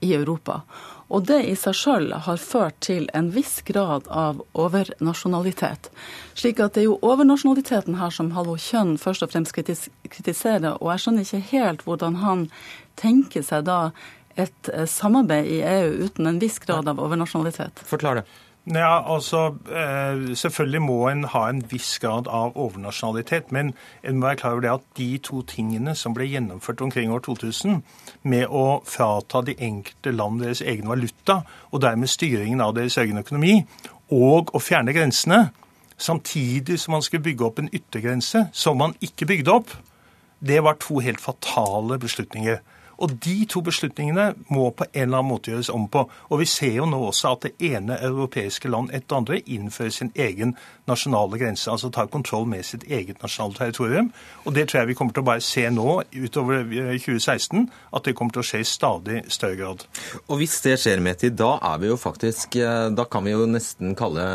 i 0.00 0.14
Europa. 0.14 0.62
Og 1.08 1.24
det 1.24 1.38
i 1.48 1.54
seg 1.56 1.76
sjøl 1.76 2.10
har 2.26 2.40
ført 2.40 2.76
til 2.84 3.06
en 3.16 3.30
viss 3.32 3.62
grad 3.64 4.08
av 4.12 4.42
overnasjonalitet. 4.52 5.88
Slik 6.36 6.60
at 6.60 6.76
det 6.76 6.84
er 6.84 6.90
jo 6.90 6.98
overnasjonaliteten 7.00 7.96
her 8.00 8.12
som 8.12 8.34
Halvor 8.36 8.60
Kjønn 8.60 8.98
først 9.00 9.24
og 9.24 9.32
fremst 9.32 9.56
kritiserer. 9.56 10.76
Og 10.76 10.92
jeg 10.92 11.04
skjønner 11.04 11.24
ikke 11.24 11.46
helt 11.54 11.86
hvordan 11.88 12.20
han 12.24 12.46
tenker 13.00 13.46
seg 13.46 13.64
da 13.70 13.80
et 14.38 14.70
eh, 14.72 14.84
samarbeid 14.86 15.48
i 15.50 15.62
EU 15.66 16.04
uten 16.04 16.28
en 16.30 16.42
viss 16.42 16.60
grad 16.62 16.88
av 16.90 17.00
overnasjonalitet. 17.02 17.80
Forklar 17.88 18.20
det. 18.20 18.28
Ja, 18.74 19.14
altså, 19.14 19.54
eh, 19.72 20.36
Selvfølgelig 20.36 20.82
må 20.82 21.08
en 21.08 21.24
ha 21.24 21.48
en 21.48 21.62
viss 21.70 21.98
grad 21.98 22.26
av 22.28 22.56
overnasjonalitet, 22.56 23.52
men 23.52 23.74
en 24.04 24.18
må 24.18 24.26
være 24.26 24.36
klar 24.36 24.50
over 24.52 24.60
det 24.60 24.70
at 24.70 24.84
de 24.98 25.18
to 25.18 25.42
tingene 25.42 25.94
som 25.96 26.14
ble 26.14 26.26
gjennomført 26.28 26.82
omkring 26.84 27.12
år 27.12 27.22
2000, 27.24 27.82
med 28.22 28.46
å 28.50 28.82
frata 28.84 29.40
de 29.46 29.54
enkelte 29.58 30.12
land 30.12 30.40
deres 30.40 30.60
egen 30.60 30.88
valuta, 30.88 31.42
og 31.72 31.80
dermed 31.80 32.08
styringen 32.08 32.60
av 32.60 32.74
deres 32.74 32.98
egen 32.98 33.18
økonomi, 33.18 33.64
og 34.10 34.52
å 34.52 34.60
fjerne 34.60 34.92
grensene, 34.92 35.50
samtidig 35.98 36.78
som 36.78 36.92
man 36.92 37.02
skulle 37.02 37.24
bygge 37.24 37.44
opp 37.44 37.58
en 37.58 37.72
yttergrense 37.72 38.48
som 38.52 38.76
man 38.76 38.94
ikke 39.00 39.26
bygde 39.26 39.52
opp, 39.52 39.72
det 40.44 40.60
var 40.62 40.76
to 40.78 40.98
helt 40.98 41.20
fatale 41.20 41.98
beslutninger. 41.98 42.60
Og 42.98 43.14
de 43.24 43.36
to 43.50 43.62
beslutningene 43.62 44.32
må 44.50 44.70
på 44.74 44.86
en 44.88 45.04
eller 45.04 45.20
annen 45.20 45.30
måte 45.30 45.52
gjøres 45.52 45.70
om 45.70 45.86
på. 45.90 46.04
Og 46.30 46.40
vi 46.42 46.48
ser 46.50 46.80
jo 46.80 46.86
nå 46.90 46.98
også 47.08 47.34
at 47.36 47.46
det 47.46 47.70
ene 47.70 47.98
europeiske 48.02 48.70
land 48.70 48.90
etter 48.94 49.20
andre 49.20 49.38
innfører 49.46 49.94
sin 49.94 50.10
egen 50.18 50.56
nasjonale 50.90 51.38
grense, 51.38 51.70
altså 51.70 51.92
tar 51.94 52.10
kontroll 52.12 52.48
med 52.50 52.66
sitt 52.66 52.86
eget 52.88 53.22
nasjonale 53.22 53.58
territorium. 53.58 54.10
Og 54.44 54.56
det 54.56 54.68
tror 54.68 54.80
jeg 54.80 54.90
vi 54.90 54.98
kommer 54.98 55.14
til 55.14 55.24
å 55.24 55.28
bare 55.30 55.44
se 55.44 55.66
nå 55.70 55.86
utover 56.16 56.64
eh, 56.64 56.96
2016, 56.98 57.68
at 57.94 58.08
det 58.08 58.16
kommer 58.18 58.34
til 58.34 58.42
å 58.42 58.48
skje 58.50 58.62
i 58.64 58.68
stadig 58.68 59.22
større 59.32 59.60
grad. 59.60 59.86
Og 60.26 60.42
hvis 60.42 60.58
det 60.64 60.78
skjer, 60.82 61.04
Meti, 61.04 61.30
da 61.30 61.54
er 61.70 61.78
vi 61.82 61.92
jo 61.92 61.98
faktisk 62.00 62.58
eh, 62.58 62.88
Da 62.98 63.04
kan 63.10 63.26
vi 63.26 63.34
jo 63.34 63.46
nesten 63.48 63.94
kalle, 63.98 64.26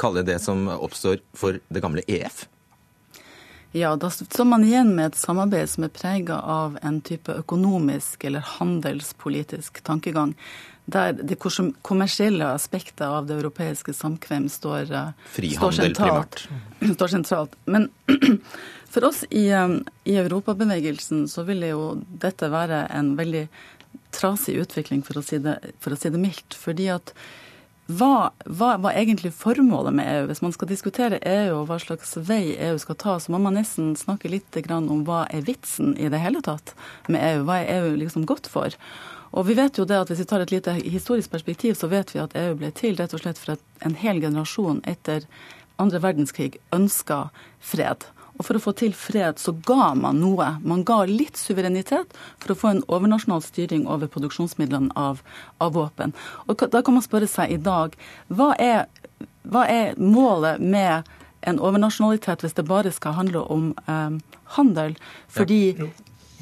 kalle 0.00 0.24
det 0.26 0.38
som 0.44 0.68
oppstår 0.72 1.22
for 1.38 1.58
det 1.72 1.82
gamle 1.82 2.04
EF. 2.06 2.46
Ja, 3.72 3.96
da 3.96 4.10
står 4.10 4.44
man 4.44 4.64
igjen 4.64 4.90
med 4.96 5.12
et 5.12 5.20
samarbeid 5.20 5.70
som 5.72 5.86
er 5.86 5.92
prega 5.96 6.36
av 6.44 6.76
en 6.84 7.00
type 7.00 7.32
økonomisk 7.32 8.26
eller 8.28 8.44
handelspolitisk 8.58 9.80
tankegang, 9.86 10.34
der 10.84 11.14
det 11.16 11.38
kommersielle 11.40 12.50
aspektet 12.52 13.06
av 13.06 13.30
det 13.30 13.38
europeiske 13.38 13.94
samkvem 13.96 14.50
står, 14.52 14.92
eh, 14.92 15.10
står, 15.56 15.72
sentralt, 15.78 16.44
står 16.98 17.14
sentralt. 17.14 17.56
Men 17.64 17.88
for 18.92 19.08
oss 19.08 19.24
i, 19.30 19.48
eh, 19.48 19.78
i 20.04 20.18
europabevegelsen 20.20 21.24
så 21.32 21.46
vil 21.48 21.64
jo 21.70 21.94
dette 22.04 22.52
være 22.52 22.84
en 22.92 23.14
veldig 23.16 23.46
trasig 24.12 24.58
utvikling, 24.60 25.00
for 25.06 25.16
å 25.16 25.24
si 25.24 25.40
det, 25.40 25.56
for 25.80 25.94
å 25.94 25.96
si 25.96 26.12
det 26.12 26.20
mildt. 26.20 26.58
fordi 26.58 26.92
at 26.92 27.14
hva 27.90 28.30
hva 28.46 28.76
hva, 28.78 28.92
egentlig 28.94 29.32
formålet 29.34 29.94
med 29.96 30.06
EU? 30.06 30.26
Hvis 30.30 30.42
man 30.44 30.52
skal 30.54 30.70
diskutere 30.70 31.18
EU 31.26 31.62
og 31.62 31.66
hva 31.70 31.80
slags 31.82 32.14
vei 32.16 32.54
EU 32.54 32.78
skal 32.78 32.98
ta, 32.98 33.16
så 33.18 33.32
må 33.34 33.40
man 33.42 33.58
nesten 33.58 33.96
snakke 33.98 34.30
litt 34.30 34.54
om 34.70 35.02
hva 35.04 35.26
er 35.30 35.42
vitsen 35.42 35.96
i 35.98 36.08
det 36.08 36.20
hele 36.22 36.40
tatt 36.42 36.74
med 37.08 37.20
EU? 37.20 37.42
Hva 37.44 37.58
er 37.62 37.82
EU 37.82 37.96
liksom 37.96 38.26
godt 38.26 38.46
for? 38.46 38.70
Og 39.32 39.46
vi 39.48 39.56
vet 39.56 39.78
jo 39.78 39.84
det 39.84 39.96
at 39.96 40.08
Hvis 40.10 40.20
vi 40.20 40.28
tar 40.28 40.40
et 40.40 40.52
lite 40.52 40.72
historisk 40.72 41.30
perspektiv, 41.30 41.74
så 41.74 41.88
vet 41.88 42.14
vi 42.14 42.20
at 42.20 42.36
EU 42.36 42.54
ble 42.54 42.70
til 42.70 42.96
rett 42.96 43.14
og 43.14 43.20
slett 43.20 43.38
for 43.38 43.56
at 43.56 43.60
en 43.80 43.96
hel 43.96 44.20
generasjon 44.20 44.82
etter 44.84 45.26
andre 45.78 46.02
verdenskrig 46.02 46.58
ønska 46.72 47.30
fred. 47.58 48.04
Og 48.42 48.46
for 48.48 48.58
å 48.58 48.62
få 48.64 48.72
til 48.74 48.90
fred 48.98 49.38
så 49.38 49.52
ga 49.62 49.92
man 49.94 50.18
noe. 50.18 50.48
Man 50.66 50.82
ga 50.88 51.04
litt 51.06 51.38
suverenitet 51.38 52.10
for 52.42 52.50
å 52.50 52.56
få 52.58 52.72
en 52.72 52.80
overnasjonal 52.90 53.44
styring 53.46 53.84
over 53.86 54.10
produksjonsmidlene 54.10 54.90
av, 54.98 55.20
av 55.62 55.76
våpen. 55.78 56.10
Og 56.50 56.64
da 56.74 56.80
kan 56.82 56.96
man 56.98 57.04
spørre 57.06 57.28
seg 57.30 57.54
i 57.54 57.60
dag 57.62 57.94
hva 58.34 58.48
er, 58.58 58.88
hva 59.46 59.62
er 59.70 59.94
målet 60.02 60.58
med 60.58 61.06
en 61.46 61.60
overnasjonalitet 61.62 62.42
hvis 62.42 62.58
det 62.58 62.66
bare 62.66 62.90
skal 62.94 63.14
handle 63.20 63.44
om 63.46 63.68
eh, 63.86 64.18
handel? 64.58 64.96
Fordi 65.30 65.60
ja. 65.78 65.86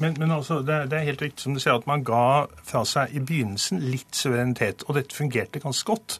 Men, 0.01 0.15
men 0.17 0.31
altså, 0.33 0.63
det, 0.65 0.73
er- 0.73 0.87
det 0.89 0.97
er 0.97 1.03
helt 1.11 1.21
riktig 1.21 1.43
som 1.45 1.53
du 1.53 1.61
sier 1.61 1.75
at 1.77 1.85
man 1.85 2.01
ga 2.01 2.47
fra 2.65 2.81
seg 2.89 3.11
i 3.13 3.21
begynnelsen 3.21 3.83
litt 3.85 4.17
suverenitet, 4.17 4.81
og 4.89 4.97
dette 4.97 5.13
fungerte 5.13 5.61
ganske 5.61 5.85
godt. 5.85 6.15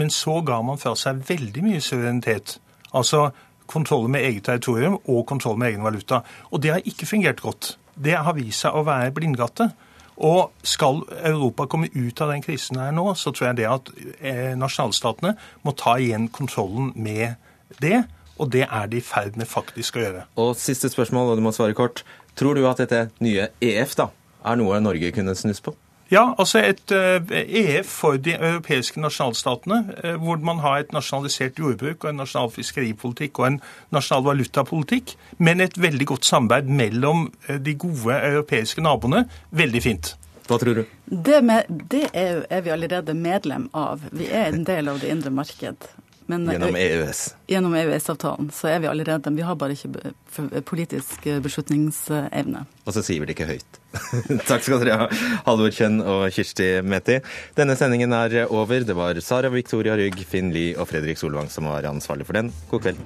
Men 0.00 0.08
så 0.08 0.38
ga 0.48 0.62
man 0.64 0.80
fra 0.80 0.94
seg 0.96 1.20
veldig 1.28 1.66
mye 1.66 1.82
suverenitet. 1.84 2.54
Altså 2.96 3.26
kontroll 3.68 4.08
med 4.10 4.24
eget 4.26 4.46
territorium 4.48 4.98
og 5.04 5.26
kontroll 5.28 5.58
med 5.60 5.72
egen 5.72 5.84
valuta. 5.86 6.22
Og 6.50 6.62
det 6.64 6.72
har 6.74 6.88
ikke 6.88 7.08
fungert 7.08 7.42
godt. 7.44 7.76
Det 7.94 8.16
har 8.16 8.36
vist 8.36 8.64
seg 8.64 8.74
å 8.74 8.84
være 8.86 9.14
blindgate. 9.14 9.70
Og 10.18 10.50
skal 10.66 11.04
Europa 11.28 11.68
komme 11.70 11.90
ut 11.94 12.20
av 12.24 12.32
den 12.32 12.42
krisen 12.42 12.80
her 12.80 12.90
nå, 12.94 13.12
så 13.14 13.30
tror 13.30 13.50
jeg 13.52 13.58
det 13.60 13.68
at 13.70 13.90
eh, 14.18 14.54
nasjonalstatene 14.58 15.36
må 15.62 15.74
ta 15.78 15.94
igjen 16.02 16.26
kontrollen 16.34 16.90
med 16.98 17.38
det. 17.82 18.02
Og 18.38 18.50
det 18.54 18.64
er 18.66 18.90
de 18.90 18.98
i 18.98 19.04
ferd 19.04 19.38
med 19.38 19.50
faktisk 19.50 19.98
å 19.98 20.02
gjøre. 20.02 20.24
Og 20.38 20.56
siste 20.58 20.90
spørsmål, 20.90 21.32
og 21.32 21.38
du 21.38 21.46
må 21.46 21.54
svare 21.54 21.76
kort. 21.78 22.02
Tror 22.38 22.58
du 22.58 22.66
at 22.70 22.82
dette 22.82 23.08
nye 23.22 23.50
EF 23.62 23.94
da, 23.98 24.10
er 24.46 24.58
noe 24.58 24.78
Norge 24.82 25.10
kunne 25.14 25.34
snus 25.38 25.62
på? 25.62 25.74
Ja, 26.10 26.34
altså 26.40 26.62
et 26.64 26.92
EF 26.92 27.90
for 28.00 28.16
de 28.16 28.32
europeiske 28.34 29.00
nasjonalstatene, 29.00 30.16
hvor 30.22 30.40
man 30.40 30.62
har 30.64 30.78
et 30.80 30.94
nasjonalisert 30.96 31.60
jordbruk 31.60 32.04
og 32.04 32.10
en 32.10 32.22
nasjonal 32.22 32.48
fiskeripolitikk 32.54 33.42
og 33.42 33.46
en 33.50 33.58
nasjonal 33.92 34.24
valutapolitikk, 34.30 35.12
men 35.38 35.60
et 35.60 35.76
veldig 35.76 36.06
godt 36.08 36.24
samarbeid 36.24 36.72
mellom 36.80 37.26
de 37.48 37.76
gode 37.76 38.16
europeiske 38.30 38.80
naboene. 38.80 39.26
Veldig 39.52 39.84
fint. 39.84 40.14
Hva 40.48 40.56
tror 40.56 40.80
du? 40.80 40.84
Det, 41.04 41.42
med, 41.44 41.68
det 41.92 42.06
er, 42.16 42.44
er, 42.48 42.62
vi 42.64 42.72
allerede 42.72 43.14
medlem 43.14 43.68
av. 43.76 44.04
Vi 44.16 44.30
er 44.32 44.48
en 44.48 44.64
del 44.64 44.88
av 44.88 45.02
det 45.02 45.10
indre 45.12 45.32
marked. 45.34 45.90
Men, 46.28 46.44
gjennom 46.52 46.76
EØS? 46.76 47.20
Gjennom 47.48 47.74
EØS-avtalen 47.78 48.50
så 48.52 48.68
er 48.68 48.82
vi 48.84 48.88
allerede 48.90 49.32
Vi 49.32 49.44
har 49.46 49.56
bare 49.56 49.72
ikke 49.72 50.60
politisk 50.68 51.24
beslutningsevne. 51.44 52.66
Og 52.84 52.92
så 52.92 53.02
sier 53.04 53.22
vi 53.22 53.30
det 53.30 53.36
ikke 53.38 53.48
høyt. 53.48 53.78
Takk 54.50 54.66
skal 54.66 54.84
dere 54.84 54.98
ha, 55.00 55.06
Halvor 55.46 55.72
Kjønn 55.72 56.02
og 56.04 56.26
Kirsti 56.36 56.68
Meti. 56.84 57.16
Denne 57.56 57.78
sendingen 57.80 58.12
er 58.12 58.42
over. 58.44 58.84
Det 58.84 58.96
var 58.98 59.16
Sara 59.24 59.48
Victoria 59.52 59.96
Rygg, 59.96 60.20
Finn 60.28 60.52
Lie 60.52 60.76
og 60.76 60.90
Fredrik 60.92 61.20
Solvang 61.20 61.48
som 61.52 61.70
var 61.72 61.88
ansvarlig 61.88 62.28
for 62.28 62.36
den. 62.36 62.52
God 62.68 62.84
kveld. 62.84 63.00